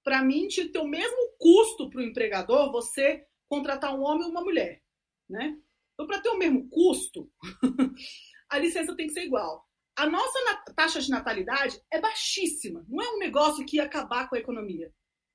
para 0.02 0.22
mim, 0.22 0.48
tinha 0.48 0.66
que 0.66 0.72
ter 0.72 0.78
o 0.78 0.88
mesmo 0.88 1.34
custo 1.38 1.90
para 1.90 2.00
o 2.00 2.04
empregador 2.04 2.72
você 2.72 3.24
contratar 3.48 3.94
um 3.94 4.02
homem 4.02 4.24
ou 4.24 4.30
uma 4.30 4.42
mulher. 4.42 4.82
Né? 5.28 5.56
Então, 5.94 6.06
para 6.06 6.20
ter 6.20 6.30
o 6.30 6.38
mesmo 6.38 6.68
custo, 6.68 7.30
a 8.48 8.58
licença 8.58 8.96
tem 8.96 9.06
que 9.06 9.12
ser 9.12 9.24
igual. 9.24 9.66
A 9.96 10.06
nossa 10.06 10.38
taxa 10.74 11.00
de 11.00 11.10
natalidade 11.10 11.80
é 11.90 12.00
baixíssima, 12.00 12.84
não 12.88 13.02
é 13.02 13.10
um 13.14 13.18
negócio 13.18 13.66
que 13.66 13.76
ia 13.76 13.84
acabar 13.84 14.28
com 14.28 14.36
a 14.36 14.38
economia. 14.38 14.92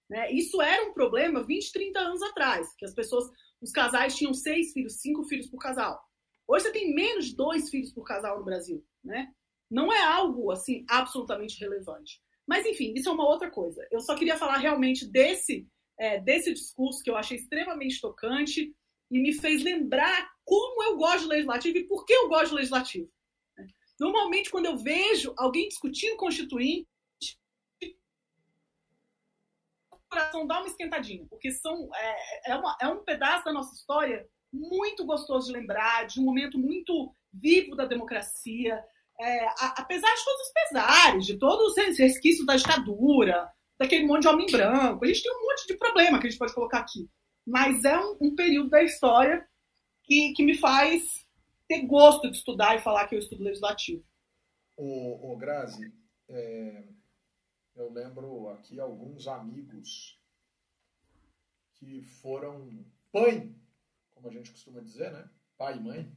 Né? 0.09 0.32
Isso 0.32 0.61
era 0.61 0.88
um 0.88 0.93
problema 0.93 1.43
20, 1.43 1.72
30 1.72 1.99
anos 1.99 2.22
atrás, 2.24 2.74
que 2.78 2.86
as 2.86 2.93
pessoas, 2.93 3.30
os 3.61 3.72
casais 3.72 4.16
tinham 4.16 4.34
seis 4.34 4.72
filhos, 4.72 5.01
cinco 5.01 5.24
filhos 5.24 5.49
por 5.49 5.59
casal. 5.59 6.03
Hoje 6.47 6.66
você 6.66 6.72
tem 6.72 6.93
menos 6.93 7.28
de 7.28 7.36
dois 7.36 7.70
filhos 7.70 7.91
por 7.91 8.03
casal 8.03 8.39
no 8.39 8.45
Brasil. 8.45 8.86
Né? 9.03 9.32
Não 9.70 9.91
é 9.91 10.01
algo 10.01 10.51
assim 10.51 10.86
absolutamente 10.89 11.59
relevante. 11.59 12.22
Mas, 12.48 12.66
enfim, 12.66 12.93
isso 12.96 13.10
é 13.10 13.12
uma 13.12 13.28
outra 13.28 13.50
coisa. 13.50 13.86
Eu 13.91 14.00
só 14.00 14.16
queria 14.16 14.38
falar 14.38 14.58
realmente 14.58 15.08
desse, 15.08 15.68
é, 15.98 16.20
desse 16.20 16.54
discurso 16.54 17.04
que 17.04 17.10
eu 17.10 17.18
achei 17.18 17.38
extremamente 17.38 18.00
tocante 18.00 18.76
e 19.10 19.20
me 19.20 19.34
fez 19.34 19.64
lembrar 19.64 20.32
como 20.43 20.84
eu 20.84 20.98
gosto 20.98 21.22
de 21.22 21.28
legislativo 21.28 21.78
e 21.78 21.88
por 21.88 22.06
que 22.06 22.14
eu 22.14 22.28
gosto 22.28 22.50
de 22.50 22.56
legislativo. 22.56 23.12
Né? 23.58 23.68
Normalmente, 24.00 24.52
quando 24.52 24.66
eu 24.66 24.78
vejo 24.78 25.34
alguém 25.38 25.68
discutindo 25.68 26.18
constituinte, 26.18 26.88
o 29.91 29.98
coração 30.08 30.46
dá 30.46 30.60
uma 30.60 30.68
esquentadinha, 30.68 31.26
porque 31.30 31.52
são, 31.52 31.89
é, 31.96 32.52
é, 32.52 32.56
uma, 32.56 32.78
é 32.80 32.88
um 32.88 33.04
pedaço 33.04 33.46
da 33.46 33.54
nossa 33.54 33.74
história 33.74 34.28
muito 34.54 35.06
gostoso 35.06 35.48
de 35.48 35.54
lembrar, 35.54 36.06
de 36.06 36.20
um 36.20 36.24
momento 36.24 36.58
muito 36.58 37.14
vivo 37.34 37.76
da 37.76 37.86
democracia, 37.86 38.82
é, 39.20 39.45
a, 39.47 39.76
apesar 39.78 40.13
de 40.13 40.26
todos 40.26 40.41
os 40.41 40.53
pesares, 40.53 41.26
de 41.26 41.38
todos 41.38 41.78
os 41.78 41.97
resquícios 41.97 42.45
da 42.45 42.55
ditadura, 42.55 43.49
daquele 43.78 44.05
monte 44.05 44.24
de 44.24 44.28
homem 44.28 44.47
branco, 44.47 45.03
a 45.03 45.07
gente 45.07 45.24
tem 45.24 45.32
um 45.32 45.41
monte 45.41 45.68
de 45.68 45.78
problema 45.78 46.20
que 46.20 46.28
a 46.28 46.30
gente 46.30 46.39
pode 46.39 46.53
colocar 46.53 46.80
aqui. 46.80 47.09
Mas 47.45 47.84
é 47.84 47.99
um, 47.99 48.18
um 48.22 48.36
período 48.36 48.70
da 48.70 48.84
história 48.84 49.47
que, 50.03 50.34
que 50.34 50.43
me 50.43 50.57
faz 50.57 51.26
ter 51.68 51.86
gosto 51.86 52.30
de 52.30 52.38
estudar 52.38 52.76
e 52.76 52.82
falar 52.82 53.07
que 53.07 53.16
eu 53.16 53.20
estudo 53.20 53.43
legislativo. 53.43 54.03
Ô, 54.78 55.32
ô 55.32 55.38
Grazi, 55.38 55.91
é, 56.30 56.84
eu 57.76 57.91
lembro 57.91 58.49
aqui 58.49 58.80
alguns 58.80 59.28
amigos 59.28 60.20
que 61.74 62.01
foram 62.01 62.86
pai, 63.11 63.53
como 64.13 64.28
a 64.28 64.32
gente 64.32 64.51
costuma 64.51 64.82
dizer, 64.82 65.11
né? 65.11 65.30
Pai 65.57 65.78
e 65.78 65.82
mãe. 65.82 66.16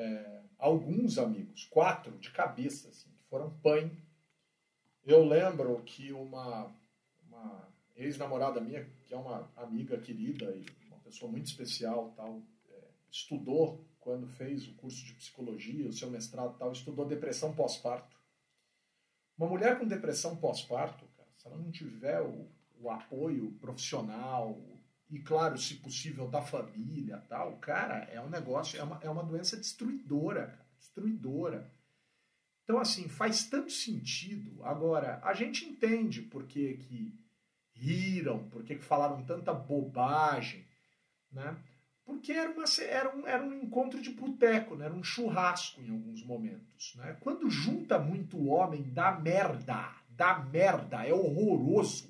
É, 0.00 0.42
alguns 0.56 1.18
amigos, 1.18 1.64
quatro 1.64 2.16
de 2.18 2.30
cabeça, 2.30 2.88
assim, 2.88 3.10
que 3.10 3.24
foram 3.24 3.50
pai. 3.58 3.90
Eu 5.04 5.24
lembro 5.24 5.82
que 5.82 6.12
uma, 6.12 6.72
uma 7.26 7.68
ex-namorada 7.96 8.60
minha, 8.60 8.88
que 9.04 9.12
é 9.12 9.16
uma 9.16 9.50
amiga 9.56 9.98
querida 9.98 10.54
e 10.54 10.64
uma 10.86 10.98
pessoa 10.98 11.28
muito 11.28 11.46
especial, 11.46 12.12
tal, 12.16 12.40
é, 12.70 12.84
estudou 13.10 13.84
quando 13.98 14.28
fez 14.28 14.68
o 14.68 14.74
curso 14.74 15.04
de 15.04 15.14
psicologia, 15.14 15.88
o 15.88 15.92
seu 15.92 16.08
mestrado, 16.08 16.56
tal, 16.56 16.70
estudou 16.70 17.04
depressão 17.04 17.52
pós-parto. 17.52 18.16
Uma 19.36 19.48
mulher 19.48 19.80
com 19.80 19.84
depressão 19.84 20.36
pós-parto, 20.36 21.04
se 21.36 21.48
ela 21.48 21.56
não 21.56 21.72
tiver 21.72 22.20
o, 22.22 22.48
o 22.80 22.88
apoio 22.88 23.50
profissional 23.60 24.56
e, 25.10 25.18
claro, 25.18 25.56
se 25.56 25.76
possível, 25.76 26.28
da 26.28 26.42
família, 26.42 27.24
tal, 27.28 27.56
cara, 27.56 28.04
é 28.12 28.20
um 28.20 28.28
negócio, 28.28 28.78
é 28.78 28.82
uma, 28.82 28.98
é 29.02 29.08
uma 29.08 29.24
doença 29.24 29.56
destruidora, 29.56 30.48
cara, 30.48 30.66
destruidora. 30.78 31.72
Então, 32.64 32.78
assim, 32.78 33.08
faz 33.08 33.44
tanto 33.44 33.72
sentido. 33.72 34.62
Agora, 34.62 35.20
a 35.24 35.32
gente 35.32 35.64
entende 35.64 36.20
por 36.20 36.46
que, 36.46 36.74
que 36.76 37.18
riram, 37.72 38.48
por 38.50 38.62
que, 38.62 38.76
que 38.76 38.84
falaram 38.84 39.24
tanta 39.24 39.54
bobagem, 39.54 40.66
né? 41.32 41.56
Porque 42.04 42.32
era, 42.32 42.50
uma, 42.50 42.64
era, 42.80 43.16
um, 43.16 43.26
era 43.26 43.42
um 43.42 43.52
encontro 43.52 44.00
de 44.00 44.10
boteco, 44.10 44.74
né? 44.74 44.86
era 44.86 44.94
um 44.94 45.04
churrasco 45.04 45.82
em 45.82 45.90
alguns 45.90 46.24
momentos. 46.24 46.94
Né? 46.96 47.14
Quando 47.20 47.50
junta 47.50 47.98
muito 47.98 48.46
homem, 48.46 48.82
dá 48.82 49.12
merda, 49.12 49.94
dá 50.08 50.38
merda, 50.38 51.06
é 51.06 51.12
horroroso. 51.12 52.07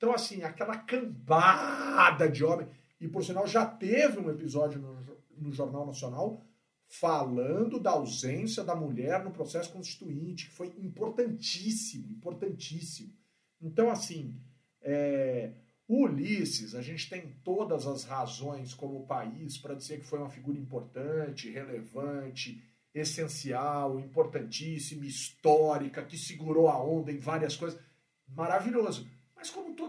Então, 0.00 0.14
assim, 0.14 0.42
aquela 0.42 0.78
cambada 0.78 2.26
de 2.26 2.42
homem. 2.42 2.66
E, 2.98 3.06
por 3.06 3.22
sinal, 3.22 3.46
já 3.46 3.66
teve 3.66 4.18
um 4.18 4.30
episódio 4.30 4.80
no, 4.80 4.96
no 5.36 5.52
Jornal 5.52 5.84
Nacional 5.84 6.42
falando 6.86 7.78
da 7.78 7.90
ausência 7.90 8.64
da 8.64 8.74
mulher 8.74 9.22
no 9.22 9.30
processo 9.30 9.70
constituinte, 9.70 10.46
que 10.46 10.54
foi 10.54 10.68
importantíssimo, 10.78 12.10
importantíssimo. 12.10 13.12
Então, 13.60 13.90
assim, 13.90 14.40
é, 14.80 15.52
Ulisses, 15.86 16.74
a 16.74 16.80
gente 16.80 17.10
tem 17.10 17.36
todas 17.44 17.86
as 17.86 18.04
razões 18.04 18.72
como 18.72 19.06
país 19.06 19.58
para 19.58 19.74
dizer 19.74 19.98
que 20.00 20.06
foi 20.06 20.18
uma 20.18 20.30
figura 20.30 20.56
importante, 20.56 21.50
relevante, 21.50 22.64
essencial, 22.94 24.00
importantíssima, 24.00 25.04
histórica, 25.04 26.02
que 26.02 26.16
segurou 26.16 26.68
a 26.68 26.82
onda 26.82 27.12
em 27.12 27.18
várias 27.18 27.54
coisas. 27.54 27.78
Maravilhoso. 28.26 29.06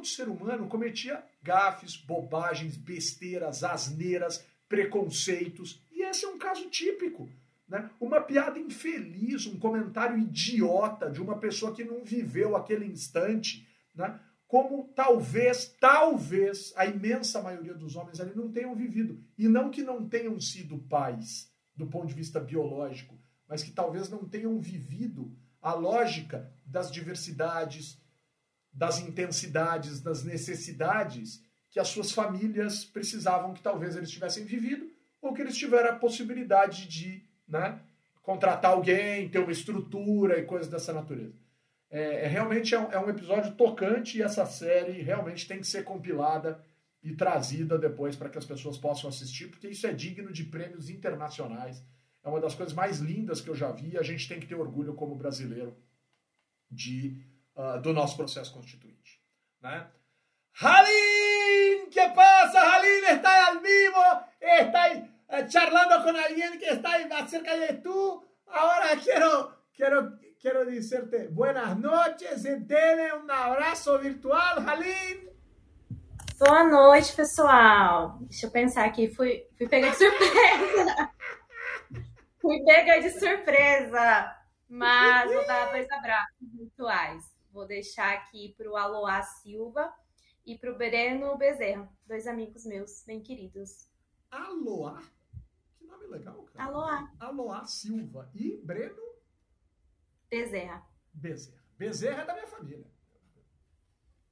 Todo 0.01 0.07
ser 0.07 0.29
humano, 0.29 0.67
cometia 0.67 1.23
gafes, 1.43 1.95
bobagens, 1.95 2.75
besteiras, 2.75 3.63
asneiras, 3.63 4.43
preconceitos. 4.67 5.79
E 5.91 6.01
esse 6.01 6.25
é 6.25 6.27
um 6.27 6.39
caso 6.39 6.67
típico. 6.71 7.29
Né? 7.67 7.87
Uma 7.99 8.19
piada 8.19 8.57
infeliz, 8.57 9.45
um 9.45 9.59
comentário 9.59 10.17
idiota 10.17 11.07
de 11.07 11.21
uma 11.21 11.37
pessoa 11.37 11.71
que 11.71 11.83
não 11.83 12.03
viveu 12.03 12.55
aquele 12.55 12.87
instante. 12.87 13.67
Né? 13.93 14.19
Como 14.47 14.91
talvez, 14.95 15.67
talvez, 15.79 16.73
a 16.75 16.87
imensa 16.87 17.39
maioria 17.39 17.75
dos 17.75 17.95
homens 17.95 18.19
ali 18.19 18.35
não 18.35 18.51
tenham 18.51 18.73
vivido. 18.75 19.23
E 19.37 19.47
não 19.47 19.69
que 19.69 19.83
não 19.83 20.09
tenham 20.09 20.39
sido 20.39 20.79
pais, 20.79 21.53
do 21.75 21.85
ponto 21.85 22.07
de 22.07 22.15
vista 22.15 22.39
biológico, 22.39 23.21
mas 23.47 23.61
que 23.61 23.69
talvez 23.69 24.09
não 24.09 24.27
tenham 24.27 24.59
vivido 24.59 25.31
a 25.61 25.75
lógica 25.75 26.51
das 26.65 26.91
diversidades, 26.91 28.00
das 28.73 28.99
intensidades, 28.99 30.01
das 30.01 30.23
necessidades 30.23 31.43
que 31.69 31.79
as 31.79 31.87
suas 31.87 32.11
famílias 32.11 32.83
precisavam 32.83 33.53
que 33.53 33.61
talvez 33.61 33.95
eles 33.95 34.11
tivessem 34.11 34.43
vivido, 34.45 34.89
ou 35.21 35.33
que 35.33 35.41
eles 35.41 35.55
tiveram 35.55 35.91
a 35.91 35.99
possibilidade 35.99 36.87
de 36.87 37.23
né, 37.47 37.79
contratar 38.21 38.71
alguém, 38.71 39.29
ter 39.29 39.39
uma 39.39 39.51
estrutura 39.51 40.39
e 40.39 40.43
coisas 40.43 40.67
dessa 40.67 40.91
natureza. 40.91 41.33
É, 41.89 42.25
é 42.25 42.27
realmente 42.27 42.73
é 42.73 42.79
um, 42.79 42.91
é 42.91 42.99
um, 42.99 43.09
episódio 43.09 43.53
tocante 43.53 44.17
e 44.17 44.21
essa 44.21 44.45
série 44.45 45.01
realmente 45.01 45.47
tem 45.47 45.59
que 45.59 45.67
ser 45.67 45.83
compilada 45.83 46.63
e 47.03 47.13
trazida 47.15 47.77
depois 47.77 48.15
para 48.15 48.29
que 48.29 48.37
as 48.37 48.45
pessoas 48.45 48.77
possam 48.77 49.09
assistir, 49.09 49.47
porque 49.47 49.67
isso 49.67 49.87
é 49.87 49.93
digno 49.93 50.31
de 50.31 50.43
prêmios 50.43 50.89
internacionais. 50.89 51.83
É 52.23 52.29
uma 52.29 52.39
das 52.39 52.53
coisas 52.53 52.73
mais 52.73 52.99
lindas 52.99 53.41
que 53.41 53.49
eu 53.49 53.55
já 53.55 53.71
vi 53.71 53.91
e 53.91 53.97
a 53.97 54.03
gente 54.03 54.27
tem 54.27 54.39
que 54.39 54.45
ter 54.45 54.55
orgulho 54.55 54.93
como 54.93 55.15
brasileiro 55.15 55.75
de 56.69 57.21
uh, 57.61 57.79
do 57.79 57.93
nosso 57.93 58.17
processo 58.17 58.53
constituinte. 58.53 59.21
Né? 59.61 59.87
Halin, 60.59 61.89
que 61.89 62.09
passa, 62.09 62.59
Halin? 62.59 63.05
Está 63.05 63.47
al 63.47 63.59
vivo, 63.59 64.25
está 64.41 64.89
uh, 64.93 65.51
charlando 65.51 66.03
com 66.03 66.17
alguém 66.17 66.57
que 66.57 66.65
está 66.65 67.27
cerca 67.27 67.57
de 67.57 67.73
tu. 67.81 68.23
Agora 68.47 68.97
quero, 68.97 69.53
quero, 69.73 70.19
quero 70.39 70.69
dizerte 70.69 71.27
buenas 71.29 71.77
noches, 71.77 72.45
entende? 72.45 73.13
Um 73.13 73.31
abraço 73.31 73.97
virtual, 73.99 74.59
Halin. 74.59 75.29
Boa 76.39 76.63
noite, 76.63 77.15
pessoal. 77.15 78.17
Deixa 78.21 78.47
eu 78.47 78.51
pensar 78.51 78.85
aqui. 78.85 79.13
Fui, 79.13 79.45
fui 79.55 79.67
pegar 79.67 79.91
de 79.91 79.97
surpresa. 79.97 81.11
fui 82.41 82.63
pegar 82.65 82.99
de 82.99 83.11
surpresa. 83.11 84.35
Mas 84.67 85.31
vou 85.31 85.45
dar 85.45 85.69
dois 85.69 85.91
abraços 85.91 86.51
virtuais. 86.57 87.30
Vou 87.51 87.65
deixar 87.65 88.13
aqui 88.13 88.53
para 88.57 88.69
o 88.69 88.77
Aloá 88.77 89.21
Silva 89.23 89.93
e 90.45 90.57
para 90.57 90.71
o 90.71 90.77
Breno 90.77 91.37
Bezerra, 91.37 91.91
dois 92.07 92.25
amigos 92.25 92.65
meus 92.65 93.03
bem 93.03 93.21
queridos. 93.21 93.89
Aloá? 94.29 95.01
Que 95.77 95.85
nome 95.85 96.07
legal, 96.07 96.41
cara. 96.43 96.65
Aloá. 96.65 97.13
Aloá 97.19 97.65
Silva. 97.65 98.31
E 98.33 98.57
Breno? 98.57 99.01
Bezerra. 100.29 100.87
Bezerra. 101.13 101.61
Bezerra 101.77 102.21
é 102.21 102.25
da 102.25 102.33
minha 102.33 102.47
família. 102.47 102.89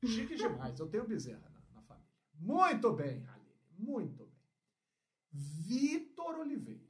Chique 0.06 0.36
demais. 0.36 0.80
Eu 0.80 0.90
tenho 0.90 1.06
Bezerra 1.06 1.50
na, 1.50 1.62
na 1.74 1.82
família. 1.82 2.10
Muito 2.36 2.94
bem, 2.94 3.28
Aline. 3.28 3.56
Muito 3.78 4.26
bem. 4.26 4.40
Vitor 5.32 6.40
Oliveira. 6.40 6.88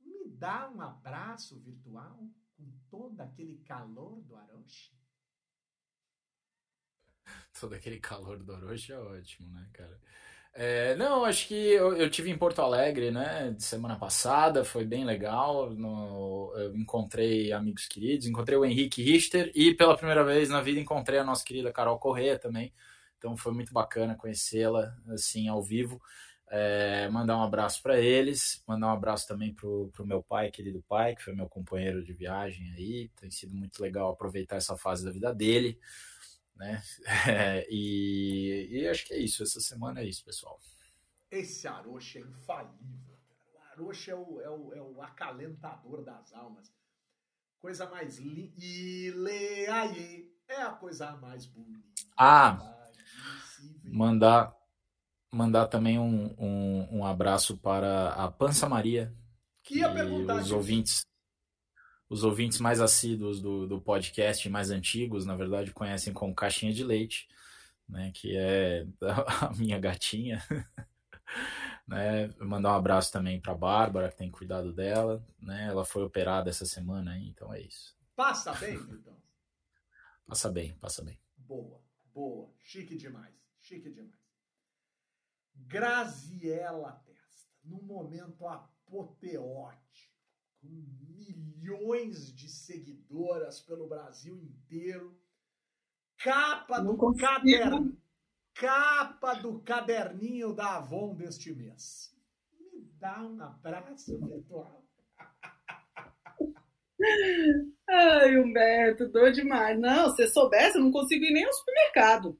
Me 0.00 0.28
dá 0.30 0.70
um 0.70 0.80
abraço 0.80 1.60
virtual 1.60 2.26
com 2.56 2.72
todo 2.90 3.20
aquele 3.20 3.58
calor 3.58 4.22
do 4.22 4.34
Aroche? 4.34 4.92
todo 7.60 7.74
aquele 7.74 7.98
calor 7.98 8.38
do 8.38 8.52
Orochi 8.52 8.92
é 8.92 8.98
ótimo, 8.98 9.48
né, 9.54 9.66
cara? 9.72 9.98
É, 10.54 10.94
não, 10.96 11.24
acho 11.24 11.48
que 11.48 11.54
eu, 11.54 11.96
eu 11.96 12.10
tive 12.10 12.30
em 12.30 12.36
Porto 12.36 12.60
Alegre, 12.60 13.10
né, 13.10 13.56
semana 13.58 13.96
passada, 13.96 14.64
foi 14.64 14.84
bem 14.84 15.04
legal. 15.04 15.70
No, 15.70 16.52
eu 16.56 16.76
encontrei 16.76 17.52
amigos 17.52 17.86
queridos, 17.86 18.26
encontrei 18.26 18.58
o 18.58 18.64
Henrique 18.64 19.02
Richter 19.02 19.50
e 19.54 19.74
pela 19.74 19.96
primeira 19.96 20.22
vez 20.24 20.50
na 20.50 20.60
vida 20.60 20.78
encontrei 20.78 21.18
a 21.18 21.24
nossa 21.24 21.44
querida 21.44 21.72
Carol 21.72 21.98
Corrêa 21.98 22.38
também. 22.38 22.72
Então 23.16 23.36
foi 23.36 23.52
muito 23.52 23.72
bacana 23.72 24.14
conhecê-la 24.14 24.94
assim 25.08 25.48
ao 25.48 25.62
vivo. 25.62 26.00
É, 26.50 27.08
mandar 27.08 27.38
um 27.38 27.42
abraço 27.42 27.82
para 27.82 27.98
eles, 27.98 28.62
mandar 28.68 28.88
um 28.88 28.90
abraço 28.90 29.26
também 29.26 29.54
pro, 29.54 29.88
pro 29.94 30.06
meu 30.06 30.22
pai, 30.22 30.50
querido 30.50 30.84
pai, 30.86 31.16
que 31.16 31.22
foi 31.22 31.34
meu 31.34 31.48
companheiro 31.48 32.04
de 32.04 32.12
viagem 32.12 32.70
aí. 32.74 33.10
Tem 33.18 33.30
sido 33.30 33.54
muito 33.54 33.80
legal 33.82 34.10
aproveitar 34.10 34.56
essa 34.56 34.76
fase 34.76 35.02
da 35.02 35.10
vida 35.10 35.34
dele 35.34 35.78
né? 36.62 36.82
É, 37.26 37.66
e, 37.70 38.68
e, 38.70 38.88
acho 38.88 39.04
que 39.06 39.14
é 39.14 39.18
isso. 39.18 39.42
Essa 39.42 39.60
semana 39.60 40.00
é 40.00 40.04
isso, 40.04 40.24
pessoal. 40.24 40.58
Esse 41.30 41.66
Aroche 41.66 42.18
é 42.18 42.22
infalível. 42.22 43.18
Cara. 43.52 43.82
O 43.82 43.82
Aroche 43.82 44.10
é 44.10 44.14
o, 44.14 44.40
é, 44.40 44.50
o, 44.50 44.74
é 44.74 44.82
o 44.82 45.02
acalentador 45.02 46.04
das 46.04 46.32
almas. 46.32 46.72
Coisa 47.60 47.88
mais 47.88 48.18
linda. 48.18 48.52
E 48.58 49.10
Leaie 49.10 50.32
é 50.48 50.62
a 50.62 50.70
coisa 50.70 51.16
mais 51.16 51.46
bonita. 51.46 51.82
Ah! 52.16 52.58
Mandar, 53.84 54.56
mandar 55.32 55.66
também 55.66 55.98
um, 55.98 56.34
um, 56.38 56.98
um 56.98 57.04
abraço 57.04 57.56
para 57.56 58.10
a 58.10 58.30
Pança 58.30 58.68
Maria. 58.68 59.14
Que 59.62 59.78
ia 59.78 59.92
perguntar 59.92 60.36
os 60.36 60.50
ouvintes 60.50 61.02
os 62.12 62.24
ouvintes 62.24 62.58
mais 62.58 62.78
assíduos 62.78 63.40
do, 63.40 63.66
do 63.66 63.80
podcast, 63.80 64.46
mais 64.50 64.70
antigos, 64.70 65.24
na 65.24 65.34
verdade, 65.34 65.72
conhecem 65.72 66.12
como 66.12 66.34
Caixinha 66.34 66.70
de 66.70 66.84
Leite, 66.84 67.26
né, 67.88 68.12
que 68.14 68.36
é 68.36 68.86
a 69.40 69.50
minha 69.54 69.78
gatinha. 69.78 70.44
né, 71.88 72.28
mandar 72.38 72.72
um 72.72 72.76
abraço 72.76 73.10
também 73.10 73.40
para 73.40 73.54
Bárbara, 73.54 74.10
que 74.10 74.18
tem 74.18 74.30
cuidado 74.30 74.74
dela. 74.74 75.26
Né, 75.40 75.68
ela 75.68 75.86
foi 75.86 76.02
operada 76.02 76.50
essa 76.50 76.66
semana, 76.66 77.18
então 77.18 77.50
é 77.52 77.62
isso. 77.62 77.96
Passa 78.14 78.52
bem, 78.52 78.74
então. 78.74 79.16
Passa 80.26 80.50
bem, 80.50 80.74
passa 80.74 81.02
bem. 81.02 81.18
Boa, 81.38 81.80
boa. 82.12 82.52
Chique 82.58 82.94
demais, 82.94 83.34
chique 83.58 83.88
demais. 83.90 84.20
Graziela 85.54 86.92
Testa, 87.06 87.48
num 87.64 87.82
momento 87.82 88.46
apoteótico 88.46 90.11
com 90.62 90.68
milhões 91.18 92.32
de 92.32 92.48
seguidoras 92.48 93.60
pelo 93.60 93.88
Brasil 93.88 94.38
inteiro. 94.38 95.20
Capa 96.18 96.78
do 96.78 96.96
caderno. 97.16 97.98
Capa 98.54 99.34
do 99.34 99.60
caderninho 99.60 100.54
da 100.54 100.76
Avon 100.76 101.14
deste 101.14 101.52
mês. 101.52 102.16
Me 102.60 102.84
dá 103.00 103.22
um 103.22 103.42
abraço 103.42 104.18
virtual. 104.20 104.84
Ai, 107.88 108.38
Humberto, 108.38 109.08
dor 109.08 109.32
demais. 109.32 109.78
Não, 109.80 110.14
se 110.14 110.28
soubesse, 110.28 110.78
eu 110.78 110.84
não 110.84 110.92
consigo 110.92 111.24
ir 111.24 111.32
nem 111.32 111.44
ao 111.44 111.52
supermercado. 111.52 112.38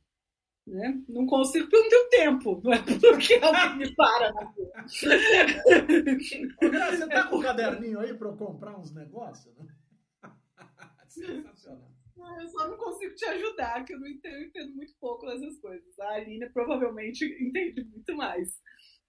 Né? 0.66 1.00
Não 1.08 1.26
consigo 1.26 1.68
porque 1.68 1.76
eu 1.76 1.82
não 1.82 1.88
tenho 1.88 2.10
tempo. 2.10 2.60
Não 2.62 2.72
é 2.72 2.82
porque 2.82 3.34
alguém 3.34 3.78
me 3.78 3.94
para 3.96 4.32
na 4.32 4.42
rua. 4.42 4.72
Você 4.86 5.08
tá 7.08 7.26
com 7.26 7.36
o 7.36 7.42
caderninho 7.42 7.98
aí 7.98 8.14
para 8.14 8.28
eu 8.28 8.36
comprar 8.36 8.78
uns 8.78 8.94
negócios? 8.94 9.52
Né? 9.56 9.66
Sensacional. 11.08 11.90
Eu 12.40 12.48
só 12.48 12.68
não 12.68 12.76
consigo 12.76 13.16
te 13.16 13.24
ajudar, 13.24 13.84
que 13.84 13.94
eu 13.94 13.98
não 13.98 14.06
entendo, 14.06 14.36
eu 14.36 14.44
entendo 14.44 14.72
muito 14.74 14.94
pouco 15.00 15.26
dessas 15.26 15.58
coisas. 15.58 15.98
A 15.98 16.14
Aline 16.14 16.48
provavelmente 16.50 17.24
entende 17.42 17.82
muito 17.84 18.14
mais. 18.14 18.60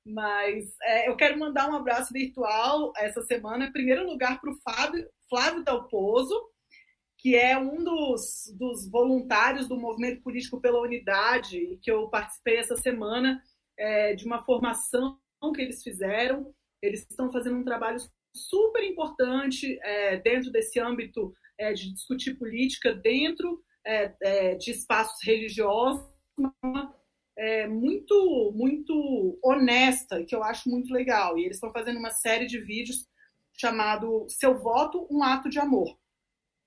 Mas 0.05 0.75
é, 0.81 1.09
eu 1.09 1.15
quero 1.15 1.39
mandar 1.39 1.69
um 1.69 1.75
abraço 1.75 2.11
virtual 2.11 2.91
essa 2.97 3.21
semana, 3.23 3.65
em 3.65 3.71
primeiro 3.71 4.05
lugar, 4.05 4.41
para 4.41 4.51
o 4.51 4.59
Flávio, 4.61 5.09
Flávio 5.29 5.63
Dalpozo, 5.63 6.33
que 7.23 7.37
é 7.37 7.57
um 7.57 7.81
dos, 7.81 8.53
dos 8.59 8.85
voluntários 8.89 9.65
do 9.69 9.79
Movimento 9.79 10.21
Político 10.21 10.59
pela 10.59 10.81
Unidade, 10.81 11.79
que 11.81 11.89
eu 11.89 12.09
participei 12.09 12.57
essa 12.57 12.75
semana 12.75 13.41
é, 13.79 14.13
de 14.13 14.25
uma 14.25 14.43
formação 14.43 15.17
que 15.55 15.61
eles 15.61 15.81
fizeram. 15.81 16.53
Eles 16.81 17.07
estão 17.09 17.31
fazendo 17.31 17.55
um 17.55 17.63
trabalho 17.63 17.97
super 18.35 18.83
importante 18.83 19.79
é, 19.81 20.17
dentro 20.17 20.51
desse 20.51 20.81
âmbito 20.81 21.33
é, 21.57 21.71
de 21.71 21.93
discutir 21.93 22.33
política 22.33 22.93
dentro 22.93 23.63
é, 23.85 24.13
é, 24.21 24.55
de 24.55 24.71
espaços 24.71 25.25
religiosos, 25.25 26.05
é, 27.37 27.67
muito, 27.69 28.51
muito 28.53 29.39
honesta, 29.41 30.25
que 30.25 30.35
eu 30.35 30.43
acho 30.43 30.69
muito 30.69 30.93
legal. 30.93 31.37
E 31.37 31.45
eles 31.45 31.55
estão 31.55 31.71
fazendo 31.71 31.99
uma 31.99 32.11
série 32.11 32.47
de 32.47 32.59
vídeos 32.59 33.07
chamado 33.53 34.25
Seu 34.27 34.59
Voto, 34.59 35.07
um 35.09 35.23
Ato 35.23 35.49
de 35.49 35.57
Amor, 35.57 35.97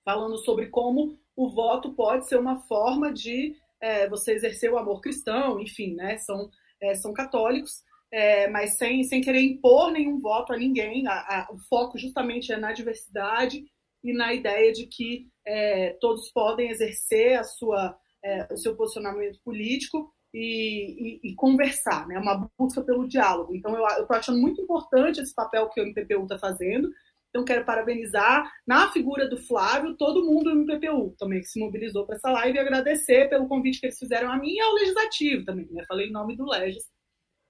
falando 0.07 0.39
sobre 0.39 0.69
como 0.69 1.19
o 1.35 1.51
voto 1.51 1.93
pode 1.93 2.28
ser 2.28 2.39
uma 2.39 2.61
forma 2.61 3.12
de 3.12 3.57
é, 3.81 4.09
você 4.09 4.33
exercer 4.33 4.73
o 4.73 4.78
amor 4.78 5.01
cristão, 5.01 5.61
enfim, 5.61 5.95
né? 5.97 6.16
São, 6.19 6.49
é, 6.81 6.95
são 6.95 7.12
católicos, 7.12 7.83
é, 8.12 8.49
mas 8.49 8.78
sem, 8.78 9.03
sem 9.03 9.20
querer 9.20 9.41
impor 9.41 9.91
nenhum 9.91 10.20
voto 10.20 10.53
a 10.53 10.57
ninguém. 10.57 11.05
A, 11.09 11.12
a, 11.12 11.49
o 11.53 11.59
foco 11.69 11.99
justamente 11.99 12.53
é 12.53 12.57
na 12.57 12.73
diversidade 12.73 13.65
e 14.05 14.12
na 14.12 14.33
ideia 14.33 14.73
de 14.73 14.87
que 14.87 15.27
é, 15.45 15.97
todos 16.01 16.31
podem 16.31 16.70
exercer 16.70 17.37
a 17.37 17.43
sua, 17.43 17.99
é, 18.24 18.47
o 18.53 18.57
seu 18.57 18.77
posicionamento 18.77 19.41
político 19.45 20.15
e, 20.33 21.20
e, 21.24 21.31
e, 21.31 21.35
conversar, 21.35 22.07
né? 22.07 22.16
uma 22.16 22.49
busca 22.57 22.81
pelo 22.81 23.09
diálogo. 23.09 23.57
Então, 23.57 23.74
eu 23.74 23.85
estou 24.03 24.16
achando 24.16 24.39
muito 24.39 24.62
importante 24.62 25.20
esse 25.20 25.35
papel 25.35 25.69
que 25.69 25.81
o 25.81 25.85
MPPU 25.85 26.23
está 26.23 26.39
fazendo. 26.39 26.89
Então, 27.31 27.44
quero 27.44 27.65
parabenizar 27.65 28.51
na 28.66 28.90
figura 28.93 29.28
do 29.28 29.36
Flávio, 29.36 29.97
todo 29.97 30.24
mundo 30.24 30.44
do 30.44 30.61
MPPU 30.62 31.15
também 31.19 31.40
que 31.40 31.48
se 31.48 31.61
mobilizou 31.61 32.07
para 32.07 32.16
essa 32.16 32.31
live 32.31 32.57
e 32.57 32.61
agradecer 32.61 33.28
pelo 33.28 33.48
convite 33.48 33.81
que 33.81 33.86
eles 33.86 33.98
fizeram 33.98 34.31
a 34.31 34.39
mim 34.39 34.55
e 34.55 34.61
ao 34.61 34.73
Legislativo 34.74 35.44
também. 35.44 35.69
Né? 35.70 35.85
Falei 35.86 36.09
em 36.09 36.12
nome 36.12 36.36
do 36.36 36.47
Legis 36.47 36.85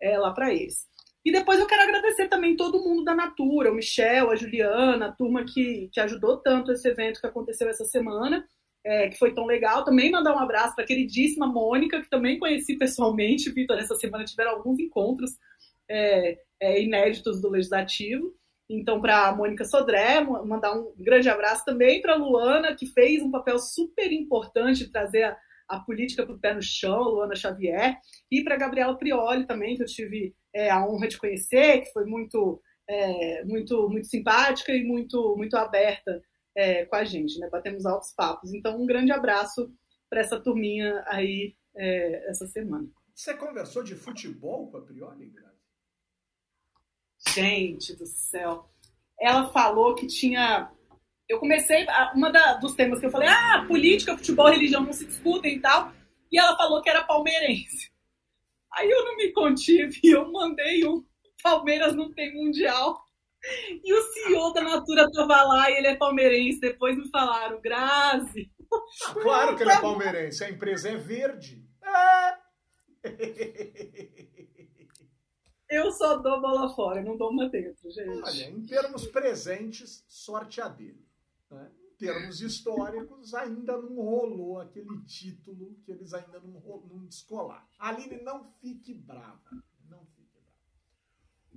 é, 0.01 0.19
lá 0.19 0.33
para 0.33 0.53
eles. 0.53 0.87
E 1.25 1.33
depois 1.33 1.59
eu 1.59 1.67
quero 1.67 1.83
agradecer 1.83 2.29
também 2.29 2.57
todo 2.57 2.83
mundo 2.83 3.05
da 3.05 3.15
Natura, 3.15 3.71
o 3.71 3.75
Michel, 3.75 4.31
a 4.31 4.37
Juliana, 4.37 5.07
a 5.07 5.13
turma 5.13 5.45
que, 5.45 5.89
que 5.93 6.01
ajudou 6.01 6.37
tanto 6.39 6.73
esse 6.73 6.89
evento 6.89 7.21
que 7.21 7.27
aconteceu 7.27 7.69
essa 7.69 7.85
semana 7.85 8.45
é, 8.87 9.09
que 9.09 9.19
foi 9.19 9.35
tão 9.35 9.45
legal. 9.45 9.85
Também 9.85 10.11
mandar 10.11 10.35
um 10.35 10.39
abraço 10.39 10.77
para 10.77 10.85
a 10.85 10.87
queridíssima 10.87 11.47
Mônica, 11.47 12.01
que 12.01 12.09
também 12.09 12.39
conheci 12.39 12.79
pessoalmente, 12.79 13.51
Vitor, 13.51 13.77
essa 13.77 13.97
semana 13.97 14.25
tiveram 14.25 14.53
alguns 14.53 14.79
encontros 14.79 15.37
é, 15.91 16.39
é, 16.61 16.81
inéditos 16.81 17.41
do 17.41 17.51
Legislativo. 17.51 18.33
Então, 18.69 19.01
para 19.01 19.29
a 19.29 19.35
Mônica 19.35 19.65
Sodré, 19.65 20.21
mandar 20.21 20.73
um 20.77 20.93
grande 20.97 21.29
abraço 21.29 21.65
também 21.65 22.03
para 22.03 22.15
a 22.15 22.17
Luana, 22.17 22.75
que 22.75 22.87
fez 22.87 23.23
um 23.23 23.31
papel 23.31 23.59
super 23.59 24.13
importante 24.13 24.85
de 24.85 24.91
trazer 24.91 25.23
a, 25.23 25.37
a 25.69 25.81
política 25.81 26.25
para 26.27 26.35
o 26.35 26.39
pé 26.39 26.55
no 26.55 26.63
chão, 26.63 27.03
Luana 27.03 27.37
Xavier, 27.37 27.97
e 28.31 28.43
para 28.43 28.55
a 28.55 28.59
Gabriela 28.59 28.99
Prioli 28.99 29.47
também, 29.47 29.77
que 29.77 29.83
eu 29.83 29.87
tive 29.87 30.35
é, 30.53 30.69
a 30.71 30.85
honra 30.85 31.07
de 31.07 31.19
conhecer, 31.19 31.83
que 31.83 31.93
foi 31.93 32.05
muito, 32.05 32.61
é, 32.89 33.45
muito, 33.45 33.89
muito 33.89 34.09
simpática 34.09 34.73
e 34.73 34.83
muito, 34.83 35.37
muito 35.37 35.57
aberta 35.57 36.21
é, 36.57 36.87
com 36.87 36.97
a 36.97 37.05
gente, 37.05 37.39
né? 37.39 37.49
Batemos 37.51 37.87
altos 37.87 38.13
papos. 38.15 38.53
Então, 38.53 38.81
um 38.81 38.87
grande 38.87 39.13
abraço 39.13 39.71
para 40.09 40.21
essa 40.21 40.41
turminha 40.41 41.05
aí 41.07 41.55
é, 41.77 42.31
essa 42.31 42.47
semana. 42.47 42.89
Você 43.15 43.35
conversou 43.35 43.83
de 43.83 43.95
futebol 43.95 44.71
com 44.71 44.79
a 44.79 44.83
Prioli, 44.83 45.27
Grazi? 45.27 45.56
Gente 47.35 47.95
do 47.95 48.07
céu. 48.07 48.69
Ela 49.21 49.51
falou 49.53 49.95
que 49.95 50.07
tinha. 50.07 50.71
Eu 51.29 51.39
comecei. 51.39 51.87
Uma 52.15 52.31
da, 52.31 52.55
dos 52.55 52.75
temas 52.75 53.01
que 53.01 53.07
eu 53.07 53.11
falei, 53.11 53.29
ah, 53.29 53.65
política, 53.67 54.17
futebol, 54.17 54.49
religião 54.49 54.83
não 54.83 54.93
se 54.93 55.07
discutem 55.07 55.57
e 55.57 55.61
tal. 55.61 55.93
E 56.31 56.39
ela 56.39 56.57
falou 56.57 56.83
que 56.83 56.91
era 56.91 57.05
palmeirense. 57.05 57.91
Aí 58.73 58.91
eu 58.91 59.05
não 59.05 59.17
me 59.17 59.33
contive 59.33 59.99
eu 60.05 60.31
mandei 60.31 60.87
um 60.87 61.05
Palmeiras 61.43 61.95
não 61.95 62.13
tem 62.13 62.35
mundial. 62.35 63.01
E 63.85 63.95
o 63.95 64.03
CEO 64.03 64.53
da 64.53 64.63
Natura 64.63 65.05
estava 65.05 65.45
lá 65.45 65.71
e 65.71 65.75
ele 65.75 65.87
é 65.87 65.95
palmeirense. 65.95 66.61
Depois 66.61 66.97
me 66.97 67.09
falaram, 67.09 67.61
Grazi. 67.61 68.51
Ah, 68.73 69.15
claro 69.15 69.57
que 69.57 69.63
ele 69.63 69.71
é 69.71 69.81
palmeirense, 69.81 70.43
a 70.43 70.51
empresa 70.51 70.89
é 70.89 70.97
verde. 70.97 71.65
Ah. 71.85 72.39
Eu 75.69 75.91
só 75.91 76.17
dou 76.19 76.41
bola 76.41 76.73
fora, 76.75 77.03
não 77.03 77.17
dou 77.17 77.31
uma 77.31 77.49
dentro, 77.49 77.91
gente. 77.91 78.23
Olha, 78.23 78.51
em 78.51 78.65
termos 78.65 79.07
presentes, 79.07 80.05
sorte 80.09 80.61
a 80.61 80.69
dele. 80.69 81.05
Né? 81.51 81.71
Em 81.93 81.97
termos 81.97 82.41
históricos, 82.41 83.35
ainda 83.35 83.77
não 83.77 83.97
rolou 83.97 84.61
aquele 84.61 85.03
título 85.05 85.75
que 85.85 85.91
eles 85.91 86.13
ainda 86.15 86.39
não, 86.41 86.61
não 86.61 87.05
descolaram. 87.07 87.67
Aline, 87.79 88.23
não 88.23 88.45
fique 88.61 88.95
brava. 88.95 89.41
Não 89.89 90.05
fique 90.05 90.27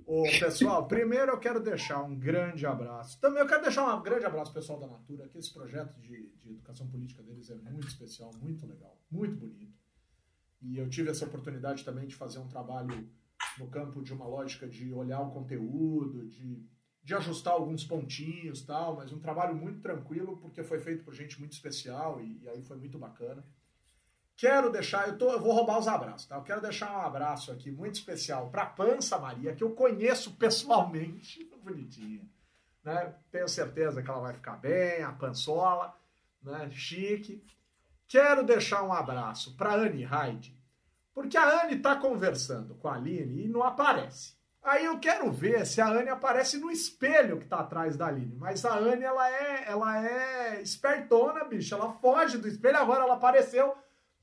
Ô, 0.06 0.22
pessoal, 0.22 0.88
primeiro 0.88 1.30
eu 1.32 1.38
quero 1.38 1.60
deixar 1.60 2.02
um 2.02 2.18
grande 2.18 2.66
abraço. 2.66 3.20
Também 3.20 3.40
eu 3.40 3.46
quero 3.46 3.62
deixar 3.62 3.94
um 3.94 4.02
grande 4.02 4.24
abraço 4.24 4.52
pessoal 4.52 4.80
da 4.80 4.86
Natura, 4.86 5.28
que 5.28 5.38
esse 5.38 5.52
projeto 5.52 6.00
de, 6.00 6.30
de 6.30 6.50
educação 6.50 6.88
política 6.88 7.22
deles 7.22 7.48
é 7.50 7.54
muito 7.54 7.86
especial, 7.86 8.32
muito 8.40 8.66
legal, 8.66 8.98
muito 9.10 9.36
bonito. 9.36 9.78
E 10.62 10.78
eu 10.78 10.88
tive 10.88 11.10
essa 11.10 11.24
oportunidade 11.24 11.84
também 11.84 12.06
de 12.06 12.14
fazer 12.14 12.38
um 12.38 12.48
trabalho 12.48 13.08
no 13.58 13.68
campo 13.68 14.02
de 14.02 14.12
uma 14.12 14.26
lógica 14.26 14.66
de 14.66 14.92
olhar 14.92 15.20
o 15.20 15.30
conteúdo, 15.30 16.26
de, 16.26 16.62
de 17.02 17.14
ajustar 17.14 17.54
alguns 17.54 17.84
pontinhos 17.84 18.62
tal, 18.62 18.96
mas 18.96 19.12
um 19.12 19.18
trabalho 19.18 19.54
muito 19.54 19.80
tranquilo, 19.80 20.36
porque 20.38 20.62
foi 20.62 20.78
feito 20.78 21.04
por 21.04 21.14
gente 21.14 21.38
muito 21.38 21.52
especial 21.52 22.20
e, 22.20 22.40
e 22.42 22.48
aí 22.48 22.62
foi 22.62 22.76
muito 22.76 22.98
bacana. 22.98 23.44
Quero 24.36 24.70
deixar, 24.70 25.06
eu, 25.06 25.18
tô, 25.18 25.30
eu 25.30 25.40
vou 25.40 25.52
roubar 25.52 25.78
os 25.78 25.86
abraços, 25.86 26.26
tá? 26.26 26.36
Eu 26.36 26.42
quero 26.42 26.62
deixar 26.62 26.96
um 26.96 27.02
abraço 27.02 27.52
aqui 27.52 27.70
muito 27.70 27.96
especial 27.96 28.48
para 28.48 28.64
Pança 28.64 29.18
Maria, 29.18 29.54
que 29.54 29.62
eu 29.62 29.72
conheço 29.72 30.32
pessoalmente, 30.36 31.44
bonitinha. 31.62 32.26
Né? 32.82 33.14
Tenho 33.30 33.48
certeza 33.48 34.02
que 34.02 34.08
ela 34.08 34.20
vai 34.20 34.32
ficar 34.32 34.56
bem, 34.56 35.02
a 35.02 35.12
Pansola, 35.12 35.94
né? 36.42 36.70
Chique. 36.70 37.44
Quero 38.08 38.42
deixar 38.42 38.82
um 38.82 38.92
abraço 38.92 39.56
para 39.56 39.74
Anne 39.74 40.04
Hyde, 40.04 40.58
porque 41.20 41.36
a 41.36 41.62
Anne 41.64 41.76
está 41.76 41.96
conversando 41.96 42.74
com 42.76 42.88
a 42.88 42.94
Aline 42.94 43.44
e 43.44 43.48
não 43.48 43.62
aparece. 43.62 44.34
Aí 44.62 44.84
eu 44.84 44.98
quero 44.98 45.30
ver 45.30 45.66
se 45.66 45.80
a 45.80 45.88
Anne 45.88 46.08
aparece 46.08 46.58
no 46.58 46.70
espelho 46.70 47.38
que 47.38 47.44
está 47.44 47.60
atrás 47.60 47.96
da 47.96 48.06
Aline. 48.06 48.36
Mas 48.36 48.64
a 48.64 48.74
Anne, 48.74 49.04
ela 49.04 49.30
é, 49.30 49.64
ela 49.68 50.06
é 50.06 50.62
espertona, 50.62 51.44
bicho. 51.44 51.74
Ela 51.74 51.92
foge 51.92 52.38
do 52.38 52.48
espelho, 52.48 52.78
agora 52.78 53.04
ela 53.04 53.14
apareceu 53.14 53.74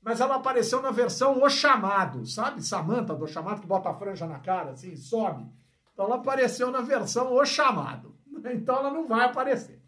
mas 0.02 0.20
ela 0.20 0.36
apareceu 0.36 0.80
na 0.80 0.90
versão 0.90 1.42
O 1.42 1.50
Chamado, 1.50 2.24
sabe? 2.24 2.64
Samantha 2.64 3.14
do 3.14 3.26
Chamado, 3.26 3.60
que 3.60 3.66
bota 3.66 3.90
a 3.90 3.94
franja 3.94 4.26
na 4.26 4.38
cara, 4.38 4.70
assim, 4.70 4.96
sobe. 4.96 5.44
Então 5.92 6.06
ela 6.06 6.16
apareceu 6.16 6.70
na 6.70 6.80
versão 6.80 7.32
O 7.32 7.44
Chamado. 7.44 8.16
Então 8.52 8.76
ela 8.76 8.90
não 8.90 9.06
vai 9.06 9.24
aparecer. 9.24 9.82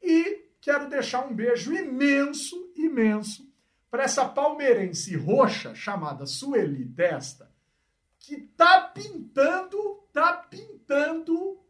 E 0.00 0.50
quero 0.60 0.88
deixar 0.88 1.26
um 1.26 1.34
beijo 1.34 1.74
imenso, 1.74 2.72
imenso, 2.76 3.51
para 3.92 4.04
essa 4.04 4.26
palmeirense 4.26 5.14
roxa 5.14 5.74
chamada 5.74 6.24
Sueli 6.24 6.86
Testa, 6.86 7.52
que 8.18 8.38
tá 8.38 8.80
pintando, 8.80 10.02
tá 10.10 10.32
pintando 10.32 11.60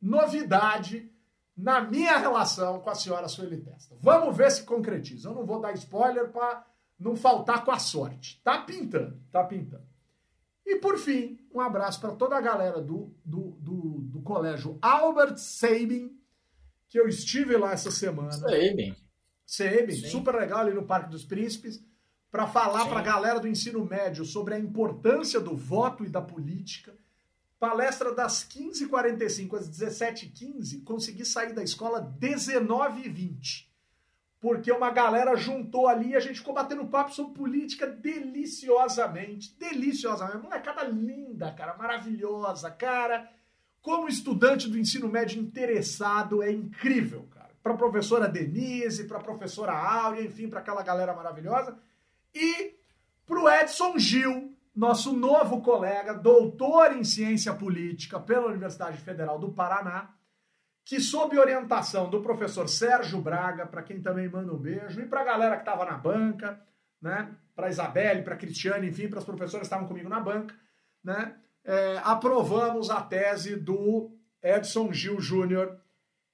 novidade 0.00 1.12
na 1.54 1.82
minha 1.82 2.16
relação 2.16 2.80
com 2.80 2.88
a 2.88 2.94
senhora 2.94 3.28
Sueli 3.28 3.58
Testa. 3.58 3.94
Vamos 4.00 4.34
ver 4.34 4.50
se 4.50 4.62
concretiza. 4.62 5.28
Eu 5.28 5.34
não 5.34 5.44
vou 5.44 5.60
dar 5.60 5.74
spoiler 5.74 6.30
para 6.30 6.66
não 6.98 7.14
faltar 7.14 7.62
com 7.66 7.70
a 7.70 7.78
sorte. 7.78 8.40
Tá 8.42 8.62
pintando, 8.62 9.20
tá 9.30 9.44
pintando. 9.44 9.86
E 10.64 10.76
por 10.76 10.96
fim, 10.96 11.38
um 11.52 11.60
abraço 11.60 12.00
para 12.00 12.14
toda 12.14 12.34
a 12.34 12.40
galera 12.40 12.80
do, 12.80 13.14
do, 13.22 13.58
do, 13.60 14.00
do, 14.04 14.22
colégio 14.22 14.78
Albert 14.80 15.36
Sabin, 15.36 16.18
que 16.88 16.98
eu 16.98 17.06
estive 17.06 17.58
lá 17.58 17.72
essa 17.72 17.90
semana. 17.90 18.32
Sabin. 18.32 18.96
Sabin, 19.44 19.92
super 19.92 20.34
legal 20.34 20.60
ali 20.60 20.74
no 20.74 20.86
Parque 20.86 21.10
dos 21.10 21.24
Príncipes, 21.24 21.82
para 22.30 22.46
falar 22.46 22.86
para 22.86 23.00
a 23.00 23.02
galera 23.02 23.38
do 23.38 23.48
ensino 23.48 23.84
médio 23.84 24.24
sobre 24.24 24.54
a 24.54 24.58
importância 24.58 25.38
do 25.38 25.54
voto 25.54 26.04
e 26.04 26.08
da 26.08 26.22
política. 26.22 26.94
Palestra 27.58 28.14
das 28.14 28.44
15h45 28.44 29.54
às 29.56 29.70
17h15, 29.70 30.82
consegui 30.82 31.24
sair 31.24 31.52
da 31.52 31.62
escola 31.62 32.02
19h20 32.18 33.72
porque 34.42 34.72
uma 34.72 34.90
galera 34.90 35.36
juntou 35.36 35.86
ali 35.86 36.08
e 36.08 36.16
a 36.16 36.20
gente 36.20 36.40
ficou 36.40 36.52
batendo 36.52 36.84
papo 36.88 37.14
sobre 37.14 37.32
política 37.32 37.86
deliciosamente. 37.86 39.56
Deliciosamente. 39.56 40.42
Molecada 40.42 40.82
linda, 40.82 41.52
cara, 41.52 41.76
maravilhosa, 41.76 42.68
cara. 42.68 43.30
Como 43.80 44.08
estudante 44.08 44.68
do 44.68 44.76
ensino 44.76 45.06
médio 45.08 45.40
interessado, 45.40 46.42
é 46.42 46.50
incrível, 46.50 47.22
cara. 47.30 47.41
Para 47.62 47.74
a 47.74 47.76
professora 47.76 48.28
Denise, 48.28 49.04
para 49.04 49.18
a 49.18 49.22
professora 49.22 49.72
Áurea, 49.72 50.22
enfim, 50.22 50.48
para 50.48 50.60
aquela 50.60 50.82
galera 50.82 51.14
maravilhosa. 51.14 51.78
E 52.34 52.74
para 53.26 53.40
o 53.40 53.48
Edson 53.48 53.98
Gil, 53.98 54.56
nosso 54.74 55.12
novo 55.12 55.60
colega, 55.60 56.14
doutor 56.14 56.92
em 56.96 57.04
ciência 57.04 57.54
política 57.54 58.18
pela 58.18 58.48
Universidade 58.48 58.98
Federal 58.98 59.38
do 59.38 59.52
Paraná 59.52 60.14
que 60.84 61.00
sob 61.00 61.38
orientação 61.38 62.10
do 62.10 62.20
professor 62.20 62.68
Sérgio 62.68 63.20
Braga, 63.20 63.66
para 63.66 63.82
quem 63.82 64.00
também 64.00 64.28
manda 64.28 64.52
um 64.52 64.58
beijo, 64.58 65.00
e 65.00 65.06
para 65.06 65.20
a 65.20 65.24
galera 65.24 65.56
que 65.56 65.62
estava 65.62 65.84
na 65.84 65.96
banca, 65.96 66.60
né, 67.00 67.34
para 67.54 67.68
Isabelle, 67.68 68.22
para 68.22 68.36
Cristiane, 68.36 68.88
enfim, 68.88 69.08
para 69.08 69.18
as 69.18 69.24
professoras 69.24 69.68
que 69.68 69.72
estavam 69.74 69.86
comigo 69.86 70.08
na 70.08 70.20
banca, 70.20 70.54
né, 71.02 71.36
é, 71.64 72.00
aprovamos 72.02 72.90
a 72.90 73.00
tese 73.00 73.56
do 73.56 74.10
Edson 74.42 74.92
Gil 74.92 75.20
Júnior, 75.20 75.78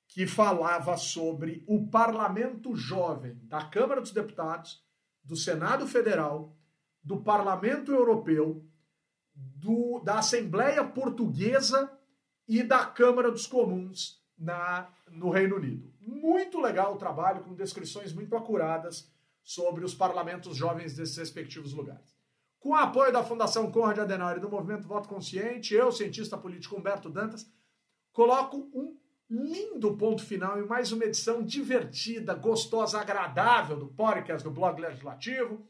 que 0.08 0.26
falava 0.26 0.96
sobre 0.96 1.62
o 1.66 1.86
parlamento 1.88 2.74
jovem 2.74 3.38
da 3.44 3.64
Câmara 3.64 4.00
dos 4.00 4.10
Deputados, 4.10 4.82
do 5.22 5.36
Senado 5.36 5.86
Federal, 5.86 6.56
do 7.04 7.22
Parlamento 7.22 7.92
Europeu, 7.92 8.64
do, 9.34 10.00
da 10.00 10.18
Assembleia 10.18 10.82
Portuguesa 10.82 11.92
e 12.48 12.62
da 12.62 12.86
Câmara 12.86 13.30
dos 13.30 13.46
Comuns 13.46 14.24
na, 14.36 14.88
no 15.10 15.28
Reino 15.28 15.56
Unido. 15.56 15.92
Muito 16.00 16.58
legal 16.58 16.94
o 16.94 16.98
trabalho, 16.98 17.44
com 17.44 17.54
descrições 17.54 18.12
muito 18.12 18.34
acuradas 18.34 19.12
sobre 19.42 19.84
os 19.84 19.94
parlamentos 19.94 20.56
jovens 20.56 20.96
desses 20.96 21.16
respectivos 21.18 21.72
lugares. 21.74 22.16
Com 22.58 22.70
o 22.70 22.74
apoio 22.74 23.12
da 23.12 23.22
Fundação 23.22 23.70
Conrad 23.70 23.98
Adenauer 23.98 24.38
e 24.38 24.40
do 24.40 24.50
Movimento 24.50 24.88
Voto 24.88 25.08
Consciente, 25.08 25.74
eu, 25.74 25.92
cientista 25.92 26.36
político 26.36 26.76
Humberto 26.76 27.10
Dantas, 27.10 27.46
coloco 28.12 28.70
um 28.74 28.96
lindo 29.30 29.96
ponto 29.96 30.24
final 30.24 30.58
em 30.58 30.66
mais 30.66 30.90
uma 30.90 31.04
edição 31.04 31.42
divertida, 31.42 32.34
gostosa, 32.34 32.98
agradável 32.98 33.76
do 33.76 33.88
podcast 33.88 34.42
do 34.42 34.50
Blog 34.50 34.80
Legislativo. 34.80 35.66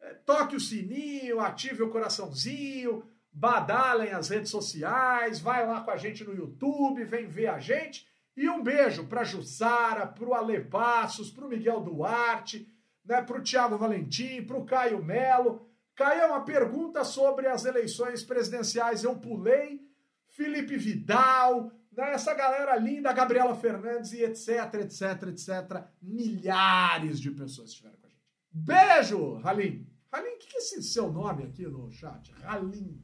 É, 0.00 0.14
toque 0.14 0.54
o 0.54 0.60
sininho, 0.60 1.40
ative 1.40 1.82
o 1.82 1.90
coraçãozinho, 1.90 3.04
badalem 3.32 4.12
as 4.12 4.28
redes 4.28 4.50
sociais, 4.50 5.40
vai 5.40 5.66
lá 5.66 5.80
com 5.80 5.90
a 5.90 5.96
gente 5.96 6.22
no 6.22 6.34
YouTube, 6.34 7.04
vem 7.04 7.26
ver 7.26 7.48
a 7.48 7.58
gente. 7.58 8.06
E 8.36 8.48
um 8.48 8.62
beijo 8.62 9.06
para 9.08 9.24
Jussara, 9.24 10.06
para 10.06 10.24
o 10.24 10.34
Ale 10.34 10.60
Passos, 10.64 11.30
para 11.30 11.44
o 11.44 11.48
Miguel 11.48 11.80
Duarte, 11.80 12.68
né, 13.04 13.20
para 13.20 13.38
o 13.38 13.42
Tiago 13.42 13.76
Valentim, 13.76 14.42
para 14.42 14.56
o 14.56 14.64
Caio 14.64 15.04
Melo. 15.04 15.68
Caio, 15.94 16.28
uma 16.28 16.44
pergunta 16.44 17.04
sobre 17.04 17.48
as 17.48 17.64
eleições 17.64 18.22
presidenciais. 18.22 19.02
Eu 19.02 19.16
pulei. 19.16 19.80
Felipe 20.28 20.78
Vidal, 20.78 21.70
essa 21.96 22.34
galera 22.34 22.76
linda, 22.76 23.12
Gabriela 23.12 23.54
Fernandes 23.54 24.12
e 24.12 24.22
etc, 24.22 24.74
etc, 24.80 25.28
etc. 25.28 25.84
Milhares 26.00 27.20
de 27.20 27.30
pessoas 27.30 27.70
estiveram 27.70 27.96
com 27.98 28.06
a 28.06 28.10
gente. 28.10 28.22
Beijo, 28.50 29.40
Halim. 29.44 29.86
Halim, 30.10 30.30
o 30.30 30.38
que 30.38 30.56
é 30.56 30.58
esse 30.58 30.82
seu 30.82 31.12
nome 31.12 31.44
aqui 31.44 31.66
no 31.66 31.90
chat? 31.90 32.32
Halim. 32.44 33.00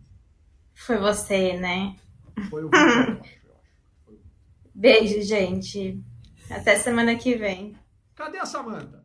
Foi 0.75 0.97
você, 0.99 1.59
né? 1.59 1.97
Foi 2.49 2.65
o 2.65 2.71
Beijo, 4.75 5.23
gente. 5.23 6.03
Até 6.51 6.77
semana 6.77 7.17
que 7.17 7.35
vem. 7.37 7.77
Cadê 8.15 8.39
a 8.39 8.47
Samanta? 8.47 9.05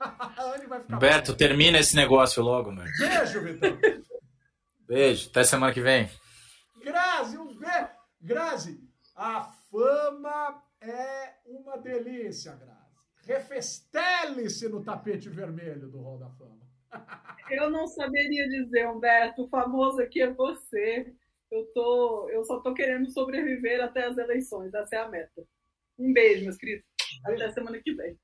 Beto, 1.00 1.34
termina 1.34 1.78
esse 1.78 1.96
negócio 1.96 2.42
logo, 2.42 2.70
meu. 2.72 2.84
Beijo, 2.98 3.40
Vitor. 3.42 3.78
Beijo, 4.86 5.28
até 5.30 5.44
semana 5.44 5.72
que 5.72 5.80
vem. 5.80 6.10
Grazi, 6.88 7.36
um 7.36 7.54
beijo. 7.54 7.88
Grazi, 8.18 8.80
a 9.14 9.42
fama 9.70 10.62
é 10.80 11.34
uma 11.44 11.76
delícia, 11.76 12.54
Grazi. 12.54 12.78
Refestele-se 13.24 14.70
no 14.70 14.82
tapete 14.82 15.28
vermelho 15.28 15.90
do 15.90 16.00
Hall 16.00 16.18
da 16.18 16.30
Fama. 16.30 16.66
Eu 17.50 17.70
não 17.70 17.86
saberia 17.86 18.48
dizer, 18.48 18.88
Humberto, 18.88 19.42
o 19.42 19.48
famoso 19.48 20.00
aqui 20.00 20.22
é 20.22 20.32
você. 20.32 21.14
Eu, 21.50 21.66
tô, 21.74 22.28
eu 22.30 22.42
só 22.44 22.60
tô 22.60 22.72
querendo 22.72 23.10
sobreviver 23.10 23.82
até 23.82 24.06
as 24.06 24.16
eleições, 24.16 24.72
essa 24.72 24.96
é 24.96 24.98
a 25.00 25.08
meta. 25.08 25.46
Um 25.98 26.12
beijo, 26.12 26.44
meus 26.44 26.56
queridos. 26.56 26.86
Até 27.24 27.50
semana 27.50 27.78
que 27.82 27.92
vem. 27.92 28.18